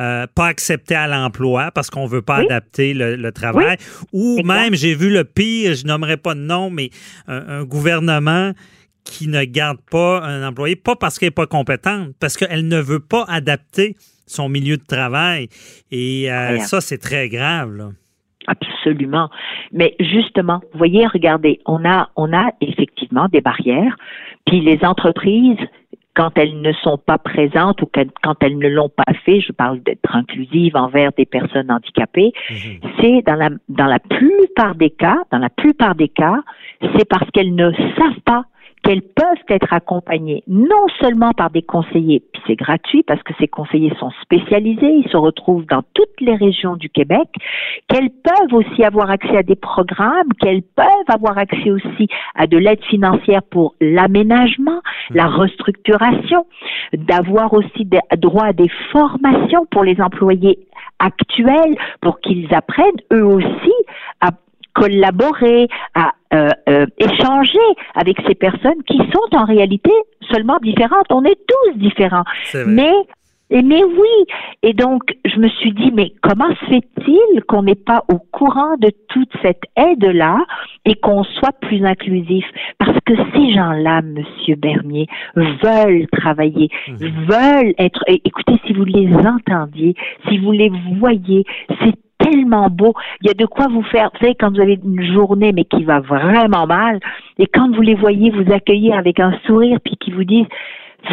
euh, 0.00 0.26
pas 0.34 0.48
accepter 0.48 0.94
à 0.96 1.06
l'emploi 1.06 1.70
parce 1.70 1.88
qu'on 1.88 2.06
veut 2.06 2.20
pas 2.20 2.40
Oui. 2.40 2.46
adapter 2.46 2.92
le, 2.92 3.14
le 3.16 3.32
travail, 3.32 3.76
ou 4.12 4.42
même, 4.42 4.74
j'ai 4.74 4.94
vu 4.94 5.08
le 5.10 5.22
pire, 5.24 5.74
je 5.74 5.86
nommerai 5.86 6.16
pas 6.16 6.34
de 6.34 6.40
nom, 6.40 6.68
mais 6.68 6.90
un, 7.28 7.60
un 7.60 7.64
gouvernement 7.64 8.52
qui 9.04 9.28
ne 9.28 9.44
garde 9.44 9.78
pas 9.88 10.20
un 10.22 10.46
employé, 10.46 10.74
pas 10.74 10.96
parce 10.96 11.18
qu'elle 11.18 11.28
n'est 11.28 11.30
pas 11.30 11.46
compétente, 11.46 12.08
parce 12.18 12.36
qu'elle 12.36 12.66
ne 12.66 12.80
veut 12.80 12.98
pas 13.00 13.24
adapter 13.28 13.94
son 14.26 14.48
milieu 14.48 14.76
de 14.76 14.84
travail. 14.84 15.48
Et 15.90 16.30
euh, 16.30 16.58
ça, 16.58 16.80
c'est 16.80 16.98
très 16.98 17.28
grave. 17.28 17.74
Là. 17.76 17.88
Absolument. 18.46 19.28
Mais 19.72 19.94
justement, 19.98 20.60
vous 20.72 20.78
voyez, 20.78 21.06
regardez, 21.06 21.60
on 21.66 21.84
a, 21.84 22.10
on 22.16 22.32
a 22.32 22.50
effectivement 22.60 23.28
des 23.28 23.40
barrières. 23.40 23.96
Puis 24.46 24.60
les 24.60 24.84
entreprises, 24.84 25.58
quand 26.14 26.30
elles 26.38 26.60
ne 26.60 26.72
sont 26.72 26.96
pas 26.96 27.18
présentes 27.18 27.82
ou 27.82 27.86
quand, 27.92 28.06
quand 28.22 28.36
elles 28.40 28.56
ne 28.56 28.68
l'ont 28.68 28.88
pas 28.88 29.12
fait, 29.24 29.40
je 29.40 29.52
parle 29.52 29.82
d'être 29.82 30.14
inclusive 30.14 30.76
envers 30.76 31.10
des 31.12 31.26
personnes 31.26 31.70
handicapées, 31.70 32.32
Mhm. 32.50 32.80
c'est 33.00 33.22
dans 33.26 33.34
la, 33.34 33.50
dans 33.68 33.86
la 33.86 33.98
plupart 33.98 34.76
des 34.76 34.90
cas, 34.90 35.18
dans 35.32 35.38
la 35.38 35.50
plupart 35.50 35.94
des 35.94 36.08
cas, 36.08 36.42
c'est 36.96 37.06
parce 37.08 37.28
qu'elles 37.32 37.54
ne 37.54 37.70
savent 37.98 38.20
pas 38.24 38.44
qu'elles 38.86 39.02
peuvent 39.02 39.26
être 39.48 39.72
accompagnées 39.72 40.44
non 40.46 40.86
seulement 41.00 41.32
par 41.32 41.50
des 41.50 41.62
conseillers, 41.62 42.22
puis 42.32 42.42
c'est 42.46 42.54
gratuit 42.54 43.02
parce 43.02 43.22
que 43.22 43.32
ces 43.40 43.48
conseillers 43.48 43.92
sont 43.98 44.10
spécialisés, 44.22 45.02
ils 45.04 45.08
se 45.10 45.16
retrouvent 45.16 45.66
dans 45.66 45.82
toutes 45.94 46.20
les 46.20 46.36
régions 46.36 46.76
du 46.76 46.88
Québec, 46.88 47.28
qu'elles 47.88 48.10
peuvent 48.10 48.52
aussi 48.52 48.84
avoir 48.84 49.10
accès 49.10 49.36
à 49.36 49.42
des 49.42 49.56
programmes, 49.56 50.32
qu'elles 50.40 50.62
peuvent 50.62 50.86
avoir 51.08 51.36
accès 51.36 51.70
aussi 51.70 52.08
à 52.36 52.46
de 52.46 52.58
l'aide 52.58 52.82
financière 52.84 53.42
pour 53.42 53.74
l'aménagement, 53.80 54.80
la 55.10 55.26
restructuration, 55.26 56.46
d'avoir 56.92 57.52
aussi 57.54 57.84
des, 57.84 58.00
droit 58.18 58.46
à 58.46 58.52
des 58.52 58.70
formations 58.92 59.66
pour 59.70 59.82
les 59.82 60.00
employés 60.00 60.58
actuels 61.00 61.76
pour 62.00 62.20
qu'ils 62.20 62.54
apprennent 62.54 63.00
eux 63.12 63.24
aussi 63.24 63.74
à 64.20 64.30
collaborer, 64.74 65.68
à 65.94 66.12
euh, 66.36 66.50
euh, 66.68 66.86
échanger 66.98 67.58
avec 67.94 68.18
ces 68.26 68.34
personnes 68.34 68.82
qui 68.86 68.98
sont 68.98 69.36
en 69.36 69.44
réalité 69.44 69.92
seulement 70.30 70.58
différentes. 70.62 71.06
On 71.10 71.24
est 71.24 71.38
tous 71.46 71.78
différents. 71.78 72.24
Mais 72.66 72.92
et 73.48 73.62
mais 73.62 73.84
oui, 73.84 74.34
et 74.64 74.72
donc 74.72 75.02
je 75.24 75.38
me 75.38 75.48
suis 75.48 75.72
dit 75.72 75.92
mais 75.94 76.12
comment 76.20 76.52
se 76.56 76.64
fait-il 76.66 77.44
qu'on 77.46 77.62
n'est 77.62 77.76
pas 77.76 78.02
au 78.12 78.18
courant 78.18 78.76
de 78.78 78.90
toute 79.08 79.30
cette 79.40 79.62
aide-là 79.76 80.44
et 80.84 80.96
qu'on 80.96 81.22
soit 81.22 81.56
plus 81.60 81.84
inclusif? 81.84 82.44
Parce 82.78 82.98
que 83.04 83.14
ces 83.34 83.54
gens-là, 83.54 84.02
Monsieur 84.02 84.56
Bernier, 84.56 85.06
veulent 85.36 86.08
travailler, 86.10 86.70
veulent 86.88 87.74
être. 87.78 88.02
Écoutez, 88.08 88.60
si 88.66 88.72
vous 88.72 88.84
les 88.84 89.14
entendiez, 89.14 89.94
si 90.28 90.38
vous 90.38 90.50
les 90.50 90.72
voyez, 90.98 91.44
c'est 91.80 91.94
tellement 92.30 92.68
beau. 92.70 92.94
Il 93.22 93.28
y 93.28 93.30
a 93.30 93.34
de 93.34 93.46
quoi 93.46 93.68
vous 93.68 93.82
faire. 93.84 94.10
Vous 94.12 94.20
savez, 94.20 94.34
quand 94.34 94.50
vous 94.54 94.60
avez 94.60 94.78
une 94.84 95.12
journée 95.14 95.52
mais 95.52 95.64
qui 95.64 95.84
va 95.84 96.00
vraiment 96.00 96.66
mal, 96.66 97.00
et 97.38 97.46
quand 97.46 97.74
vous 97.74 97.82
les 97.82 97.94
voyez 97.94 98.30
vous 98.30 98.52
accueillir 98.52 98.96
avec 98.96 99.20
un 99.20 99.32
sourire 99.46 99.78
puis 99.84 99.96
qui 99.96 100.10
vous 100.10 100.24
disent 100.24 100.46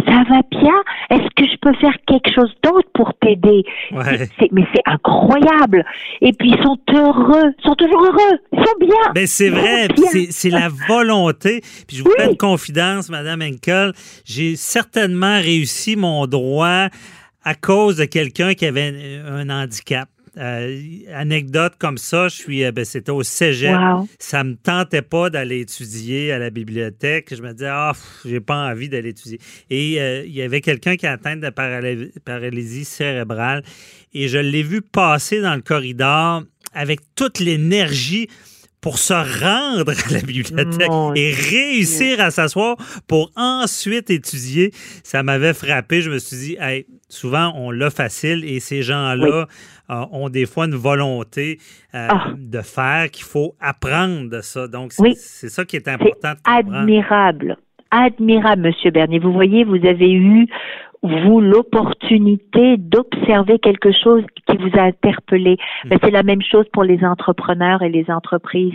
ça 0.08 0.24
va 0.28 0.42
bien? 0.50 0.74
Est-ce 1.12 1.28
que 1.36 1.46
je 1.46 1.56
peux 1.62 1.74
faire 1.76 1.94
quelque 2.08 2.34
chose 2.34 2.52
d'autre 2.64 2.88
pour 2.96 3.14
t'aider? 3.22 3.64
Ouais. 3.92 4.28
Mais 4.52 4.66
c'est 4.74 4.82
incroyable. 4.86 5.86
Et 6.22 6.34
puis 6.34 6.52
ils 6.52 6.64
sont 6.64 6.80
heureux, 6.92 7.54
ils 7.60 7.64
sont 7.64 7.76
toujours 7.76 8.04
heureux, 8.04 8.40
ils 8.54 8.60
sont 8.60 8.78
bien. 8.80 9.12
Ben, 9.14 9.28
c'est 9.28 9.50
vrai, 9.50 9.88
c'est 10.32 10.50
la 10.50 10.70
volonté. 10.88 11.62
Puis 11.88 11.98
je 11.98 12.04
vous 12.04 12.10
Oui. 12.10 12.16
fais 12.18 12.32
une 12.32 12.38
confidence, 12.38 13.10
Madame 13.10 13.44
Henkel, 13.44 13.92
j'ai 14.26 14.56
certainement 14.56 15.38
réussi 15.40 15.96
mon 15.96 16.26
droit 16.26 16.88
à 17.44 17.54
cause 17.54 17.98
de 17.98 18.06
quelqu'un 18.06 18.54
qui 18.56 18.66
avait 18.66 19.20
un 19.28 19.50
handicap. 19.50 20.08
Euh, 20.38 20.82
anecdote 21.14 21.74
comme 21.78 21.98
ça, 21.98 22.28
je 22.28 22.36
suis, 22.36 22.64
euh, 22.64 22.72
ben, 22.72 22.86
c'était 22.86 23.12
au 23.12 23.22
cégep. 23.22 23.76
Wow. 23.76 24.08
Ça 24.18 24.44
me 24.44 24.56
tentait 24.56 25.04
pas 25.04 25.30
d'aller 25.30 25.62
étudier 25.62 26.32
à 26.32 26.40
la 26.40 26.50
bibliothèque. 26.50 27.36
Je 27.36 27.42
me 27.42 27.52
disais, 27.52 27.70
ah, 27.70 27.94
j'ai 28.26 28.40
pas 28.40 28.68
envie 28.72 28.90
d'aller 28.90 29.10
étudier. 29.10 29.40
Et 29.70 30.02
euh, 30.02 30.24
il 30.26 30.34
y 30.34 30.42
avait 30.42 30.62
quelqu'un 30.62 30.96
qui 30.96 31.06
est 31.06 31.10
atteint 31.10 31.38
de 31.38 31.50
paralysie 31.50 32.86
cérébrale 32.86 33.64
et 34.14 34.28
je 34.28 34.40
l'ai 34.40 34.64
vu 34.64 34.82
passer 34.82 35.42
dans 35.42 35.56
le 35.56 35.62
corridor 35.62 36.44
avec 36.74 37.00
toute 37.16 37.40
l'énergie 37.40 38.28
pour 38.84 39.00
se 39.00 39.14
rendre 39.14 39.92
à 39.92 40.14
la 40.14 40.20
bibliothèque 40.20 40.90
Mon 40.90 41.14
et 41.16 41.32
réussir 41.32 42.20
à 42.20 42.30
s'asseoir 42.30 42.76
pour 43.08 43.32
ensuite 43.36 44.10
étudier. 44.12 44.72
Ça 45.04 45.24
m'avait 45.24 45.54
frappé. 45.54 46.02
Je 46.02 46.12
me 46.12 46.20
suis 46.20 46.36
dit, 46.38 46.58
hey, 46.60 46.86
souvent, 47.10 47.54
on 47.56 47.72
l'a 47.72 47.90
facile 47.90 48.44
et 48.46 48.60
ces 48.60 48.82
gens-là 48.84 49.48
euh, 49.90 50.06
ont 50.12 50.30
des 50.30 50.46
fois 50.46 50.66
une 50.66 50.76
volonté 50.76 51.60
euh, 51.96 52.08
Ah. 52.12 52.28
de 52.38 52.62
faire 52.62 53.10
qu'il 53.10 53.24
faut 53.26 53.56
apprendre 53.60 54.30
de 54.30 54.42
ça. 54.42 54.68
Donc, 54.68 54.92
c'est 54.94 55.02
Oui. 55.02 55.16
ça 55.16 55.64
qui 55.66 55.78
est 55.78 55.88
important 55.88 56.34
de 56.34 56.38
admirable. 56.44 57.58
Admirable, 57.90 58.64
Monsieur 58.64 58.92
Bernier. 58.92 59.20
Vous 59.20 59.32
voyez, 59.34 59.64
vous 59.64 59.86
avez 59.86 60.12
eu, 60.12 60.48
vous, 61.04 61.42
l'opportunité 61.42 62.78
d'observer 62.78 63.60
quelque 63.60 63.92
chose 63.92 64.24
qui 64.48 64.58
vous 64.58 64.72
a 64.78 64.84
interpellé. 64.84 65.58
Mm. 65.84 65.90
Ben, 65.90 66.00
c'est 66.02 66.12
la 66.12 66.24
même 66.24 66.42
chose 66.42 66.66
pour 66.72 66.84
les 66.84 67.04
entrepreneurs 67.04 67.82
et 67.82 67.90
les 67.90 68.10
entreprises. 68.10 68.74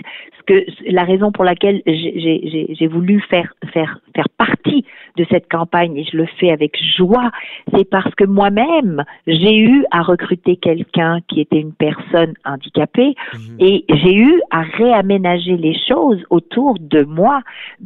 Que 0.48 0.64
la 0.90 1.04
raison 1.04 1.30
pour 1.30 1.44
laquelle 1.44 1.82
j'ai- 1.87 2.87
voulu 2.87 3.20
faire, 3.28 3.52
faire, 3.74 4.00
faire 4.16 4.28
partie 4.38 4.82
de 5.18 5.26
cette 5.30 5.46
campagne, 5.50 5.94
et 5.98 6.04
je 6.11 6.16
le 6.16 6.24
fais 6.38 6.50
avec 6.50 6.72
joie, 6.96 7.30
c'est 7.74 7.84
parce 7.88 8.14
que 8.14 8.24
moi-même, 8.24 9.04
j'ai 9.26 9.56
eu 9.58 9.84
à 9.90 10.00
recruter 10.02 10.56
quelqu'un 10.56 11.18
qui 11.28 11.42
était 11.42 11.61
une 11.61 11.74
personne 11.74 12.32
handicapée 12.46 13.14
Mhm. 13.34 13.56
et 13.61 13.84
j'ai 13.90 14.14
eu 14.14 14.40
à 14.50 14.62
réaménager 14.62 15.56
les 15.58 15.76
choses 15.87 16.22
autour 16.30 16.78
de 16.80 17.02
moi, 17.02 17.42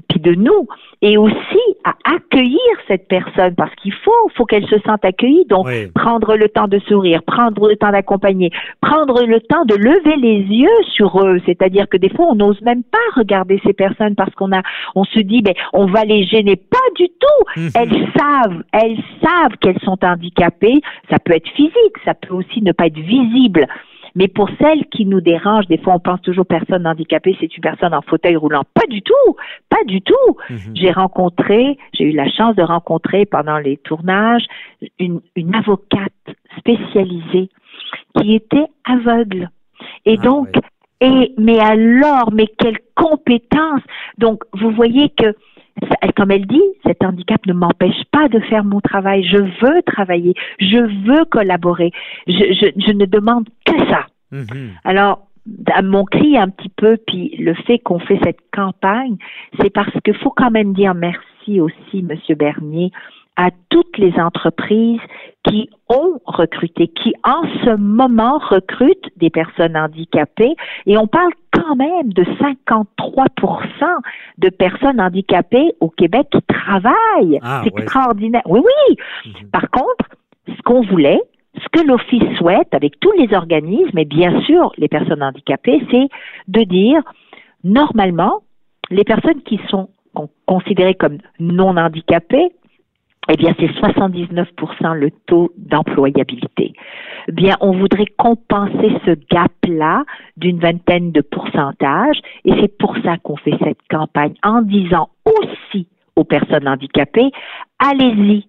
puis 0.09 0.21
de 0.21 0.35
nous, 0.35 0.69
et 1.01 1.17
aussi 1.17 1.65
à 1.83 1.95
accueillir 2.05 2.61
cette 2.87 3.09
personne 3.09 3.57
parce 3.57 3.75
qu'il 3.77 3.93
faut, 3.93 4.29
faut 4.37 4.45
qu'elle 4.45 4.67
se 4.69 4.79
sente 4.87 5.05
accueillie. 5.05 5.47
Donc, 5.49 5.67
Oui. 5.67 5.89
prendre 5.97 6.37
le 6.37 6.49
temps 6.49 6.69
de 6.69 6.79
sourire, 6.81 7.25
prendre 7.25 7.69
le 7.69 7.75
temps 7.75 7.91
d'accompagner, 7.91 8.51
prendre 8.81 9.25
le 9.27 9.41
temps 9.41 9.65
de 9.65 9.75
lever 9.75 10.17
les 10.17 10.43
yeux 10.45 10.69
sur 10.95 11.19
eux. 11.27 11.41
C'est-à-dire 11.45 11.89
que 11.89 11.97
des 11.97 12.09
fois, 12.11 12.27
on 12.31 12.52
n'ose 12.53 12.63
même 12.63 12.83
pas 12.83 12.99
regarder 13.17 13.61
ces 13.65 13.73
personnes 13.73 14.15
parce 14.15 14.35
qu'on 14.35 14.53
a, 14.53 14.63
on 14.95 15.05
se 15.05 15.21
dit, 15.21 15.43
ben, 15.43 15.55
on 15.73 15.87
va 15.87 16.05
les 16.05 16.25
gêner. 16.25 16.57
Pas 16.57 16.79
du 16.97 17.09
tout. 17.09 17.61
Mhm. 17.61 17.71
Elles 17.75 18.09
savent, 18.17 18.63
elles 18.73 19.03
savent 19.23 19.57
qu'elles 19.61 19.81
sont 19.81 19.99
handicapées. 20.03 20.81
Ça 21.11 21.19
peut 21.19 21.35
être 21.35 21.49
physique, 21.51 21.97
ça 22.05 22.15
peut 22.15 22.35
aussi 22.35 22.63
ne 22.63 22.73
pas 22.73 22.87
être 22.87 22.99
visible. 22.99 23.67
Mais 24.15 24.29
pour 24.29 24.51
celles 24.61 24.85
qui 24.91 25.07
nous 25.07 25.23
dérangent, 25.23 25.69
des 25.69 25.79
fois 25.79 25.95
on 25.95 25.99
pense 25.99 26.21
toujours 26.21 26.45
personne 26.45 26.87
handicapée, 26.87 27.35
c'est 27.41 27.57
une 27.57 27.63
personne 27.63 27.95
en 27.95 28.03
fauteuil 28.03 28.37
roulant. 28.37 28.63
Pas 28.75 28.87
du 28.91 29.01
tout, 29.01 29.37
pas 29.71 29.83
du 29.87 30.03
tout. 30.03 30.37
Mhm. 30.51 30.59
J'ai 30.75 30.91
rencontré, 30.91 31.79
j'ai 31.95 32.05
eu 32.05 32.13
la 32.13 32.29
chance 32.29 32.55
de 32.55 32.63
rencontrer 32.63 33.25
pendant 33.25 33.57
les 33.57 33.79
tournages 33.79 34.45
une, 34.99 35.23
une 35.35 35.55
avocate 35.55 36.13
spécialisée 36.59 37.49
qui 38.19 38.35
était 38.35 38.67
aveugle. 38.85 39.49
Et 40.05 40.17
Ah 40.19 40.23
donc, 40.23 40.49
ouais. 40.55 40.61
Et 41.03 41.35
mais 41.37 41.59
alors, 41.59 42.33
mais 42.33 42.47
quelle 42.59 42.79
compétence 42.95 43.83
Donc, 44.19 44.43
vous 44.55 44.71
voyez 44.71 45.11
que 45.11 45.35
comme 46.17 46.31
elle 46.31 46.47
dit, 46.47 46.63
cet 46.87 47.03
handicap 47.03 47.45
ne 47.47 47.55
m'empêche 47.55 48.05
pas 48.13 48.29
de 48.29 48.39
faire 48.41 48.65
mon 48.65 48.81
travail. 48.81 49.25
Je 49.25 49.39
veux 49.39 49.83
travailler, 49.83 50.35
je 50.61 50.79
veux 50.79 51.25
collaborer. 51.25 51.91
Je, 52.27 52.33
je, 52.33 52.67
je 52.77 52.93
ne 52.93 53.07
demande 53.07 53.49
que 53.65 53.79
ça. 53.89 54.07
Mhm. 54.31 54.73
Alors, 54.85 55.27
à 55.73 55.83
mon 55.83 56.05
cri 56.05 56.37
un 56.37 56.49
petit 56.49 56.69
peu, 56.69 56.99
puis 57.07 57.35
le 57.39 57.55
fait 57.55 57.79
qu'on 57.79 57.99
fait 57.99 58.19
cette 58.23 58.41
campagne, 58.53 59.17
c'est 59.61 59.71
parce 59.71 59.93
qu'il 60.05 60.17
faut 60.19 60.31
quand 60.31 60.51
même 60.51 60.73
dire 60.73 60.95
merci 60.95 61.61
aussi, 61.61 62.03
Monsieur 62.03 62.35
Bernier, 62.35 62.91
à 63.37 63.51
toutes 63.71 63.99
les 63.99 64.13
entreprises 64.19 65.01
qui 65.45 65.71
ont 65.89 66.21
recruté, 66.25 66.89
qui 66.89 67.15
en 67.25 67.43
ce 67.65 67.77
moment 67.77 68.39
recrutent 68.39 69.11
des 69.17 69.31
personnes 69.31 69.77
handicapées, 69.77 70.55
et 70.87 70.97
on 70.97 71.07
parle 71.07 71.33
quand 71.53 71.75
même 71.77 72.13
de 72.13 72.25
53% 72.25 72.85
de 74.39 74.49
personnes 74.49 75.01
handicapées 75.01 75.73
au 75.81 75.89
Québec 75.89 76.29
qui 76.31 76.43
travaillent. 76.43 77.39
Ah, 77.43 77.63
c'est 77.65 77.75
ouais. 77.75 77.83
extraordinaire. 77.83 78.43
Oui, 78.47 78.61
oui. 78.61 78.97
Mhm. 79.27 79.49
Par 79.51 79.69
contre, 79.71 80.07
ce 80.47 80.63
qu'on 80.63 80.83
voulait, 80.83 81.21
ce 81.57 81.69
que 81.73 81.87
l'Office 81.87 82.37
souhaite 82.39 82.73
avec 82.73 82.99
tous 83.01 83.13
les 83.13 83.35
organismes 83.35 83.99
et 83.99 84.05
bien 84.05 84.41
sûr 84.43 84.73
les 84.79 84.89
personnes 84.89 85.23
handicapées, 85.23 85.83
c'est 85.91 86.09
de 86.49 86.65
dire, 86.65 87.03
normalement, 87.65 88.43
les 88.91 89.05
personnes 89.05 89.43
qui 89.43 89.61
sont 89.69 89.89
considérées 90.47 90.95
comme 90.95 91.19
non 91.41 91.77
handicapées, 91.77 92.51
eh 93.31 93.37
bien, 93.37 93.55
c'est 93.59 93.67
79% 93.67 94.95
le 94.95 95.11
taux 95.27 95.53
d'employabilité. 95.57 96.73
Eh 97.29 97.33
bien, 97.33 97.57
on 97.61 97.79
voudrait 97.79 98.07
compenser 98.19 98.93
ce 99.07 99.17
gap-là 99.31 100.05
d'une 100.37 100.59
vingtaine 100.59 101.13
de 101.13 101.21
pourcentages 101.21 102.21
et 102.45 102.53
c'est 102.61 102.77
pour 102.79 102.97
ça 103.05 103.19
qu'on 103.19 103.37
fait 103.37 103.57
cette 103.63 103.79
campagne 103.89 104.35
en 104.43 104.63
disant 104.63 105.11
aussi 105.25 105.87
aux 106.17 106.25
personnes 106.25 106.67
handicapées, 106.67 107.31
allez-y, 107.79 108.49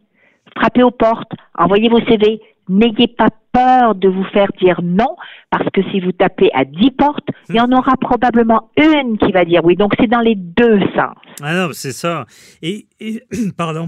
frappez 0.58 0.84
aux 0.84 0.92
portes, 0.92 1.32
envoyez 1.58 1.90
vos 1.90 2.02
CV, 2.02 2.42
n'ayez 2.68 3.08
pas 3.08 3.30
peur 3.52 3.94
de 3.94 4.10
vous 4.10 4.24
faire 4.26 4.48
dire 4.60 4.80
non, 4.82 5.16
parce 5.52 5.70
que 5.72 5.82
si 5.92 6.00
vous 6.00 6.12
tapez 6.12 6.50
à 6.54 6.66
10 6.66 6.92
portes, 6.92 7.28
il 7.50 7.56
y 7.56 7.62
en 7.62 7.72
aura 7.72 7.96
probablement 7.98 8.72
une 8.78 9.18
qui 9.20 9.32
va 9.32 9.46
dire 9.46 9.64
oui. 9.64 9.76
Donc, 9.76 9.94
c'est 10.00 10.08
dans 10.08 10.22
les 10.22 10.36
deux 10.36 10.80
sens. 10.96 11.16
Ah 11.42 11.54
non, 11.54 11.70
c'est 11.74 11.92
ça. 11.92 12.26
Et, 12.62 12.88
et 13.00 13.22
pardon, 13.58 13.88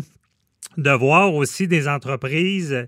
de 0.78 0.92
voir 0.92 1.34
aussi 1.34 1.68
des 1.68 1.88
entreprises 1.88 2.88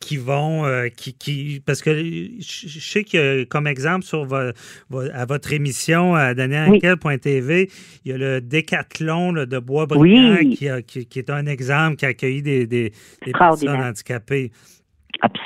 qui 0.00 0.16
vont, 0.16 0.64
euh, 0.64 0.88
qui, 0.88 1.12
qui, 1.14 1.60
parce 1.64 1.82
que 1.82 1.92
je 1.92 2.80
sais 2.80 3.02
que 3.02 3.44
comme 3.44 3.66
exemple 3.66 4.04
sur 4.04 4.26
à 4.32 5.24
votre 5.26 5.52
émission 5.52 6.14
à 6.14 6.34
danielquel.tv, 6.34 7.68
il 8.04 8.10
y 8.10 8.14
a 8.14 8.18
le 8.18 8.40
décathlon 8.40 9.32
de 9.32 9.58
Bois-Brillant 9.58 10.38
qui, 10.86 11.06
qui, 11.06 11.18
est 11.18 11.30
un 11.30 11.46
exemple 11.46 11.96
qui 11.96 12.06
a 12.06 12.10
accueilli 12.10 12.42
des, 12.42 12.66
des, 12.66 12.92
des 13.24 13.32
personnes 13.32 13.68
handicapées. 13.70 14.52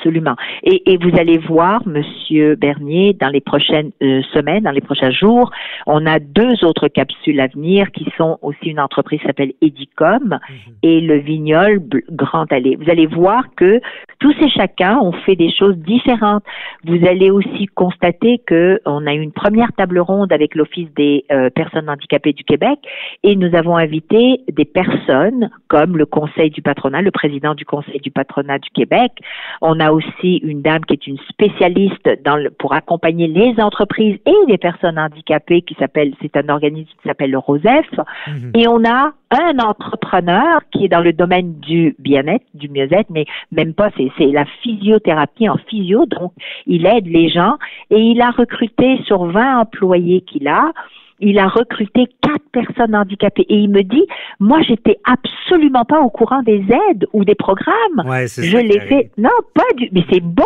Absolument. 0.03 0.35
Et, 0.63 0.91
et, 0.91 0.97
vous 0.97 1.17
allez 1.17 1.37
voir, 1.37 1.87
Monsieur 1.87 2.55
Bernier, 2.55 3.13
dans 3.13 3.29
les 3.29 3.39
prochaines 3.39 3.91
euh, 4.01 4.21
semaines, 4.33 4.63
dans 4.63 4.71
les 4.71 4.81
prochains 4.81 5.11
jours, 5.11 5.49
on 5.87 6.05
a 6.05 6.19
deux 6.19 6.65
autres 6.65 6.89
capsules 6.89 7.39
à 7.39 7.47
venir 7.47 7.89
qui 7.93 8.05
sont 8.17 8.37
aussi 8.41 8.65
une 8.65 8.81
entreprise 8.81 9.21
qui 9.21 9.27
s'appelle 9.27 9.53
Edicom 9.61 10.23
mhm. 10.23 10.39
et 10.83 10.99
le 10.99 11.19
Vignol 11.19 11.81
Grand 12.11 12.51
Allée. 12.51 12.75
Vous 12.75 12.91
allez 12.91 13.05
voir 13.05 13.45
que 13.55 13.79
tous 14.19 14.35
et 14.41 14.49
chacun 14.49 14.97
ont 14.97 15.13
fait 15.13 15.37
des 15.37 15.53
choses 15.53 15.77
différentes. 15.77 16.43
Vous 16.83 17.05
allez 17.07 17.31
aussi 17.31 17.67
constater 17.67 18.41
que 18.45 18.81
on 18.85 19.07
a 19.07 19.13
eu 19.13 19.21
une 19.21 19.31
première 19.31 19.71
table 19.71 19.99
ronde 19.99 20.33
avec 20.33 20.55
l'Office 20.55 20.89
des 20.97 21.23
euh, 21.31 21.49
personnes 21.49 21.89
handicapées 21.89 22.33
du 22.33 22.43
Québec 22.43 22.79
et 23.23 23.37
nous 23.37 23.55
avons 23.55 23.77
invité 23.77 24.41
des 24.51 24.65
personnes 24.65 25.49
comme 25.69 25.95
le 25.95 26.05
Conseil 26.05 26.49
du 26.49 26.61
patronat, 26.61 27.01
le 27.01 27.11
président 27.11 27.55
du 27.55 27.63
Conseil 27.63 28.01
du 28.01 28.11
patronat 28.11 28.59
du 28.59 28.69
Québec, 28.71 29.13
on 29.61 29.79
a 29.79 29.92
aussi 29.93 30.37
une 30.37 30.61
dame 30.61 30.83
qui 30.85 30.93
est 30.93 31.07
une 31.07 31.17
spécialiste 31.29 32.09
dans 32.23 32.35
le, 32.35 32.49
pour 32.49 32.73
accompagner 32.73 33.27
les 33.27 33.59
entreprises 33.61 34.17
et 34.25 34.35
les 34.47 34.57
personnes 34.57 34.99
handicapées 34.99 35.61
qui 35.61 35.75
s'appelle, 35.75 36.13
c'est 36.21 36.35
un 36.37 36.49
organisme 36.49 36.89
qui 36.89 37.07
s'appelle 37.07 37.31
le 37.31 37.37
ROSEF. 37.37 37.87
Mhm. 38.27 38.51
Et 38.55 38.67
on 38.67 38.83
a 38.83 39.13
un 39.31 39.59
entrepreneur 39.59 40.61
qui 40.71 40.85
est 40.85 40.89
dans 40.89 41.01
le 41.01 41.13
domaine 41.13 41.59
du 41.59 41.95
bien-être, 41.99 42.45
du 42.53 42.69
mieux-être, 42.69 43.09
mais 43.09 43.25
même 43.51 43.73
pas, 43.73 43.89
c'est 43.97 44.25
la 44.27 44.45
physiothérapie 44.61 45.49
en 45.49 45.57
physio. 45.69 46.05
Donc, 46.05 46.33
il 46.67 46.85
aide 46.85 47.07
les 47.07 47.29
gens 47.29 47.57
et 47.89 47.99
il 47.99 48.21
a 48.21 48.31
recruté 48.31 48.99
sur 49.05 49.25
20 49.25 49.59
employés 49.59 50.21
qu'il 50.21 50.47
a 50.47 50.71
il 51.19 51.39
a 51.39 51.47
recruté 51.47 52.07
quatre 52.21 52.43
personnes 52.51 52.95
handicapées 52.95 53.45
et 53.49 53.55
il 53.55 53.69
me 53.69 53.81
dit, 53.83 54.05
moi, 54.39 54.61
j'étais 54.61 54.99
absolument 55.05 55.85
pas 55.85 55.99
au 56.01 56.09
courant 56.09 56.41
des 56.43 56.63
aides 56.89 57.05
ou 57.13 57.23
des 57.25 57.35
programmes. 57.35 58.03
je 58.37 58.57
l'ai 58.57 58.79
fait. 58.81 59.11
Non, 59.17 59.29
pas 59.53 59.63
du. 59.77 59.89
Mais 59.91 60.03
c'est 60.11 60.21
beau. 60.21 60.43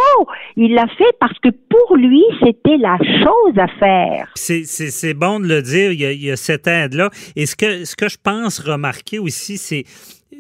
Il 0.56 0.74
l'a 0.74 0.88
fait 0.88 1.16
parce 1.20 1.38
que 1.40 1.50
pour 1.50 1.98
lui, 1.98 2.24
c'était 2.44 2.78
la 2.78 2.98
chose 2.98 3.58
à 3.58 3.68
faire. 3.80 4.32
C'est 4.36 5.14
bon 5.14 5.40
de 5.40 5.48
le 5.48 5.62
dire. 5.62 5.92
Il 5.92 6.00
y 6.00 6.06
a, 6.06 6.12
il 6.12 6.24
y 6.24 6.32
a 6.32 6.36
cette 6.36 6.68
aide-là. 6.68 7.10
Et 7.36 7.46
ce 7.46 7.56
que, 7.56 7.86
ce 7.86 7.96
que 7.96 8.10
je 8.10 8.18
pense 8.22 8.60
remarquer 8.60 9.20
aussi, 9.20 9.58
c'est 9.58 9.84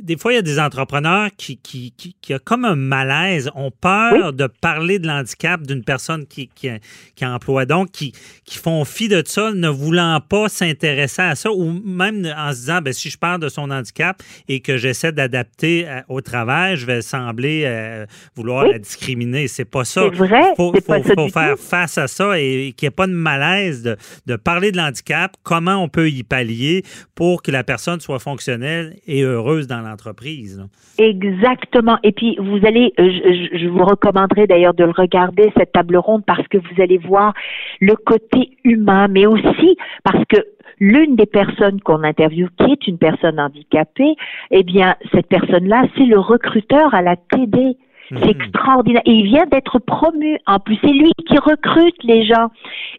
des 0.01 0.17
fois, 0.17 0.33
il 0.33 0.35
y 0.35 0.39
a 0.39 0.43
des 0.43 0.59
entrepreneurs 0.59 1.29
qui, 1.37 1.57
qui, 1.57 1.93
qui, 1.95 2.15
qui 2.21 2.33
ont 2.33 2.39
comme 2.43 2.65
un 2.65 2.75
malaise, 2.75 3.49
ont 3.55 3.71
peur 3.71 4.33
de 4.33 4.47
parler 4.47 4.99
de 4.99 5.07
l'handicap 5.07 5.61
d'une 5.61 5.83
personne 5.83 6.25
qui, 6.25 6.49
qui, 6.53 6.69
qui, 7.15 7.25
emploie, 7.25 7.65
donc 7.65 7.91
qui, 7.91 8.13
qui 8.43 8.57
font 8.57 8.83
fi 8.83 9.07
de 9.07 9.23
ça, 9.25 9.51
ne 9.53 9.69
voulant 9.69 10.19
pas 10.19 10.49
s'intéresser 10.49 11.21
à 11.21 11.35
ça, 11.35 11.51
ou 11.51 11.71
même 11.71 12.25
en 12.37 12.51
se 12.51 12.57
disant, 12.57 12.81
ben, 12.81 12.93
si 12.93 13.09
je 13.09 13.17
parle 13.17 13.39
de 13.39 13.49
son 13.49 13.71
handicap 13.71 14.21
et 14.49 14.59
que 14.59 14.77
j'essaie 14.77 15.11
d'adapter 15.11 15.87
euh, 15.87 16.01
au 16.09 16.21
travail, 16.21 16.75
je 16.75 16.85
vais 16.85 17.01
sembler 17.01 17.63
euh, 17.65 18.05
vouloir 18.35 18.65
la 18.65 18.79
discriminer. 18.79 19.47
C'est 19.47 19.65
pas 19.65 19.85
ça. 19.85 20.05
Il 20.11 20.17
faut, 20.55 20.73
faut, 20.73 21.29
faire 21.29 21.57
face 21.57 21.97
à 21.97 22.07
ça 22.07 22.39
et, 22.39 22.73
qu'il 22.75 22.87
n'y 22.87 22.87
ait 22.87 22.91
pas 22.91 23.07
de 23.07 23.13
malaise 23.13 23.83
de, 23.83 23.97
de 24.25 24.35
parler 24.35 24.71
de 24.71 24.77
l'handicap, 24.77 25.35
comment 25.43 25.77
on 25.77 25.87
peut 25.87 26.09
y 26.09 26.23
pallier 26.23 26.83
pour 27.15 27.41
que 27.41 27.51
la 27.51 27.63
personne 27.63 27.99
soit 27.99 28.19
fonctionnelle 28.19 28.97
et 29.07 29.21
heureuse 29.21 29.67
dans 29.67 29.76
l'entreprise. 29.81 30.65
Exactement. 30.97 31.97
Et 32.03 32.11
puis, 32.11 32.37
vous 32.39 32.65
allez, 32.65 32.93
euh, 32.99 33.09
je, 33.09 33.57
je 33.57 33.67
vous 33.67 33.83
recommanderais 33.83 34.47
d'ailleurs 34.47 34.73
de 34.73 34.83
le 34.83 34.91
regarder, 34.91 35.51
cette 35.57 35.71
table 35.71 35.97
ronde, 35.97 36.23
parce 36.25 36.47
que 36.47 36.57
vous 36.57 36.81
allez 36.81 36.97
voir 36.97 37.33
le 37.79 37.95
côté 37.95 38.57
humain, 38.63 39.07
mais 39.07 39.25
aussi 39.25 39.77
parce 40.03 40.23
que 40.25 40.37
l'une 40.79 41.15
des 41.15 41.25
personnes 41.25 41.81
qu'on 41.81 42.03
interviewe, 42.03 42.49
qui 42.57 42.71
est 42.71 42.87
une 42.87 42.97
personne 42.97 43.39
handicapée, 43.39 44.15
eh 44.51 44.63
bien, 44.63 44.95
cette 45.11 45.27
personne-là, 45.27 45.85
c'est 45.95 46.05
le 46.05 46.19
recruteur 46.19 46.93
à 46.93 47.01
la 47.01 47.15
TD. 47.15 47.77
C'est 48.09 48.15
mhm. 48.15 48.41
extraordinaire. 48.41 49.01
Et 49.05 49.11
il 49.11 49.25
vient 49.25 49.45
d'être 49.47 49.79
promu. 49.79 50.37
En 50.45 50.59
plus, 50.59 50.77
c'est 50.81 50.87
lui 50.87 51.11
qui 51.27 51.37
recrute 51.37 52.01
les 52.03 52.25
gens. 52.25 52.49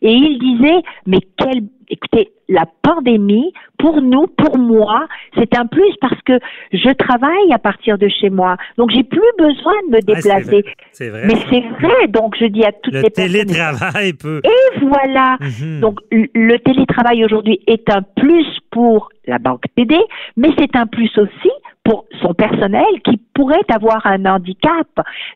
Et 0.03 0.13
il 0.13 0.39
disait, 0.39 0.83
mais 1.07 1.21
quel, 1.39 1.63
écoutez, 1.91 2.31
la 2.49 2.65
pandémie, 2.83 3.53
pour 3.79 4.01
nous, 4.01 4.27
pour 4.27 4.59
moi, 4.59 5.07
c'est 5.37 5.57
un 5.57 5.67
plus 5.67 5.95
parce 6.01 6.21
que 6.23 6.39
je 6.73 6.93
travaille 6.95 7.53
à 7.53 7.59
partir 7.59 7.99
de 7.99 8.09
chez 8.09 8.31
moi. 8.31 8.57
Donc, 8.77 8.91
j'ai 8.91 9.05
plus 9.05 9.21
besoin 9.39 9.75
de 9.89 9.97
me 9.97 10.01
déplacer. 10.01 10.65
c'est 10.93 11.11
vrai, 11.11 11.27
Mais 11.27 11.35
c'est 11.51 11.65
vrai. 11.81 12.09
Donc, 12.09 12.37
je 12.41 12.47
dis 12.47 12.65
à 12.65 12.73
toutes 12.73 12.95
les 12.95 13.11
personnes. 13.11 13.33
Le 13.33 13.45
télétravail 13.45 14.13
peut. 14.15 14.41
Et 14.45 14.79
voilà. 14.87 15.37
Mhm. 15.41 15.81
Donc, 15.81 15.99
le 16.11 16.57
télétravail 16.59 17.25
aujourd'hui 17.25 17.61
est 17.67 17.91
un 17.91 18.03
plus 18.03 18.47
pour 18.71 19.11
la 19.27 19.39
banque 19.39 19.65
TD, 19.77 19.97
mais 20.37 20.51
c'est 20.59 20.75
un 20.77 20.87
plus 20.87 21.11
aussi 21.19 21.51
pour 21.89 22.05
son 22.21 22.35
personnel 22.35 22.85
qui 23.03 23.19
pourrait 23.33 23.65
avoir 23.73 24.07
un 24.07 24.27
handicap. 24.27 24.87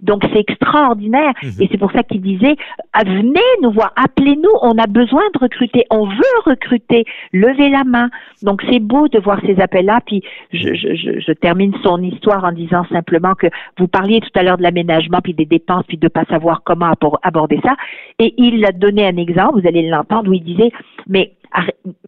Donc 0.02 0.22
c'est 0.32 0.40
extraordinaire. 0.40 1.32
Mhm. 1.42 1.50
Et 1.60 1.68
c'est 1.70 1.78
pour 1.78 1.92
ça 1.92 2.02
qu'il 2.02 2.20
disait, 2.20 2.56
ah, 2.92 3.04
venez 3.04 3.40
nous 3.62 3.72
voir, 3.72 3.92
appelez-nous, 3.96 4.50
on 4.60 4.76
a 4.76 4.86
besoin 4.86 5.22
de 5.34 5.38
recruter, 5.38 5.86
on 5.90 6.06
veut 6.06 6.38
recruter, 6.44 7.04
levez 7.32 7.70
la 7.70 7.84
main. 7.84 8.10
Donc 8.42 8.62
c'est 8.68 8.80
beau 8.80 9.08
de 9.08 9.18
voir 9.18 9.40
ces 9.46 9.58
appels-là. 9.60 10.00
Puis 10.06 10.22
je, 10.52 10.74
je, 10.74 11.20
je, 11.20 11.32
termine 11.32 11.72
son 11.82 12.02
histoire 12.02 12.44
en 12.44 12.52
disant 12.52 12.84
simplement 12.92 13.34
que 13.34 13.46
vous 13.78 13.88
parliez 13.88 14.20
tout 14.20 14.30
à 14.34 14.42
l'heure 14.42 14.58
de 14.58 14.62
l'aménagement, 14.62 15.20
puis 15.22 15.32
des 15.32 15.46
dépenses, 15.46 15.84
puis 15.88 15.96
de 15.96 16.08
pas 16.08 16.24
savoir 16.24 16.62
comment 16.64 16.92
aborder 17.22 17.60
ça. 17.64 17.76
Et 18.18 18.34
il 18.36 18.64
a 18.66 18.72
donné 18.72 19.06
un 19.06 19.16
exemple, 19.16 19.60
vous 19.60 19.66
allez 19.66 19.88
l'entendre, 19.88 20.30
où 20.30 20.34
il 20.34 20.44
disait, 20.44 20.70
mais 21.08 21.32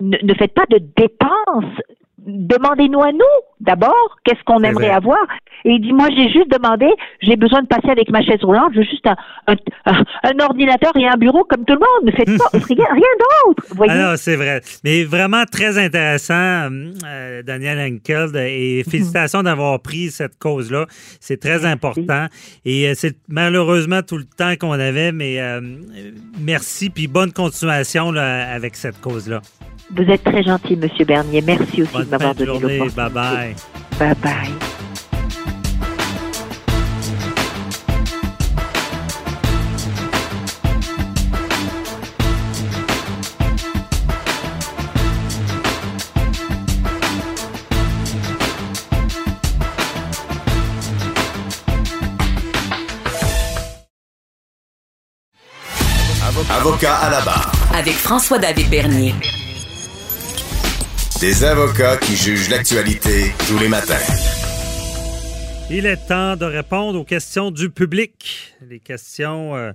ne 0.01 0.35
faites 0.35 0.55
pas 0.55 0.67
de 0.71 0.79
dépenses 0.97 1.81
demandez-nous 2.27 3.03
à 3.03 3.13
nous 3.13 3.21
d'abord 3.61 4.17
qu'est-ce 4.25 4.43
qu'on 4.45 4.63
aimerait 4.63 4.91
avoir. 4.91 5.19
Et 5.65 5.71
il 5.73 5.81
dit 5.81 5.93
moi 5.93 6.09
j'ai 6.11 6.31
juste 6.31 6.51
demandé, 6.51 6.87
j'ai 7.23 7.37
besoin 7.37 7.63
de 7.63 7.67
passer 7.67 7.89
avec 7.89 8.11
ma 8.11 8.23
chaise 8.23 8.43
roulante, 8.43 8.73
je 8.75 8.79
veux 8.79 8.85
juste 8.85 9.07
un, 9.07 9.55
un, 9.87 10.45
ordinateur 10.45 10.93
et 10.97 11.07
un 11.07 11.17
bureau 11.17 11.45
comme 11.45 11.65
tout 11.65 11.75
le 11.75 11.81
monde. 11.81 12.05
Ne 12.05 12.13
faites 12.13 12.37
pas 12.37 12.51
rien, 12.53 12.87
rien 12.93 13.47
d'autre. 13.47 13.91
Alors 13.91 14.19
c'est 14.19 14.37
vrai, 14.37 14.61
mais 14.85 15.05
vraiment 15.05 15.45
très 15.51 15.79
intéressant, 15.79 16.35
euh, 16.35 17.43
Daniel 17.43 17.79
Henkel, 17.79 18.31
et 18.37 18.83
mhm. 18.85 18.91
félicitations 18.91 19.43
d'avoir 19.43 19.81
pris 19.81 20.11
cette 20.11 20.39
cause-là. 20.39 20.87
C'est 21.21 21.41
très 21.41 21.65
important 21.65 22.27
et 22.65 22.89
euh, 22.89 22.93
c'est 22.95 23.17
malheureusement 23.29 24.03
tout 24.03 24.19
le 24.19 24.25
temps 24.25 24.55
qu'on 24.59 24.73
avait, 24.73 25.13
mais 25.13 25.41
euh, 25.41 25.61
merci 26.39 26.91
puis 26.91 27.07
bonne 27.07 27.33
continuation 27.33 28.13
là, 28.13 28.53
avec 28.53 28.77
cette 28.77 29.01
cause-là. 29.01 29.41
Vous 29.91 30.11
êtes 30.11 30.25
très 30.25 30.43
gentil, 30.43 30.77
Monsieur 30.77 31.05
Bernier. 31.05 31.43
Merci 31.43 31.83
aussi 31.83 31.99
de 31.99 32.05
m'avoir 32.05 32.35
donné 32.35 32.59
l'opportunité. 32.59 32.97
Bye 32.97 33.11
bye. 33.11 33.55
Bye 33.99 34.15
bye. 34.23 34.51
Avocat 56.51 56.97
à 56.97 57.11
la 57.11 57.21
barre. 57.21 57.53
Avec 57.75 57.95
François-David 57.95 58.71
Bernier. 58.71 59.15
Des 61.25 61.43
avocats 61.43 61.97
qui 61.97 62.17
jugent 62.17 62.51
l'actualité 62.51 63.33
tous 63.49 63.59
les 63.59 63.69
matins. 63.69 63.95
Il 65.71 65.87
est 65.87 66.07
temps 66.07 66.37
de 66.37 66.45
répondre 66.45 67.01
aux 67.01 67.05
questions 67.05 67.51
du 67.51 67.71
public. 67.71 68.53
Les 68.69 68.79
questions 68.79 69.57
euh, 69.57 69.73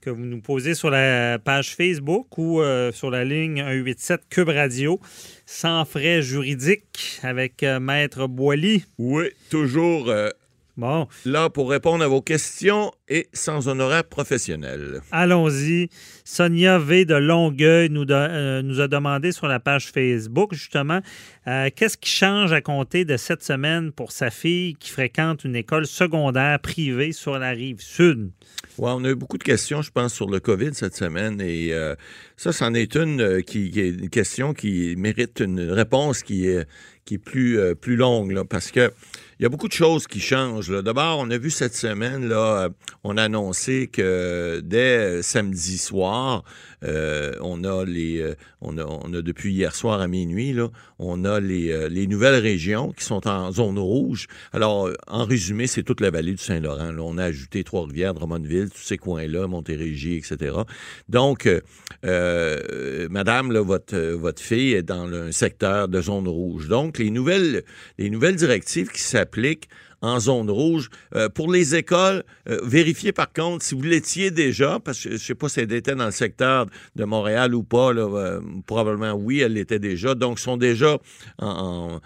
que 0.00 0.10
vous 0.10 0.24
nous 0.24 0.40
posez 0.40 0.76
sur 0.76 0.90
la 0.90 1.40
page 1.40 1.74
Facebook 1.74 2.38
ou 2.38 2.60
euh, 2.60 2.92
sur 2.92 3.10
la 3.10 3.24
ligne 3.24 3.56
187 3.56 4.20
Cube 4.30 4.50
Radio, 4.50 5.00
sans 5.46 5.84
frais 5.84 6.22
juridiques, 6.22 7.18
avec 7.24 7.64
euh, 7.64 7.80
Maître 7.80 8.28
Boily. 8.28 8.84
Oui, 8.96 9.30
toujours 9.50 10.10
euh, 10.10 10.28
Bon, 10.76 11.06
là 11.24 11.50
pour 11.50 11.70
répondre 11.70 12.02
à 12.02 12.08
vos 12.08 12.20
questions 12.20 12.90
et 13.08 13.28
sans 13.32 13.68
honoraire 13.68 14.02
professionnel. 14.02 15.02
allons-y. 15.12 15.88
Sonia 16.24 16.80
V 16.80 17.04
de 17.04 17.14
Longueuil 17.14 17.90
nous, 17.90 18.04
de- 18.04 18.12
euh, 18.12 18.60
nous 18.62 18.80
a 18.80 18.88
demandé 18.88 19.30
sur 19.30 19.46
la 19.46 19.60
page 19.60 19.92
Facebook, 19.92 20.52
justement, 20.52 21.00
euh, 21.46 21.68
qu'est-ce 21.76 21.96
qui 21.96 22.10
change 22.10 22.52
à 22.52 22.60
compter 22.60 23.04
de 23.04 23.16
cette 23.16 23.44
semaine 23.44 23.92
pour 23.92 24.10
sa 24.10 24.30
fille 24.30 24.74
qui 24.74 24.90
fréquente 24.90 25.44
une 25.44 25.54
école 25.54 25.86
secondaire 25.86 26.58
privée 26.58 27.12
sur 27.12 27.38
la 27.38 27.50
rive 27.50 27.80
sud? 27.80 28.30
Ouais, 28.76 28.90
on 28.92 29.04
a 29.04 29.10
eu 29.10 29.14
beaucoup 29.14 29.38
de 29.38 29.44
questions, 29.44 29.80
je 29.80 29.92
pense, 29.92 30.12
sur 30.12 30.28
le 30.28 30.40
COVID 30.40 30.70
cette 30.74 30.96
semaine. 30.96 31.40
Et 31.40 31.72
euh, 31.72 31.94
ça, 32.36 32.50
c'en 32.52 32.74
est 32.74 32.96
une 32.96 33.42
qui, 33.44 33.70
qui 33.70 33.78
est 33.80 33.90
une 33.90 34.10
question 34.10 34.52
qui 34.54 34.96
mérite 34.98 35.38
une 35.38 35.60
réponse 35.70 36.24
qui 36.24 36.48
est, 36.48 36.66
qui 37.04 37.14
est 37.14 37.18
plus, 37.18 37.60
plus 37.76 37.94
longue, 37.94 38.32
là, 38.32 38.44
parce 38.44 38.72
que 38.72 38.90
il 39.38 39.42
y 39.42 39.46
a 39.46 39.48
beaucoup 39.48 39.68
de 39.68 39.72
choses 39.72 40.06
qui 40.06 40.20
changent. 40.20 40.82
D'abord, 40.82 41.18
on 41.18 41.30
a 41.30 41.38
vu 41.38 41.50
cette 41.50 41.74
semaine, 41.74 42.28
là, 42.28 42.64
euh, 42.64 42.68
on 43.02 43.16
a 43.16 43.24
annoncé 43.24 43.88
que 43.88 44.60
dès 44.64 45.18
euh, 45.18 45.22
samedi 45.22 45.78
soir, 45.78 46.44
on 47.40 47.64
a 47.64 47.84
les, 47.84 48.20
euh, 48.20 48.34
on 48.60 48.78
a, 48.78 49.22
depuis 49.22 49.52
hier 49.52 49.74
soir 49.74 50.00
à 50.00 50.08
minuit, 50.08 50.52
là, 50.52 50.68
on 50.98 51.24
a 51.24 51.40
les, 51.40 51.70
euh, 51.70 51.88
les 51.88 52.06
nouvelles 52.06 52.40
régions 52.42 52.92
qui 52.92 53.04
sont 53.04 53.26
en 53.26 53.52
zone 53.52 53.78
rouge. 53.78 54.26
Alors, 54.52 54.88
euh, 54.88 54.94
en 55.06 55.24
résumé, 55.24 55.66
c'est 55.66 55.82
toute 55.82 56.00
la 56.00 56.10
vallée 56.10 56.32
du 56.32 56.42
Saint-Laurent. 56.42 56.94
On 56.98 57.18
a 57.18 57.24
ajouté 57.24 57.64
Trois-Rivières, 57.64 58.14
Drummondville, 58.14 58.70
tous 58.70 58.82
ces 58.82 58.98
coins-là, 58.98 59.46
Montérégie, 59.46 60.16
etc. 60.16 60.56
Donc, 61.08 61.46
euh, 61.46 61.60
euh, 62.04 63.08
Madame, 63.10 63.56
votre, 63.58 63.94
euh, 63.94 64.32
fille 64.38 64.72
est 64.72 64.82
dans 64.82 65.12
un 65.12 65.32
secteur 65.32 65.88
de 65.88 66.00
zone 66.00 66.28
rouge. 66.28 66.68
Donc, 66.68 66.98
les 66.98 67.10
nouvelles 67.10 67.62
directives 67.98 68.90
qui 68.90 69.00
s'appliquent 69.00 69.68
en 70.04 70.20
zone 70.20 70.50
rouge. 70.50 70.90
Euh, 71.14 71.28
pour 71.28 71.50
les 71.50 71.74
écoles, 71.74 72.24
euh, 72.48 72.60
vérifiez 72.62 73.12
par 73.12 73.32
contre 73.32 73.64
si 73.64 73.74
vous 73.74 73.82
l'étiez 73.82 74.30
déjà, 74.30 74.78
parce 74.78 75.02
que 75.02 75.08
je 75.08 75.14
ne 75.14 75.18
sais 75.18 75.34
pas 75.34 75.48
si 75.48 75.60
elle 75.60 75.72
était 75.72 75.94
dans 75.94 76.04
le 76.04 76.10
secteur 76.10 76.66
de 76.94 77.04
Montréal 77.04 77.54
ou 77.54 77.62
pas, 77.62 77.90
euh, 77.92 78.40
probablement 78.66 79.12
oui, 79.14 79.40
elle 79.40 79.54
l'était 79.54 79.78
déjà. 79.78 80.14
Donc, 80.14 80.38
sont 80.38 80.58
déjà 80.58 80.98
en, 81.38 82.00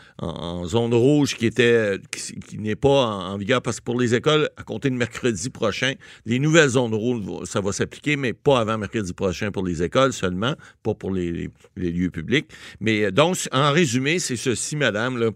zone 0.65 0.95
rouge 0.95 1.35
qui 1.35 1.47
était 1.47 1.99
qui, 2.47 2.59
n'est 2.59 2.77
pas 2.77 2.89
en, 2.89 3.37
vigueur, 3.37 3.63
parce 3.63 3.81
que 3.81 3.85
pour 3.85 3.99
les 3.99 4.15
écoles, 4.15 4.49
à 4.57 4.63
compter 4.63 4.91
de 4.91 4.95
mercredi 4.95 5.51
prochain, 5.51 5.95
les 6.25 6.39
nouvelles 6.39 6.71
zones 6.71 6.95
rouges, 6.95 7.25
ça 7.45 7.61
va 7.61 7.73
s'appliquer, 7.73 8.17
mais 8.17 8.33
pas 8.33 8.61
avant 8.61 8.79
mercredi 8.79 9.13
prochain 9.13 9.51
pour 9.51 9.65
les 9.65 9.83
écoles 9.83 10.13
seulement, 10.13 10.55
pas 10.83 10.95
pour 10.95 11.11
les, 11.11 11.51
lieux 11.77 12.11
publics. 12.11 12.47
Mais 12.81 13.11
donc, 13.11 13.37
en 13.53 13.73
résumé, 13.73 14.19
c'est 14.19 14.37
ceci, 14.37 14.77
madame. 14.77 15.33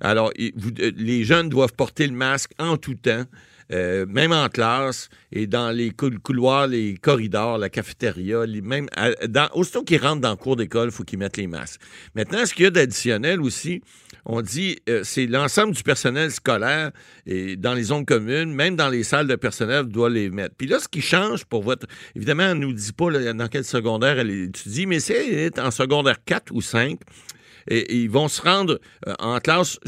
Alors, 0.00 0.32
les 0.36 1.24
jeunes 1.24 1.48
doivent 1.48 1.74
porter 1.74 1.93
le 2.00 2.12
masque 2.12 2.50
en 2.58 2.76
tout 2.76 2.94
temps. 2.94 3.24
euh, 3.72 4.04
même 4.06 4.30
en 4.30 4.50
classe 4.50 5.08
et 5.32 5.46
dans 5.46 5.70
les 5.70 5.90
cou- 5.90 6.10
couloirs, 6.22 6.66
les 6.66 6.98
corridors, 7.00 7.56
la 7.56 7.70
cafétéria, 7.70 8.44
même 8.62 8.88
à- 8.94 9.26
dans, 9.26 9.48
aussitôt 9.54 9.82
qu'ils 9.82 10.02
rentrent 10.02 10.20
dans 10.20 10.32
le 10.32 10.36
cours 10.36 10.56
d'école, 10.56 10.88
il 10.88 10.92
faut 10.92 11.02
qu'ils 11.02 11.18
mettent 11.18 11.38
les 11.38 11.46
masques. 11.46 11.80
Maintenant, 12.14 12.44
ce 12.44 12.52
qu'il 12.52 12.64
y 12.64 12.66
a 12.66 12.70
d'additionnel 12.70 13.40
aussi, 13.40 13.80
on 14.26 14.42
dit 14.42 14.76
euh, 14.90 15.00
c'est 15.02 15.24
l'ensemble 15.26 15.72
du 15.74 15.82
personnel 15.82 16.30
scolaire 16.30 16.90
et 17.26 17.56
dans 17.56 17.72
les 17.72 17.84
zones 17.84 18.04
communes, 18.04 18.52
même 18.52 18.76
dans 18.76 18.90
les 18.90 19.02
salles 19.02 19.28
de 19.28 19.34
personnel, 19.36 19.86
doit 19.86 20.10
les 20.10 20.28
mettre. 20.28 20.54
Puis 20.58 20.66
là, 20.66 20.78
ce 20.78 20.86
qui 20.86 21.00
change 21.00 21.46
pour 21.46 21.62
votre... 21.62 21.86
Évidemment, 22.14 22.48
on 22.50 22.54
ne 22.56 22.60
nous 22.66 22.72
dit 22.74 22.92
pas 22.92 23.10
dans 23.32 23.48
quel 23.48 23.64
secondaire 23.64 24.18
elle 24.18 24.30
étudie, 24.30 24.84
mais 24.84 25.00
c'est 25.00 25.26
elle 25.26 25.38
est 25.38 25.58
en 25.58 25.70
secondaire 25.70 26.22
4 26.26 26.52
ou 26.52 26.60
5 26.60 26.98
et, 27.68 27.94
ils 27.96 28.10
vont 28.10 28.28
se 28.28 28.42
rendre 28.42 28.80
euh, 29.06 29.14
en 29.18 29.38
classe 29.38 29.78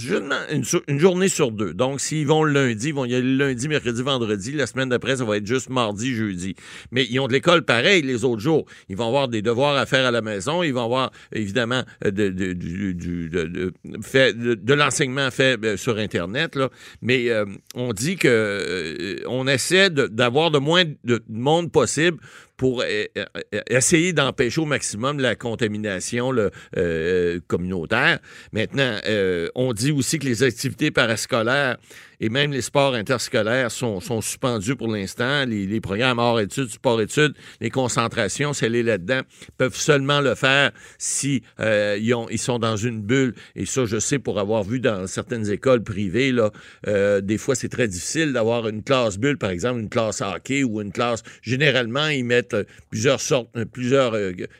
une, 0.50 0.64
une 0.88 0.98
journée 0.98 1.28
sur 1.28 1.50
deux. 1.50 1.74
Donc, 1.74 2.00
s'ils 2.00 2.26
vont 2.26 2.44
le 2.44 2.52
lundi, 2.52 2.88
ils 2.88 2.94
vont 2.94 3.04
y 3.04 3.14
aller 3.14 3.36
le 3.36 3.46
lundi, 3.46 3.68
mercredi, 3.68 4.02
vendredi. 4.02 4.52
La 4.52 4.66
semaine 4.66 4.88
d'après, 4.88 5.16
ça 5.16 5.24
va 5.24 5.36
être 5.36 5.46
juste 5.46 5.70
mardi, 5.70 6.14
jeudi. 6.14 6.54
Mais 6.90 7.06
ils 7.08 7.18
ont 7.20 7.28
de 7.28 7.32
l'école 7.32 7.64
pareil 7.64 8.02
les 8.02 8.24
autres 8.24 8.40
jours. 8.42 8.66
Ils 8.88 8.96
vont 8.96 9.06
avoir 9.08 9.28
des 9.28 9.42
devoirs 9.42 9.76
à 9.76 9.86
faire 9.86 10.06
à 10.06 10.10
la 10.10 10.22
maison. 10.22 10.62
Ils 10.62 10.72
vont 10.72 10.84
avoir, 10.84 11.10
évidemment, 11.32 11.82
euh, 12.04 12.10
de, 12.10 12.28
de- 12.28 12.52
de- 12.52 14.54
de- 14.54 14.74
l'enseignement 14.74 15.30
fait 15.30 15.62
euh, 15.64 15.76
sur 15.76 15.98
Internet. 15.98 16.56
Là. 16.56 16.70
Mais 17.02 17.30
euh, 17.30 17.44
on 17.74 17.92
dit 17.92 18.16
que 18.16 18.28
euh, 18.28 19.16
on 19.26 19.46
essaie 19.46 19.90
d'avoir 19.90 20.50
de 20.50 20.58
moins 20.58 20.84
de 21.04 21.22
monde 21.28 21.70
possible 21.72 22.18
pour 22.56 22.82
euh, 22.82 23.04
euh, 23.16 23.24
essayer 23.68 24.12
d'empêcher 24.12 24.60
au 24.60 24.64
maximum 24.64 25.20
la 25.20 25.34
contamination 25.34 26.32
euh, 26.76 27.40
communautaire. 27.46 28.18
Maintenant, 28.52 28.98
euh, 29.06 29.48
on 29.54 29.72
dit 29.72 29.92
aussi 29.92 30.18
que 30.18 30.26
les 30.26 30.42
activités 30.42 30.90
parascolaires 30.90 31.76
et 32.20 32.28
même 32.28 32.52
les 32.52 32.62
sports 32.62 32.94
interscolaires 32.94 33.70
sont, 33.70 34.00
sont 34.00 34.20
suspendus 34.20 34.76
pour 34.76 34.88
l'instant. 34.88 35.44
Les, 35.46 35.66
les 35.66 35.80
programmes 35.80 36.18
hors 36.18 36.40
études, 36.40 36.68
sport 36.70 37.00
études, 37.00 37.34
les 37.60 37.70
concentrations, 37.70 38.52
c'est 38.52 38.66
aller 38.66 38.82
là-dedans, 38.82 39.20
peuvent 39.58 39.76
seulement 39.76 40.20
le 40.20 40.34
faire 40.34 40.70
si 40.98 41.42
euh, 41.60 41.96
ils, 42.00 42.14
ont- 42.14 42.28
ils 42.30 42.38
sont 42.38 42.58
dans 42.58 42.76
une 42.76 43.02
bulle. 43.02 43.34
Et 43.54 43.66
ça, 43.66 43.84
je 43.84 43.98
sais 43.98 44.18
pour 44.18 44.38
avoir 44.40 44.62
vu 44.64 44.80
dans 44.80 45.06
certaines 45.06 45.50
écoles 45.50 45.82
privées, 45.82 46.32
là, 46.32 46.50
euh, 46.86 47.20
des 47.20 47.38
fois, 47.38 47.54
c'est 47.54 47.68
très 47.68 47.88
difficile 47.88 48.32
d'avoir 48.32 48.68
une 48.68 48.82
classe 48.82 49.18
bulle, 49.18 49.38
par 49.38 49.50
exemple, 49.50 49.80
une 49.80 49.88
classe 49.88 50.20
hockey 50.20 50.64
ou 50.64 50.80
une 50.80 50.92
classe. 50.92 51.22
Généralement, 51.42 52.08
ils 52.08 52.24
mettent 52.24 52.54
euh, 52.54 52.64
plusieurs 52.90 53.20
sortes, 53.20 53.48
plusieurs 53.72 54.14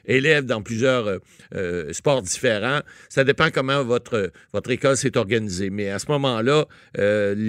élèves 0.07 0.45
dans 0.45 0.63
plusieurs 0.63 1.19
sports 1.93 2.23
différents. 2.23 2.81
Ça 3.09 3.25
dépend 3.25 3.51
comment 3.51 3.83
votre, 3.85 4.31
votre 4.53 4.71
école 4.71 4.97
s'est 4.97 5.17
organisée. 5.17 5.71
Mais 5.71 5.91
à 5.91 5.99
ce 5.99 6.07
moment-là, 6.11 6.67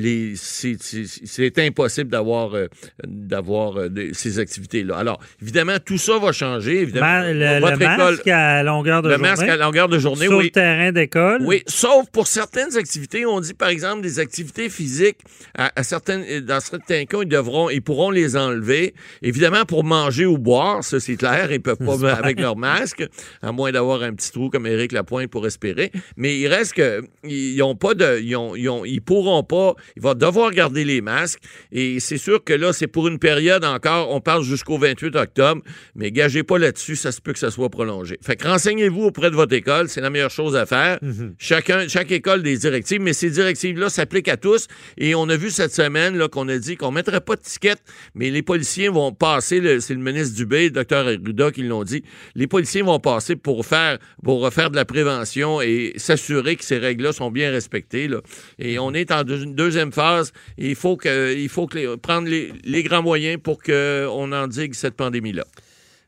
les- 0.02 0.34
c'est 0.36 0.78
c'est- 0.80 1.06
c'est 1.26 1.60
impossible 1.60 2.10
d'avoir 2.10 2.54
euh, 2.56 2.68
d'avoir 3.06 3.78
euh, 3.80 3.90
ces 4.14 4.40
activités-là. 4.40 4.98
Alors, 4.98 5.20
évidemment, 5.42 5.78
tout 5.84 5.98
ça 5.98 6.18
va 6.20 6.32
changer. 6.32 6.82
Évidemment, 6.82 7.06
Ma- 7.06 7.34
le, 7.34 7.60
votre 7.60 7.78
le 7.78 7.84
école, 7.86 7.98
masque 7.98 8.28
à 8.28 8.64
longueur 8.64 9.02
de 9.02 9.08
le 9.10 9.14
journée. 9.16 9.30
masque 9.30 9.44
à 9.48 9.58
longueur 9.58 9.88
de 9.90 10.00
journée, 10.00 10.26
sur 10.28 10.38
oui. 10.38 10.46
le 10.46 10.50
terrain 10.52 10.92
d'école. 10.92 11.42
Oui, 11.46 11.64
sauf 11.68 12.10
pour 12.12 12.28
certaines 12.28 12.76
activités. 12.78 13.26
On 13.26 13.40
dit, 13.40 13.54
par 13.54 13.70
exemple, 13.70 14.02
des 14.02 14.20
activités 14.20 14.70
physiques. 14.70 15.20
À, 15.58 15.72
à 15.76 15.84
certaines, 15.84 16.40
dans 16.42 16.60
certains 16.60 17.06
cas, 17.06 17.20
ils 17.22 17.28
devront, 17.28 17.70
ils 17.70 17.82
pourront 17.82 18.12
les 18.12 18.36
enlever. 18.38 18.94
Évidemment, 19.22 19.66
pour 19.66 19.84
manger 19.84 20.26
ou 20.26 20.38
boire, 20.38 20.84
ça 20.84 21.00
c'est 21.00 21.16
clair, 21.16 21.52
ils 21.52 21.62
peuvent 21.62 21.78
pas 21.86 22.14
avec 22.14 22.40
leur 22.40 22.56
masque, 22.58 23.04
à 23.42 23.52
moins 23.52 23.72
d'avoir 23.72 24.04
un 24.04 24.14
petit 24.14 24.32
trou 24.32 24.50
comme 24.50 24.66
Éric 24.68 24.92
Lapointe 24.92 25.30
pour 25.30 25.44
respirer. 25.44 25.92
Mais 26.16 26.38
il 26.38 26.48
reste 26.48 26.74
que 26.74 27.04
ils 27.24 27.62
ont 27.64 27.76
pas 27.76 27.94
de, 27.94 28.20
ils, 28.22 28.36
ont, 28.36 28.56
ils, 28.56 28.70
ont- 28.70 28.86
ils 28.86 29.02
pourront 29.02 29.44
pas. 29.44 29.76
Ils 29.96 30.02
vont 30.02 30.14
devoir 30.14 30.52
garder 30.52 30.84
les 30.84 31.02
masques. 31.02 31.40
Et 31.72 32.00
c'est 32.00 32.18
sûr 32.18 32.44
que 32.44 32.54
là, 32.54 32.74
c'est 32.74 32.88
pour 32.88 33.08
une 33.08 33.20
période 33.20 33.64
encore. 33.66 34.12
On 34.12 34.22
parle 34.22 34.44
jusqu'au 34.44 34.78
28 34.78 35.16
octobre, 35.16 35.62
mais 35.96 36.12
gagez 36.12 36.44
pas 36.44 36.58
là-dessus. 36.58 36.96
Ça 36.96 37.12
se 37.12 37.22
peut 37.22 37.34
que 37.34 37.40
ça 37.40 37.52
soit 37.52 37.70
prolongé. 37.70 38.18
Fait 38.22 38.36
que 38.36 38.48
renseignez-vous 38.48 39.04
auprès 39.04 39.30
de 39.32 39.36
votre 39.36 39.54
école. 39.54 39.90
C'est 39.90 40.02
la 40.02 40.10
meilleure 40.10 40.32
chose 40.32 40.56
à 40.56 40.66
faire. 40.66 41.00
Chacun, 41.38 41.88
chaque 41.88 42.12
école 42.12 42.44
des 42.44 42.58
directives, 42.58 43.02
mais 43.02 43.14
ces 43.14 43.30
directives-là 43.30 43.90
s'appliquent 43.90 44.28
à 44.30 44.38
tous. 44.38 44.68
Et 44.98 45.16
on 45.16 45.28
a 45.30 45.36
vu 45.38 45.50
cette 45.50 45.74
semaine 45.74 46.28
qu'on 46.30 46.48
a 46.50 46.58
dit 46.58 46.76
qu'on 46.78 46.92
mettrait 46.92 47.22
pas 47.22 47.36
de 47.36 47.42
ticket, 47.42 47.76
mais 48.16 48.30
les 48.30 48.42
policiers 48.42 48.90
vont 48.90 49.12
passer. 49.12 49.62
C'est 49.80 49.94
le 49.94 50.00
ministre 50.02 50.36
Dubé, 50.36 50.66
le 50.66 50.72
docteur 50.72 51.06
Arruda 51.08 51.52
qui 51.52 51.64
l'ont 51.64 51.84
dit. 51.84 52.04
Les 52.36 52.48
policiers 52.48 52.82
vont 52.82 53.00
passer 53.00 53.36
pour 53.36 53.66
faire, 53.66 53.98
pour 54.24 54.42
refaire 54.42 54.70
de 54.72 54.76
la 54.76 54.86
prévention 54.86 55.62
et 55.62 55.94
s'assurer 55.98 56.56
que 56.56 56.64
ces 56.66 56.78
règles-là 56.78 57.14
sont 57.14 57.32
bien 57.32 57.52
respectées. 57.52 58.08
là. 58.08 58.22
Et 58.60 58.80
on 58.80 58.94
est 58.94 59.12
en 59.12 59.24
deux- 59.24 59.44
une 59.44 59.56
phase. 59.92 60.34
Il 60.58 60.76
faut 60.76 60.98
que, 60.98 61.36
il 61.36 61.50
faut 61.50 61.68
que 61.68 61.96
prendre 61.96 62.28
les, 62.28 62.52
les 62.64 62.84
grands 62.84 63.04
moyens 63.04 63.40
pour 63.42 63.62
qu'on 63.62 64.32
endigue 64.32 64.74
cette 64.74 64.96
pandémie-là. 64.96 65.46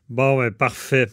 Bon, 0.08 0.38
ben, 0.38 0.50
parfait. 0.50 1.08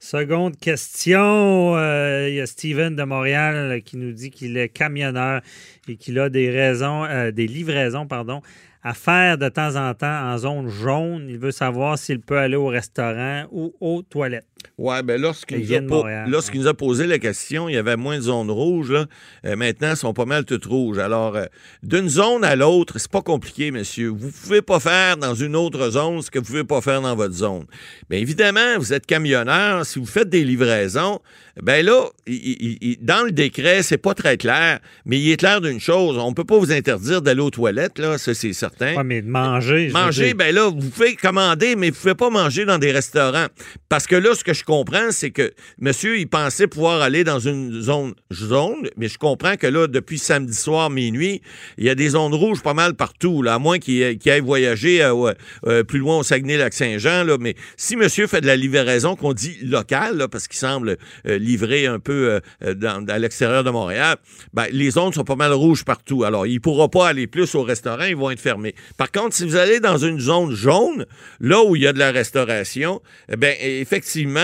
Seconde 0.00 0.58
question. 0.58 1.76
euh, 1.76 2.26
Il 2.28 2.34
y 2.34 2.40
a 2.40 2.46
Steven 2.46 2.96
de 2.96 3.04
Montréal 3.04 3.82
qui 3.84 3.96
nous 3.96 4.10
dit 4.12 4.30
qu'il 4.30 4.56
est 4.56 4.68
camionneur 4.68 5.42
et 5.88 5.94
qu'il 5.96 6.18
a 6.18 6.28
des 6.28 6.50
raisons, 6.50 7.04
euh, 7.04 7.30
des 7.30 7.46
livraisons, 7.46 8.08
pardon, 8.08 8.42
à 8.82 8.94
faire 8.94 9.38
de 9.38 9.48
temps 9.48 9.76
en 9.76 9.94
temps 9.94 10.32
en 10.32 10.36
zone 10.38 10.68
jaune. 10.68 11.26
Il 11.28 11.38
veut 11.38 11.52
savoir 11.52 11.98
s'il 11.98 12.20
peut 12.20 12.38
aller 12.38 12.56
au 12.56 12.66
restaurant 12.66 13.46
ou 13.52 13.74
aux 13.80 14.02
toilettes. 14.02 14.44
Oui, 14.78 14.94
bien, 15.04 15.16
lorsqu'il 15.18 15.58
nous, 15.80 15.88
lorsqu'il 16.28 16.60
nous 16.60 16.66
a 16.66 16.74
posé 16.74 17.06
la 17.06 17.18
question, 17.18 17.68
il 17.68 17.74
y 17.74 17.78
avait 17.78 17.96
moins 17.96 18.16
de 18.16 18.22
zones 18.22 18.50
rouges. 18.50 18.90
Là. 18.90 19.06
Euh, 19.44 19.56
maintenant, 19.56 19.90
elles 19.90 19.96
sont 19.96 20.12
pas 20.14 20.24
mal 20.24 20.44
toutes 20.44 20.64
rouges. 20.66 20.98
Alors, 20.98 21.36
euh, 21.36 21.44
d'une 21.82 22.08
zone 22.08 22.44
à 22.44 22.56
l'autre, 22.56 22.94
c'est 22.98 23.10
pas 23.10 23.22
compliqué, 23.22 23.70
monsieur. 23.70 24.08
Vous 24.08 24.30
pouvez 24.30 24.62
pas 24.62 24.80
faire 24.80 25.16
dans 25.16 25.34
une 25.34 25.56
autre 25.56 25.90
zone 25.90 26.22
ce 26.22 26.30
que 26.30 26.38
vous 26.38 26.44
pouvez 26.46 26.64
pas 26.64 26.80
faire 26.80 27.00
dans 27.02 27.14
votre 27.14 27.34
zone. 27.34 27.64
Bien, 28.10 28.18
évidemment, 28.18 28.78
vous 28.78 28.92
êtes 28.92 29.06
camionneur. 29.06 29.84
Si 29.86 29.98
vous 29.98 30.06
faites 30.06 30.28
des 30.28 30.44
livraisons, 30.44 31.20
ben 31.62 31.84
là, 31.84 32.06
il- 32.26 32.34
il- 32.34 32.78
il- 32.80 32.96
dans 33.04 33.24
le 33.24 33.30
décret, 33.30 33.82
c'est 33.82 33.98
pas 33.98 34.14
très 34.14 34.36
clair, 34.38 34.80
mais 35.04 35.18
il 35.20 35.30
est 35.30 35.36
clair 35.36 35.60
d'une 35.60 35.80
chose. 35.80 36.16
On 36.18 36.32
peut 36.32 36.44
pas 36.44 36.56
vous 36.58 36.72
interdire 36.72 37.20
d'aller 37.20 37.40
aux 37.42 37.50
toilettes, 37.50 37.98
là, 37.98 38.16
ça, 38.16 38.32
c'est 38.32 38.52
certain. 38.54 38.96
Ouais, 38.96 39.04
mais 39.04 39.20
de 39.22 39.28
manger. 39.28 39.88
je 39.88 39.92
Manger, 39.92 40.34
ben 40.34 40.54
là, 40.54 40.68
vous 40.70 40.88
pouvez 40.90 41.14
commander, 41.14 41.76
mais 41.76 41.90
vous 41.90 41.96
ne 41.96 42.00
pouvez 42.00 42.14
pas 42.14 42.30
manger 42.30 42.64
dans 42.64 42.78
des 42.78 42.90
restaurants. 42.92 43.46
Parce 43.88 44.06
que 44.06 44.16
là, 44.16 44.34
ce 44.34 44.42
que 44.44 44.51
je 44.52 44.64
comprends, 44.64 45.10
c'est 45.10 45.30
que 45.30 45.52
monsieur, 45.78 46.18
il 46.18 46.28
pensait 46.28 46.66
pouvoir 46.66 47.02
aller 47.02 47.24
dans 47.24 47.38
une 47.38 47.80
zone 47.80 48.14
jaune, 48.30 48.88
mais 48.96 49.08
je 49.08 49.18
comprends 49.18 49.56
que 49.56 49.66
là, 49.66 49.86
depuis 49.86 50.18
samedi 50.18 50.54
soir, 50.54 50.90
minuit, 50.90 51.42
il 51.78 51.84
y 51.84 51.90
a 51.90 51.94
des 51.94 52.10
zones 52.10 52.34
rouges 52.34 52.62
pas 52.62 52.74
mal 52.74 52.94
partout, 52.94 53.42
là, 53.42 53.54
à 53.54 53.58
moins 53.58 53.78
qu'il 53.78 54.02
aille 54.02 54.40
voyager 54.40 55.02
euh, 55.02 55.32
euh, 55.66 55.84
plus 55.84 55.98
loin 55.98 56.18
au 56.18 56.22
Saguenay-Lac-Saint-Jean. 56.22 57.24
Mais 57.40 57.54
si 57.76 57.96
monsieur 57.96 58.26
fait 58.26 58.40
de 58.40 58.46
la 58.46 58.56
livraison 58.56 59.16
qu'on 59.16 59.32
dit 59.32 59.56
locale, 59.62 60.16
là, 60.16 60.28
parce 60.28 60.48
qu'il 60.48 60.58
semble 60.58 60.96
euh, 61.26 61.38
livrer 61.38 61.86
un 61.86 61.98
peu 61.98 62.40
à 62.60 63.18
l'extérieur 63.18 63.64
de 63.64 63.70
Montréal, 63.70 64.16
ben, 64.52 64.66
les 64.70 64.90
zones 64.90 65.12
sont 65.12 65.24
pas 65.24 65.36
mal 65.36 65.52
rouges 65.52 65.84
partout. 65.84 66.24
Alors, 66.24 66.46
il 66.46 66.54
ne 66.54 66.58
pourra 66.58 66.88
pas 66.88 67.08
aller 67.08 67.26
plus 67.26 67.54
au 67.54 67.62
restaurant, 67.62 68.04
ils 68.04 68.16
vont 68.16 68.30
être 68.30 68.40
fermés. 68.40 68.74
Par 68.96 69.10
contre, 69.10 69.34
si 69.34 69.44
vous 69.44 69.56
allez 69.56 69.80
dans 69.80 69.98
une 69.98 70.20
zone 70.20 70.54
jaune, 70.54 71.06
là 71.40 71.62
où 71.62 71.76
il 71.76 71.82
y 71.82 71.86
a 71.86 71.92
de 71.92 71.98
la 71.98 72.10
restauration, 72.10 73.00
eh 73.30 73.36
bien, 73.36 73.54
effectivement, 73.60 74.41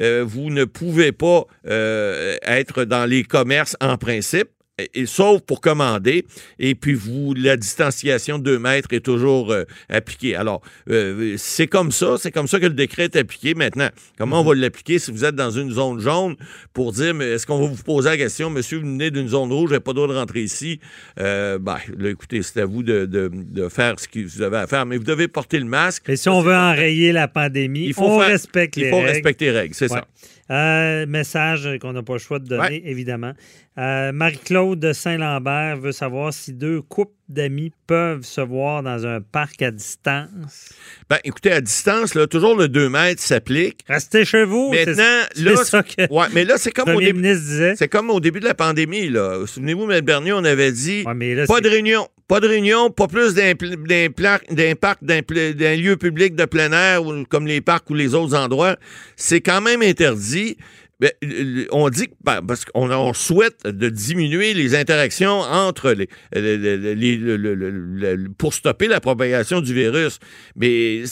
euh, 0.00 0.24
vous 0.26 0.50
ne 0.50 0.64
pouvez 0.64 1.12
pas 1.12 1.44
euh, 1.66 2.36
être 2.42 2.84
dans 2.84 3.04
les 3.04 3.22
commerces 3.22 3.76
en 3.80 3.96
principe. 3.96 4.48
Et- 4.94 5.06
sauf 5.06 5.40
pour 5.42 5.60
commander, 5.60 6.24
et 6.58 6.74
puis 6.74 6.94
vous, 6.94 7.34
la 7.34 7.56
distanciation 7.56 8.38
de 8.38 8.44
2 8.44 8.58
mètres 8.58 8.88
est 8.92 9.00
toujours 9.04 9.52
euh, 9.52 9.64
appliquée. 9.88 10.34
Alors, 10.36 10.60
euh, 10.90 11.34
c'est 11.38 11.66
comme 11.66 11.92
ça, 11.92 12.16
c'est 12.18 12.30
comme 12.30 12.46
ça 12.48 12.58
que 12.60 12.66
le 12.66 12.74
décret 12.74 13.04
est 13.04 13.16
appliqué 13.16 13.54
maintenant. 13.54 13.88
Comment 14.18 14.40
on 14.40 14.44
va 14.44 14.54
l'appliquer 14.54 14.98
si 14.98 15.10
vous 15.10 15.24
êtes 15.24 15.34
dans 15.34 15.50
une 15.50 15.70
zone 15.70 16.00
jaune 16.00 16.36
pour 16.72 16.92
dire, 16.92 17.14
mais 17.14 17.26
est-ce 17.32 17.46
qu'on 17.46 17.60
va 17.60 17.66
vous 17.66 17.82
poser 17.82 18.10
la 18.10 18.16
question, 18.16 18.50
monsieur, 18.50 18.78
vous 18.78 18.86
venez 18.86 19.10
d'une 19.10 19.28
zone 19.28 19.52
rouge, 19.52 19.70
n'avez 19.70 19.80
pas 19.80 19.90
le 19.92 19.96
droit 19.96 20.08
de 20.08 20.14
rentrer 20.14 20.42
ici? 20.42 20.80
Euh, 21.18 21.58
ben, 21.58 21.76
là, 21.98 22.10
écoutez, 22.10 22.42
c'est 22.42 22.60
à 22.60 22.66
vous 22.66 22.82
de, 22.82 23.06
de- 23.06 23.30
de 23.32 23.68
faire 23.68 23.98
ce 23.98 24.08
que 24.08 24.20
vous 24.20 24.42
avez 24.42 24.58
à 24.58 24.66
faire, 24.66 24.86
mais 24.86 24.96
vous 24.96 25.04
devez 25.04 25.28
porter 25.28 25.58
le 25.58 25.64
masque. 25.66 26.08
Et 26.08 26.16
si 26.16 26.28
on 26.28 26.40
veut 26.42 26.54
enrayer 26.54 27.12
la 27.12 27.28
pandémie, 27.28 27.86
Il 27.86 27.94
faut 27.94 28.02
on 28.04 28.20
faire- 28.20 28.28
respecte 28.28 28.76
Il 28.76 28.84
les 28.84 28.90
faut 28.90 28.96
règles. 28.96 29.08
respecter 29.10 29.44
les 29.46 29.50
règles, 29.52 29.74
c'est 29.74 29.90
Ouais. 29.90 29.98
ça. 29.98 30.06
Euh, 30.50 31.06
message 31.06 31.68
qu'on 31.80 31.92
n'a 31.92 32.02
pas 32.02 32.14
le 32.14 32.18
choix 32.18 32.38
de 32.40 32.46
donner, 32.48 32.62
Ouais. 32.62 32.82
évidemment. 32.84 33.32
Euh, 33.78 34.10
Marie-Claude 34.10 34.80
de 34.80 34.92
Saint-Lambert 34.92 35.76
veut 35.78 35.92
savoir 35.92 36.32
si 36.32 36.52
deux 36.52 36.82
couples 36.82 37.14
d'amis 37.28 37.72
peuvent 37.86 38.22
se 38.24 38.40
voir 38.40 38.82
dans 38.82 39.06
un 39.06 39.20
parc 39.20 39.62
à 39.62 39.70
distance. 39.70 40.70
Ben, 41.08 41.18
écoutez, 41.22 41.52
à 41.52 41.60
distance, 41.60 42.14
là, 42.16 42.26
toujours 42.26 42.56
le 42.56 42.66
2 42.68 42.88
mètres 42.88 43.22
s'applique. 43.22 43.84
Restez 43.88 44.24
chez 44.24 44.44
vous. 44.44 44.72
Maintenant, 44.72 45.22
c'est 45.34 45.42
là, 45.42 45.56
ça 45.64 45.82
que 45.84 46.12
ouais, 46.12 46.26
mais 46.34 46.44
là, 46.44 46.54
c'est 46.58 46.72
comme 46.72 46.88
au 46.88 46.94
premier 46.94 47.06
début. 47.06 47.20
ministre 47.20 47.44
disait. 47.46 47.76
C'est 47.76 47.88
comme 47.88 48.10
au 48.10 48.18
début 48.18 48.40
de 48.40 48.46
la 48.46 48.54
pandémie, 48.54 49.08
là. 49.08 49.44
Souvenez-vous, 49.46 49.88
M. 49.90 50.00
Bernier, 50.00 50.32
on 50.32 50.44
avait 50.44 50.72
dit 50.72 51.04
Ouais, 51.06 51.14
mais 51.14 51.34
là, 51.36 51.46
pas 51.46 51.60
de 51.60 51.68
réunion, 51.68 52.08
pas 52.30 52.38
de 52.38 52.46
réunion, 52.46 52.90
pas 52.90 53.08
plus 53.08 53.34
d'un 53.34 53.54
parc, 54.76 55.02
d'un 55.02 55.76
lieu 55.76 55.96
public 55.96 56.36
de 56.36 56.44
plein 56.44 56.70
air, 56.70 57.02
comme 57.28 57.48
les 57.48 57.60
parcs 57.60 57.90
ou 57.90 57.94
les 57.94 58.14
autres 58.14 58.36
endroits. 58.36 58.76
C'est 59.16 59.40
quand 59.40 59.60
même 59.60 59.82
interdit. 59.82 60.56
Ben, 61.00 61.10
on 61.72 61.88
dit 61.88 62.06
que 62.06 62.14
ben, 62.22 62.40
parce 62.46 62.64
qu'on 62.66 62.88
on 62.88 63.12
souhaite 63.14 63.64
de 63.66 63.88
diminuer 63.88 64.54
les 64.54 64.76
interactions 64.76 65.40
entre 65.40 65.90
les, 65.90 66.08
les- 66.32 66.56
les- 66.56 66.94
les- 66.94 67.16
le- 67.16 67.36
le- 67.36 67.54
le- 67.56 67.70
le- 67.70 68.28
pour 68.38 68.54
stopper 68.54 68.86
la 68.86 69.00
propagation 69.00 69.60
du 69.60 69.74
virus. 69.74 70.20
Mais 70.54 71.02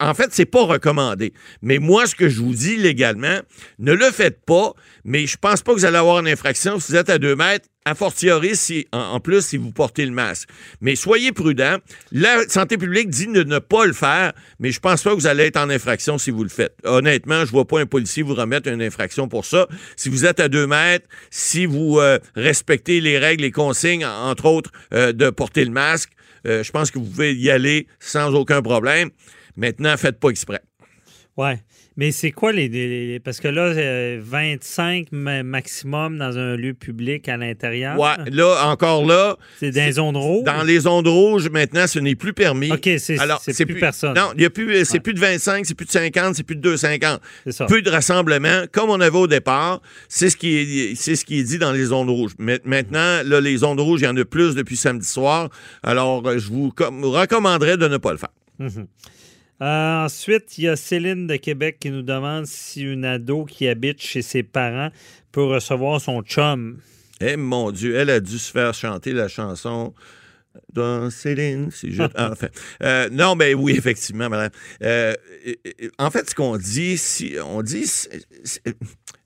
en 0.00 0.12
fait, 0.12 0.30
c'est 0.32 0.44
pas 0.44 0.64
recommandé. 0.64 1.32
Mais 1.62 1.78
moi, 1.78 2.06
ce 2.06 2.14
que 2.14 2.28
je 2.28 2.40
vous 2.40 2.52
dis 2.52 2.76
légalement, 2.76 3.38
ne 3.78 3.92
le 3.94 4.10
faites 4.10 4.44
pas. 4.44 4.74
Mais 5.04 5.26
je 5.26 5.38
pense 5.38 5.62
pas 5.62 5.72
que 5.72 5.78
vous 5.78 5.86
allez 5.86 5.96
avoir 5.96 6.18
une 6.18 6.28
infraction 6.28 6.78
si 6.78 6.92
vous 6.92 6.98
êtes 6.98 7.08
à 7.08 7.16
deux 7.18 7.36
mètres. 7.36 7.68
A 7.86 7.94
fortiori, 7.94 8.56
si, 8.56 8.86
en, 8.92 9.20
plus, 9.20 9.40
si 9.44 9.56
vous 9.56 9.72
portez 9.72 10.04
le 10.04 10.12
masque. 10.12 10.50
Mais 10.82 10.96
soyez 10.96 11.32
prudents. 11.32 11.78
La 12.12 12.46
santé 12.46 12.76
publique 12.76 13.08
dit 13.08 13.26
de 13.26 13.42
ne 13.42 13.58
pas 13.58 13.86
le 13.86 13.94
faire, 13.94 14.34
mais 14.58 14.70
je 14.70 14.80
pense 14.80 15.02
pas 15.02 15.10
que 15.10 15.14
vous 15.14 15.26
allez 15.26 15.44
être 15.44 15.56
en 15.56 15.70
infraction 15.70 16.18
si 16.18 16.30
vous 16.30 16.42
le 16.42 16.50
faites. 16.50 16.76
Honnêtement, 16.84 17.46
je 17.46 17.50
vois 17.50 17.66
pas 17.66 17.80
un 17.80 17.86
policier 17.86 18.22
vous 18.22 18.34
remettre 18.34 18.68
une 18.68 18.82
infraction 18.82 19.28
pour 19.28 19.46
ça. 19.46 19.66
Si 19.96 20.10
vous 20.10 20.26
êtes 20.26 20.40
à 20.40 20.48
deux 20.48 20.66
mètres, 20.66 21.08
si 21.30 21.64
vous 21.64 21.98
euh, 21.98 22.18
respectez 22.34 23.00
les 23.00 23.18
règles, 23.18 23.44
les 23.44 23.50
consignes, 23.50 24.04
entre 24.04 24.44
autres, 24.44 24.70
euh, 24.92 25.12
de 25.12 25.30
porter 25.30 25.64
le 25.64 25.70
masque, 25.70 26.10
euh, 26.46 26.62
je 26.62 26.70
pense 26.72 26.90
que 26.90 26.98
vous 26.98 27.06
pouvez 27.06 27.34
y 27.34 27.50
aller 27.50 27.86
sans 27.98 28.34
aucun 28.34 28.60
problème. 28.60 29.10
Maintenant, 29.56 29.96
faites 29.96 30.20
pas 30.20 30.28
exprès. 30.28 30.60
Ouais. 31.36 31.62
Mais 31.96 32.12
c'est 32.12 32.30
quoi 32.30 32.52
les, 32.52 33.20
Parce 33.22 33.40
que 33.40 33.48
là, 33.48 33.62
euh, 33.62 34.20
25 34.22 35.08
ma- 35.10 35.42
maximum 35.42 36.18
dans 36.18 36.38
un 36.38 36.56
lieu 36.56 36.72
public 36.72 37.28
à 37.28 37.36
l'intérieur. 37.36 37.98
Ouais, 37.98 38.30
là, 38.30 38.64
encore 38.66 39.04
là, 39.04 39.36
C'est 39.58 39.70
dans 39.72 39.84
les 39.84 39.92
zones 39.92 40.16
rouges? 40.16 40.44
Dans 40.44 40.62
les 40.62 40.86
ondes 40.86 41.08
rouges, 41.08 41.50
maintenant, 41.50 41.86
ce 41.86 41.98
n'est 41.98 42.14
plus 42.14 42.32
permis. 42.32 42.72
OK, 42.72 42.88
c'est 42.98 43.16
c'est 43.40 43.66
plus 43.66 43.78
personne. 43.80 44.14
Non, 44.14 44.30
il 44.36 44.42
y 44.42 44.44
a 44.44 44.50
plus, 44.50 44.84
c'est 44.84 44.94
Ouais. 44.94 45.00
plus 45.00 45.14
de 45.14 45.20
25, 45.20 45.66
c'est 45.66 45.74
plus 45.74 45.84
de 45.86 45.90
50, 45.90 46.36
c'est 46.36 46.42
plus 46.44 46.56
de 46.56 46.60
250. 46.62 47.20
C'est 47.44 47.52
ça. 47.52 47.66
Peu 47.66 47.82
de 47.82 47.90
rassemblements, 47.90 48.64
comme 48.72 48.88
on 48.90 49.00
avait 49.00 49.18
au 49.18 49.26
départ. 49.26 49.82
C'est 50.08 50.30
ce 50.30 50.36
qui 50.36 50.56
est, 50.56 50.94
c'est 50.94 51.16
ce 51.16 51.24
qui 51.24 51.40
est 51.40 51.44
dit 51.44 51.58
dans 51.58 51.72
les 51.72 51.92
ondes 51.92 52.08
rouges. 52.10 52.32
Mais- 52.38 52.60
Maintenant, 52.64 53.20
là, 53.24 53.40
les 53.40 53.64
ondes 53.64 53.80
rouges, 53.80 54.00
il 54.00 54.04
y 54.04 54.08
en 54.08 54.16
a 54.16 54.24
plus 54.24 54.54
depuis 54.54 54.76
samedi 54.76 55.06
soir. 55.08 55.50
Alors, 55.82 56.26
euh, 56.26 56.38
je 56.38 56.48
vous 56.48 56.70
com- 56.70 57.04
recommanderais 57.04 57.76
de 57.76 57.88
ne 57.88 57.96
pas 57.96 58.12
le 58.12 58.18
faire. 58.18 58.30
Mhm. 58.58 58.86
Euh, 59.62 60.04
ensuite, 60.04 60.56
il 60.56 60.64
y 60.64 60.68
a 60.68 60.76
Céline 60.76 61.26
de 61.26 61.36
Québec 61.36 61.78
qui 61.80 61.90
nous 61.90 62.02
demande 62.02 62.46
si 62.46 62.82
une 62.82 63.04
ado 63.04 63.44
qui 63.44 63.68
habite 63.68 64.00
chez 64.00 64.22
ses 64.22 64.42
parents 64.42 64.90
peut 65.32 65.44
recevoir 65.44 66.00
son 66.00 66.22
chum. 66.22 66.78
Eh 67.20 67.36
mon 67.36 67.70
Dieu, 67.70 67.96
elle 67.96 68.10
a 68.10 68.20
dû 68.20 68.38
se 68.38 68.50
faire 68.50 68.72
chanter 68.72 69.12
la 69.12 69.28
chanson. 69.28 69.94
Dans 70.72 71.10
Céline, 71.10 71.70
si 71.70 71.92
je. 71.92 72.02
Ah, 72.16 72.30
enfin, 72.32 72.48
euh, 72.82 73.08
non, 73.10 73.36
mais 73.36 73.54
oui, 73.54 73.74
effectivement, 73.76 74.28
madame. 74.28 74.50
Euh, 74.82 75.14
en 75.98 76.10
fait, 76.10 76.28
ce 76.28 76.34
qu'on 76.34 76.56
dit, 76.56 76.98
si 76.98 77.36
on 77.44 77.62
dit, 77.62 77.88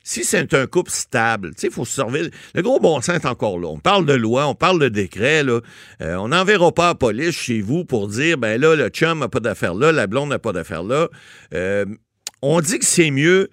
si 0.06 0.22
c'est 0.22 0.52
un 0.52 0.66
couple 0.66 0.90
stable, 0.90 1.52
il 1.62 1.70
faut 1.70 1.86
se 1.86 1.94
servir. 1.94 2.28
Le 2.54 2.62
gros 2.62 2.78
bon 2.78 3.00
sens 3.00 3.16
est 3.16 3.26
encore 3.26 3.58
là. 3.58 3.68
On 3.68 3.78
parle 3.78 4.04
de 4.04 4.12
loi, 4.12 4.46
on 4.46 4.54
parle 4.54 4.78
de 4.78 4.88
décret. 4.88 5.42
Euh, 5.48 5.60
on 6.00 6.28
n'enverra 6.28 6.70
pas 6.72 6.88
la 6.88 6.94
police 6.94 7.34
chez 7.34 7.62
vous 7.62 7.86
pour 7.86 8.08
dire, 8.08 8.36
ben 8.36 8.60
là, 8.60 8.76
le 8.76 8.88
chum 8.90 9.18
n'a 9.18 9.28
pas 9.28 9.40
d'affaire 9.40 9.74
là, 9.74 9.92
la 9.92 10.06
blonde 10.06 10.28
n'a 10.28 10.38
pas 10.38 10.52
d'affaire 10.52 10.82
là. 10.82 11.08
Euh, 11.54 11.86
on 12.42 12.60
dit 12.60 12.78
que 12.78 12.84
c'est 12.84 13.10
mieux 13.10 13.48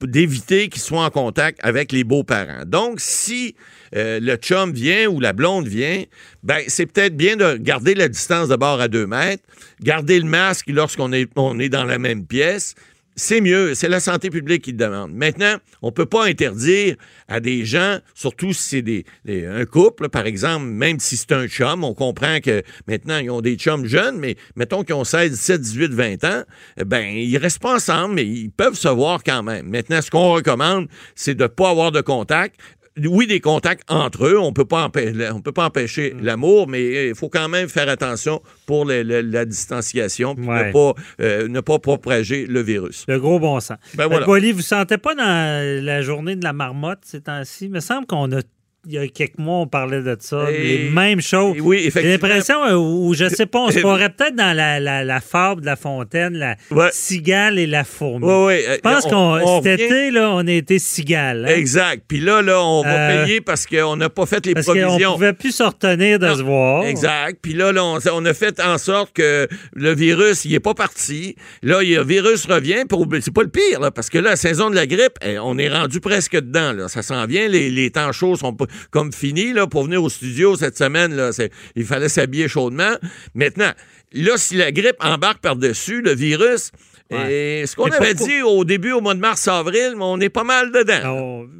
d'éviter 0.00 0.68
qu'ils 0.68 0.82
soient 0.82 1.04
en 1.04 1.10
contact 1.10 1.60
avec 1.62 1.92
les 1.92 2.02
beaux-parents. 2.02 2.64
Donc, 2.66 2.98
si 2.98 3.54
euh, 3.94 4.18
le 4.20 4.36
chum 4.36 4.72
vient 4.72 5.06
ou 5.06 5.20
la 5.20 5.32
blonde 5.32 5.68
vient, 5.68 6.02
ben 6.42 6.62
c'est 6.66 6.86
peut-être 6.86 7.16
bien 7.16 7.36
de 7.36 7.56
garder 7.56 7.94
la 7.94 8.08
distance 8.08 8.48
de 8.48 8.56
bord 8.56 8.80
à 8.80 8.88
deux 8.88 9.06
mètres, 9.06 9.44
garder 9.80 10.18
le 10.18 10.26
masque 10.26 10.66
lorsqu'on 10.68 11.12
est, 11.12 11.30
on 11.36 11.58
est 11.58 11.68
dans 11.68 11.84
la 11.84 11.98
même 11.98 12.26
pièce. 12.26 12.74
C'est 13.22 13.42
mieux, 13.42 13.74
c'est 13.74 13.90
la 13.90 14.00
santé 14.00 14.30
publique 14.30 14.64
qui 14.64 14.70
le 14.70 14.78
demande. 14.78 15.12
Maintenant, 15.12 15.56
on 15.82 15.88
ne 15.88 15.92
peut 15.92 16.06
pas 16.06 16.24
interdire 16.24 16.96
à 17.28 17.38
des 17.38 17.66
gens, 17.66 17.98
surtout 18.14 18.54
si 18.54 18.62
c'est 18.62 18.82
des, 18.82 19.04
un 19.46 19.66
couple, 19.66 20.08
par 20.08 20.24
exemple, 20.24 20.64
même 20.64 20.98
si 21.00 21.18
c'est 21.18 21.32
un 21.32 21.46
chum, 21.46 21.84
on 21.84 21.92
comprend 21.92 22.40
que 22.40 22.62
maintenant, 22.88 23.18
ils 23.18 23.30
ont 23.30 23.42
des 23.42 23.56
chums 23.56 23.84
jeunes, 23.84 24.16
mais 24.16 24.36
mettons 24.56 24.84
qu'ils 24.84 24.94
ont 24.94 25.04
16, 25.04 25.32
17, 25.32 25.60
18, 25.60 25.92
20 25.92 26.24
ans, 26.24 26.44
eh 26.78 26.84
ben 26.86 27.04
ils 27.14 27.36
restent 27.36 27.60
pas 27.60 27.74
ensemble, 27.74 28.14
mais 28.14 28.24
ils 28.24 28.50
peuvent 28.50 28.74
se 28.74 28.88
voir 28.88 29.22
quand 29.22 29.42
même. 29.42 29.68
Maintenant, 29.68 30.00
ce 30.00 30.10
qu'on 30.10 30.32
recommande, 30.32 30.88
c'est 31.14 31.34
de 31.34 31.42
ne 31.42 31.48
pas 31.48 31.68
avoir 31.68 31.92
de 31.92 32.00
contact. 32.00 32.58
Oui, 32.98 33.26
des 33.26 33.40
contacts 33.40 33.84
entre 33.90 34.26
eux, 34.26 34.38
on 34.38 34.52
peut 34.52 34.64
pas 34.64 34.90
on 35.32 35.40
peut 35.40 35.52
pas 35.52 35.64
empêcher 35.66 36.12
Mm. 36.14 36.24
l'amour, 36.24 36.68
mais 36.68 37.08
il 37.10 37.14
faut 37.14 37.28
quand 37.28 37.48
même 37.48 37.68
faire 37.68 37.88
attention 37.88 38.42
pour 38.66 38.84
la 38.84 39.44
distanciation, 39.44 40.34
puis 40.34 40.46
Ouais. 40.46 40.68
ne 40.68 40.72
pas 40.72 40.94
euh, 41.20 41.48
ne 41.48 41.60
pas 41.60 41.78
propager 41.78 42.46
le 42.46 42.60
virus. 42.60 43.04
Le 43.08 43.18
gros 43.20 43.38
bon 43.38 43.60
sens. 43.60 43.78
Ben 43.94 44.06
voilà. 44.06 44.22
Euh, 44.22 44.26
Boily, 44.26 44.52
vous 44.52 44.60
sentez 44.62 44.98
pas 44.98 45.14
dans 45.14 45.84
la 45.84 46.02
journée 46.02 46.34
de 46.36 46.42
la 46.44 46.52
marmotte 46.52 47.00
ces 47.04 47.20
temps-ci? 47.20 47.66
Il 47.66 47.70
me 47.70 47.80
semble 47.80 48.06
qu'on 48.06 48.30
a 48.32 48.40
il 48.86 48.92
y 48.94 48.98
a 48.98 49.06
quelques 49.08 49.36
mois, 49.38 49.58
on 49.58 49.66
parlait 49.66 50.00
de 50.02 50.16
ça. 50.20 50.50
Et- 50.50 50.62
les 50.84 50.90
mêmes 50.90 51.20
choses. 51.20 51.56
et 51.56 51.60
oui, 51.60 51.90
J'ai 51.94 52.02
l'impression, 52.02 52.64
euh, 52.64 52.74
ou 52.76 53.12
je 53.14 53.28
sais 53.28 53.44
pas, 53.46 53.58
on 53.60 53.70
se 53.70 53.78
croirait 53.78 54.08
peut-être 54.10 54.34
dans 54.34 54.56
la, 54.56 54.80
la, 54.80 55.04
la 55.04 55.20
fable 55.20 55.60
de 55.60 55.66
la 55.66 55.76
fontaine, 55.76 56.34
la 56.34 56.56
Ouais. 56.70 56.88
cigale 56.92 57.58
et 57.58 57.66
la 57.66 57.84
fourmi. 57.84 58.24
Ouais, 58.24 58.44
ouais, 58.46 58.64
euh, 58.68 58.74
Je 58.76 58.80
pense 58.80 59.04
on- 59.06 59.10
qu'on 59.10 59.40
on 59.42 59.62
cet 59.62 59.78
vient- 59.78 59.86
été, 59.86 60.10
là, 60.10 60.30
on 60.32 60.46
a 60.46 60.50
été 60.52 60.78
cigale. 60.78 61.46
hein, 61.46 61.54
Exact. 61.54 62.02
Puis 62.08 62.20
là, 62.20 62.40
là, 62.42 62.62
on 62.62 62.82
va 62.82 62.88
Euh, 63.10 63.24
payer 63.24 63.40
parce 63.42 63.66
qu'on 63.66 63.96
n'a 63.96 64.08
pas 64.08 64.24
fait 64.26 64.46
les 64.46 64.54
Parce 64.54 64.66
provisions. 64.66 65.12
pouvait 65.14 65.32
plus 65.34 65.54
se 65.54 65.62
retenir 65.62 66.18
de 66.18 66.26
Non, 66.28 66.34
se 66.36 66.42
voir. 66.42 66.84
Exact. 66.86 67.38
Puis 67.42 67.52
là, 67.52 67.72
là, 67.72 67.84
on, 67.84 67.98
on 68.12 68.24
a 68.24 68.34
fait 68.34 68.58
en 68.60 68.78
sorte 68.78 69.12
que 69.12 69.46
le 69.74 69.94
virus, 69.94 70.44
il 70.46 70.54
est 70.54 70.60
pas 70.60 70.74
parti. 70.74 71.36
Là, 71.62 71.82
il- 71.82 71.96
le 71.96 72.02
virus 72.04 72.46
revient. 72.46 72.84
Pour, 72.88 73.06
c'est 73.20 73.34
pas 73.34 73.42
le 73.42 73.50
pire, 73.50 73.78
là, 73.80 73.90
parce 73.90 74.08
que 74.08 74.16
là, 74.18 74.30
la 74.30 74.36
saison 74.36 74.70
de 74.70 74.74
la 74.74 74.86
grippe, 74.86 75.18
eh, 75.22 75.38
on 75.38 75.58
est 75.58 75.68
rendu 75.68 76.00
presque 76.00 76.34
dedans. 76.36 76.72
Là. 76.72 76.88
Ça 76.88 77.02
s'en 77.02 77.26
vient. 77.26 77.46
Les, 77.48 77.68
les 77.70 77.90
temps 77.90 78.12
chauds 78.12 78.36
sont 78.36 78.54
pas 78.54 78.64
comme 78.90 79.12
finis. 79.12 79.52
Là, 79.52 79.66
pour 79.66 79.84
venir 79.84 80.02
au 80.02 80.08
studio 80.08 80.56
cette 80.56 80.76
semaine, 80.76 81.30
il 81.76 81.84
fallait 81.84 82.08
s'habiller 82.08 82.48
chaudement. 82.48 82.94
Maintenant, 83.34 83.72
là, 84.12 84.36
si 84.36 84.56
la 84.56 84.72
grippe 84.72 84.96
embarque 85.00 85.40
par-dessus, 85.40 86.02
le 86.02 86.14
virus, 86.14 86.72
Ouais. 87.10 87.32
et 87.62 87.66
ce 87.66 87.74
qu'on 87.76 87.86
Mais 87.86 87.96
avait 87.96 88.14
dit 88.14 88.42
au 88.42 88.64
début, 88.64 88.92
au 88.92 89.00
mois 89.00 89.14
de 89.14 89.20
mars-avril, 89.20 89.94
mais 89.96 90.04
on 90.04 90.20
est 90.20 90.28
pas 90.28 90.44
mal 90.44 90.70
dedans. 90.70 91.00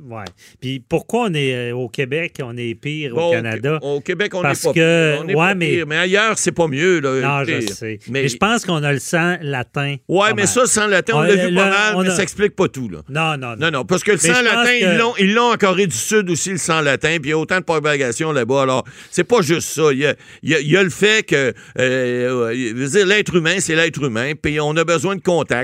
On- 0.08 0.14
ouais. 0.14 0.24
Puis 0.60 0.80
pourquoi 0.86 1.26
on 1.28 1.34
est 1.34 1.54
euh, 1.72 1.74
au 1.74 1.88
Québec, 1.88 2.36
on 2.42 2.56
est 2.56 2.74
pire 2.74 3.14
Bon, 3.14 3.28
au 3.28 3.32
Canada? 3.32 3.78
Au, 3.82 4.00
Québec, 4.00 4.34
on 4.34 4.42
Parce 4.42 4.64
n'est 4.64 4.70
pas 4.70 4.74
que-. 4.74 5.16
On 5.22 5.28
est 5.28 5.34
ouais, 5.34 5.34
pas 5.34 5.54
mais- 5.54 5.68
pire. 5.76 5.86
mais 5.86 5.96
ailleurs, 5.96 6.38
c'est 6.38 6.52
pas 6.52 6.68
mieux. 6.68 7.00
Là, 7.00 7.20
Non, 7.20 7.44
je 7.44 7.60
sais. 7.72 7.98
Mais, 8.08 8.22
Mais, 8.22 8.28
je 8.28 8.36
pense 8.36 8.64
qu'on 8.64 8.82
a 8.82 8.92
le 8.92 8.98
sang 8.98 9.36
latin. 9.42 9.96
Ouais, 10.08 10.28
mais 10.30 10.42
mal. 10.42 10.48
ça, 10.48 10.66
sans 10.66 10.86
latin, 10.86 11.14
on 11.16 11.20
l'a 11.22 11.34
vu 11.46 11.50
là, 11.50 11.62
pas 11.64 11.70
mal, 11.70 11.94
on 11.96 12.02
mais 12.02 12.08
a- 12.10 12.14
ça 12.16 12.22
explique 12.22 12.54
pas 12.56 12.68
tout. 12.68 12.88
Là. 12.88 12.98
Non, 13.08 13.36
non, 13.36 13.56
non. 13.56 13.66
Non, 13.66 13.70
non, 13.78 13.84
parce 13.84 14.02
que 14.04 14.12
le 14.12 14.18
Mais 14.22 14.34
sang 14.34 14.42
latin, 14.42 14.64
que- 14.64 15.20
ils 15.22 15.34
l'ont- 15.34 15.50
en 15.52 15.56
Corée 15.56 15.86
du 15.86 15.96
Sud 15.96 16.30
aussi, 16.30 16.50
le 16.50 16.58
sang 16.58 16.80
latin, 16.80 17.16
puis 17.20 17.26
il 17.26 17.30
y 17.30 17.32
a 17.32 17.38
autant 17.38 17.58
de 17.58 17.64
propagation 17.64 18.30
là-bas. 18.32 18.62
Alors, 18.62 18.84
c'est 19.10 19.24
pas 19.24 19.42
juste 19.42 19.68
ça. 19.68 19.92
Il 19.92 19.98
y 19.98 20.06
a, 20.06 20.14
il 20.42 20.50
y 20.50 20.54
a- 20.54 20.60
il 20.60 20.70
y 20.70 20.76
a 20.76 20.82
le 20.82 20.90
fait 20.90 21.26
que, 21.26 21.52
euh, 21.78 22.54
dire, 22.88 23.06
l'être 23.06 23.34
humain, 23.34 23.56
c'est 23.58 23.74
l'être 23.74 24.02
humain, 24.02 24.32
puis 24.40 24.60
on 24.60 24.76
a 24.76 24.84
besoin 24.84 25.16
de 25.16 25.20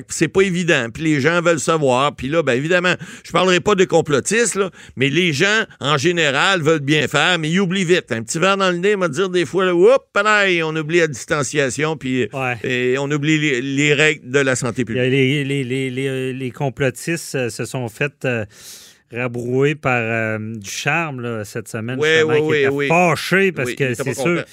c'est 0.09 0.29
pas 0.29 0.43
évident, 0.43 0.89
puis 0.93 1.03
les 1.03 1.21
gens 1.21 1.41
veulent 1.43 1.61
savoir, 1.61 2.15
puis 2.15 2.29
là, 2.29 2.43
ben 2.43 2.53
évidemment, 2.55 2.95
je 3.25 3.33
parlerai 3.33 3.61
pas 3.61 3.75
de 3.75 3.85
complotistes, 3.85 4.55
là, 4.55 4.71
mais 4.97 5.09
les 5.09 5.33
gens, 5.33 5.65
en 5.81 5.97
général, 5.99 6.63
veulent 6.63 6.81
bien 6.81 7.09
faire, 7.09 7.39
mais 7.39 7.51
ils 7.51 7.61
oublient 7.61 7.85
vite. 7.85 8.13
Un 8.13 8.23
petit 8.23 8.39
verre 8.39 8.57
dans 8.57 8.71
le 8.71 8.79
nez, 8.79 8.97
m'a 8.97 9.09
dire 9.09 9.29
des 9.29 9.45
fois, 9.45 9.73
Oups, 9.73 9.99
on 10.65 10.77
oublie 10.77 10.99
la 10.99 11.09
distanciation, 11.09 11.97
puis 11.97 12.29
Ouais. 12.33 12.57
et 12.65 12.99
on 12.99 13.11
oublie 13.11 13.39
les, 13.39 13.61
les 13.63 13.95
règles 13.95 14.31
de 14.31 14.39
la 14.39 14.57
santé 14.57 14.85
publique. 14.85 15.03
Les, 15.05 16.51
complotistes 16.55 17.35
euh, 17.35 17.51
se 17.51 17.65
sont 17.65 17.89
fait 17.89 18.13
euh, 18.25 18.45
rabrouer 19.13 19.75
par 19.75 20.01
euh, 20.01 20.39
du 20.57 20.71
charme 20.71 21.21
là, 21.21 21.45
cette 21.45 21.69
semaine. 21.69 21.99
Oui, 22.01 22.09
oui, 22.27 22.37
qui 22.37 22.43
oui, 22.43 22.67
oui. 22.71 22.89
fâchés 22.89 23.53
parce 23.53 23.71
Oui, 23.71 23.77
que 23.77 23.95
c'est 23.95 24.15
sûr. 24.15 24.45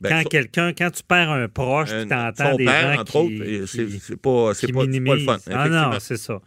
Ben, 0.00 0.10
quand 0.10 0.28
quelqu'un, 0.28 0.72
quand 0.72 0.90
tu 0.90 1.02
perds 1.02 1.30
un 1.30 1.48
proche, 1.48 1.88
tu 1.88 2.06
t'entends 2.06 2.50
son 2.50 2.56
des 2.56 2.64
père, 2.66 2.94
gens 2.94 3.00
entre 3.00 3.12
qui, 3.12 3.60
autres, 3.60 3.66
c'est 3.66 4.16
pas, 4.16 4.54
qui 4.54 4.72
pas, 4.72 4.80
pas 4.80 5.14
le 5.16 5.24
fun. 5.24 5.38
Ah 5.50 5.68
non, 5.68 5.90
c'est 6.00 6.18
ça. 6.18 6.40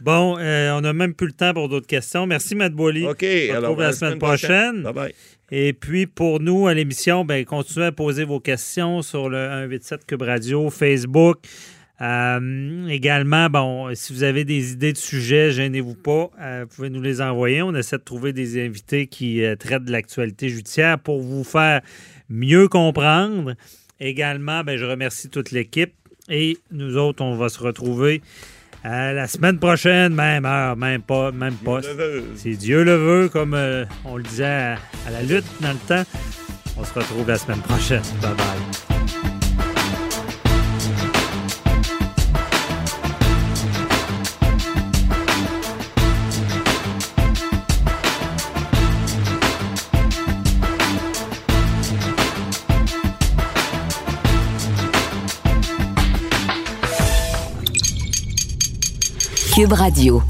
Bon, 0.00 0.38
euh, 0.38 0.72
on 0.72 0.80
n'a 0.80 0.92
même 0.92 1.14
plus 1.14 1.26
le 1.26 1.32
temps 1.34 1.52
pour 1.52 1.68
d'autres 1.68 1.86
questions. 1.86 2.26
Merci, 2.26 2.54
Matt 2.54 2.72
Boily. 2.72 3.06
OK, 3.06 3.22
On 3.22 3.24
se 3.24 3.56
retrouve 3.56 3.80
à 3.80 3.84
la 3.84 3.92
semaine 3.92 4.18
prochaine. 4.18 4.82
Bye 4.82 4.92
bye. 4.92 5.14
Et 5.52 5.72
puis, 5.72 6.06
pour 6.06 6.40
nous, 6.40 6.68
à 6.68 6.74
l'émission, 6.74 7.24
ben, 7.24 7.44
continuez 7.44 7.86
à 7.86 7.92
poser 7.92 8.24
vos 8.24 8.40
questions 8.40 9.02
sur 9.02 9.28
le 9.28 9.68
187 9.68 10.06
Cube 10.06 10.22
Radio, 10.22 10.70
Facebook. 10.70 11.38
Euh, 12.00 12.86
également, 12.88 13.50
bon, 13.50 13.94
si 13.94 14.14
vous 14.14 14.22
avez 14.22 14.44
des 14.44 14.72
idées 14.72 14.92
de 14.92 14.98
sujets, 14.98 15.50
gênez-vous 15.50 15.96
pas. 15.96 16.30
Euh, 16.40 16.64
vous 16.66 16.74
pouvez 16.74 16.88
nous 16.88 17.02
les 17.02 17.20
envoyer. 17.20 17.60
On 17.62 17.74
essaie 17.74 17.98
de 17.98 18.02
trouver 18.02 18.32
des 18.32 18.64
invités 18.64 19.06
qui 19.06 19.44
euh, 19.44 19.54
traitent 19.54 19.84
de 19.84 19.92
l'actualité 19.92 20.48
judiciaire 20.48 20.98
pour 20.98 21.20
vous 21.20 21.44
faire 21.44 21.82
mieux 22.30 22.68
comprendre. 22.68 23.54
Également, 24.00 24.64
ben, 24.64 24.78
je 24.78 24.84
remercie 24.84 25.28
toute 25.28 25.50
l'équipe. 25.50 25.92
Et 26.28 26.58
nous 26.70 26.96
autres, 26.96 27.22
on 27.22 27.36
va 27.36 27.48
se 27.48 27.58
retrouver 27.58 28.22
euh, 28.86 29.12
la 29.12 29.26
semaine 29.26 29.58
prochaine, 29.58 30.14
même 30.14 30.46
heure, 30.46 30.76
même 30.76 31.02
pas, 31.02 31.32
même 31.32 31.54
poste. 31.54 31.90
Si 32.36 32.56
Dieu 32.56 32.84
le 32.84 32.94
veut, 32.94 33.28
comme 33.28 33.54
euh, 33.54 33.84
on 34.04 34.16
le 34.16 34.22
disait 34.22 34.44
à, 34.44 34.78
à 35.06 35.10
la 35.10 35.22
lutte 35.22 35.44
dans 35.60 35.72
le 35.72 35.88
temps. 35.88 36.08
On 36.78 36.84
se 36.84 36.94
retrouve 36.94 37.28
la 37.28 37.36
semaine 37.36 37.60
prochaine. 37.60 38.02
Bye 38.22 38.34
bye. 38.34 38.89
Radio. 59.68 60.22